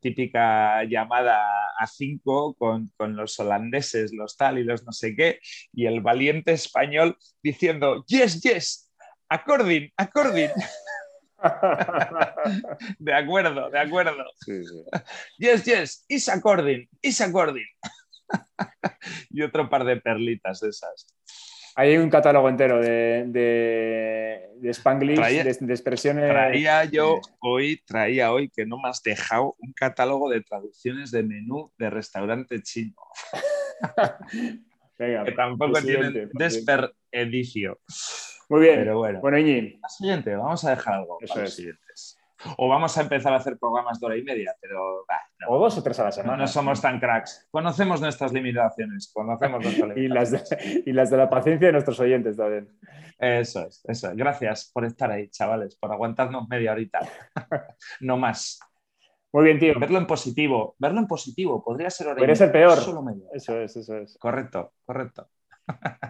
típica 0.00 0.84
llamada 0.84 1.42
a 1.78 1.86
cinco 1.86 2.54
con, 2.54 2.90
con 2.96 3.16
los 3.16 3.38
holandeses, 3.38 4.12
los 4.12 4.36
tal 4.36 4.58
y 4.58 4.64
los 4.64 4.84
no 4.84 4.92
sé 4.92 5.14
qué, 5.16 5.38
y 5.72 5.86
el 5.86 6.00
valiente 6.00 6.52
español 6.52 7.16
diciendo, 7.42 8.04
yes, 8.06 8.42
yes, 8.42 8.89
According, 9.30 9.92
according. 9.96 10.50
de 12.98 13.14
acuerdo, 13.14 13.70
de 13.70 13.78
acuerdo. 13.78 14.24
Yes, 15.38 15.64
yes, 15.64 16.04
is 16.08 16.28
according, 16.28 16.88
is 17.00 17.20
according. 17.20 17.66
y 19.30 19.42
otro 19.42 19.70
par 19.70 19.84
de 19.84 19.96
perlitas 20.00 20.62
esas. 20.64 21.06
Hay 21.76 21.96
un 21.96 22.10
catálogo 22.10 22.48
entero 22.48 22.80
de, 22.80 23.24
de, 24.60 24.70
Spanglish, 24.70 25.20
de, 25.20 25.72
expresiones. 25.72 26.28
Traía 26.28 26.84
yo 26.86 27.20
hoy, 27.40 27.80
traía 27.86 28.32
hoy 28.32 28.50
que 28.50 28.66
no 28.66 28.78
me 28.78 28.88
has 28.88 29.00
dejado 29.02 29.54
un 29.60 29.72
catálogo 29.72 30.28
de 30.28 30.42
traducciones 30.42 31.12
de 31.12 31.22
menú 31.22 31.72
de 31.78 31.88
restaurante 31.88 32.60
chino. 32.62 32.96
que 34.98 35.32
tampoco 35.36 35.80
tienen 35.80 36.28
desperdicio. 36.34 37.78
Muy 38.50 38.62
bien. 38.62 38.80
Pero 38.80 38.98
bueno. 38.98 39.20
Bueno, 39.20 39.38
Iñi. 39.38 39.80
siguiente, 39.88 40.34
vamos 40.34 40.64
a 40.64 40.70
dejar 40.70 40.94
algo 40.94 41.18
para 41.26 41.42
los 41.42 41.54
siguientes. 41.54 42.18
O 42.56 42.68
vamos 42.68 42.96
a 42.96 43.02
empezar 43.02 43.32
a 43.32 43.36
hacer 43.36 43.58
programas 43.58 44.00
de 44.00 44.06
hora 44.06 44.16
y 44.16 44.22
media, 44.22 44.56
pero. 44.60 45.04
o 45.46 45.58
dos 45.58 45.78
o 45.78 45.82
tres 45.82 46.00
a 46.00 46.04
la 46.04 46.12
semana. 46.12 46.38
No, 46.38 46.46
somos 46.48 46.80
tan 46.80 46.98
cracks. 46.98 47.48
Conocemos 47.50 48.00
nuestras 48.00 48.32
limitaciones. 48.32 49.10
Conocemos 49.14 49.62
nuestras 49.62 49.96
y, 49.96 50.08
las 50.08 50.30
de, 50.32 50.82
y 50.84 50.92
las 50.92 51.10
de 51.10 51.16
la 51.16 51.30
paciencia 51.30 51.68
de 51.68 51.72
nuestros 51.72 52.00
oyentes 52.00 52.36
también. 52.36 52.68
Eso 53.18 53.66
es, 53.66 53.84
eso 53.86 54.10
es. 54.10 54.16
Gracias 54.16 54.70
por 54.72 54.84
estar 54.84 55.12
ahí, 55.12 55.28
chavales, 55.28 55.76
por 55.76 55.92
aguantarnos 55.92 56.48
media 56.48 56.72
horita. 56.72 57.00
no 58.00 58.16
más. 58.16 58.58
Muy 59.32 59.44
bien, 59.44 59.60
tío. 59.60 59.78
Verlo 59.78 59.98
en 59.98 60.06
positivo. 60.08 60.74
Verlo 60.78 60.98
en 60.98 61.06
positivo. 61.06 61.62
Podría 61.62 61.90
ser 61.90 62.08
hora 62.08 62.16
Podría 62.16 62.34
ser 62.34 62.50
peor. 62.50 62.78
Solo 62.78 63.02
media. 63.02 63.28
Eso 63.32 63.60
es, 63.60 63.76
eso 63.76 63.96
es. 63.96 64.18
Correcto, 64.18 64.72
correcto. 64.84 65.28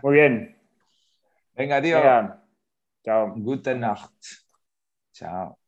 Muy 0.02 0.14
bien. 0.14 0.59
Venga, 1.54 1.80
tío. 1.82 1.96
Venga. 1.96 2.44
Chao. 3.04 3.34
Gute 3.34 3.74
Nacht. 3.74 4.46
Chao. 5.12 5.59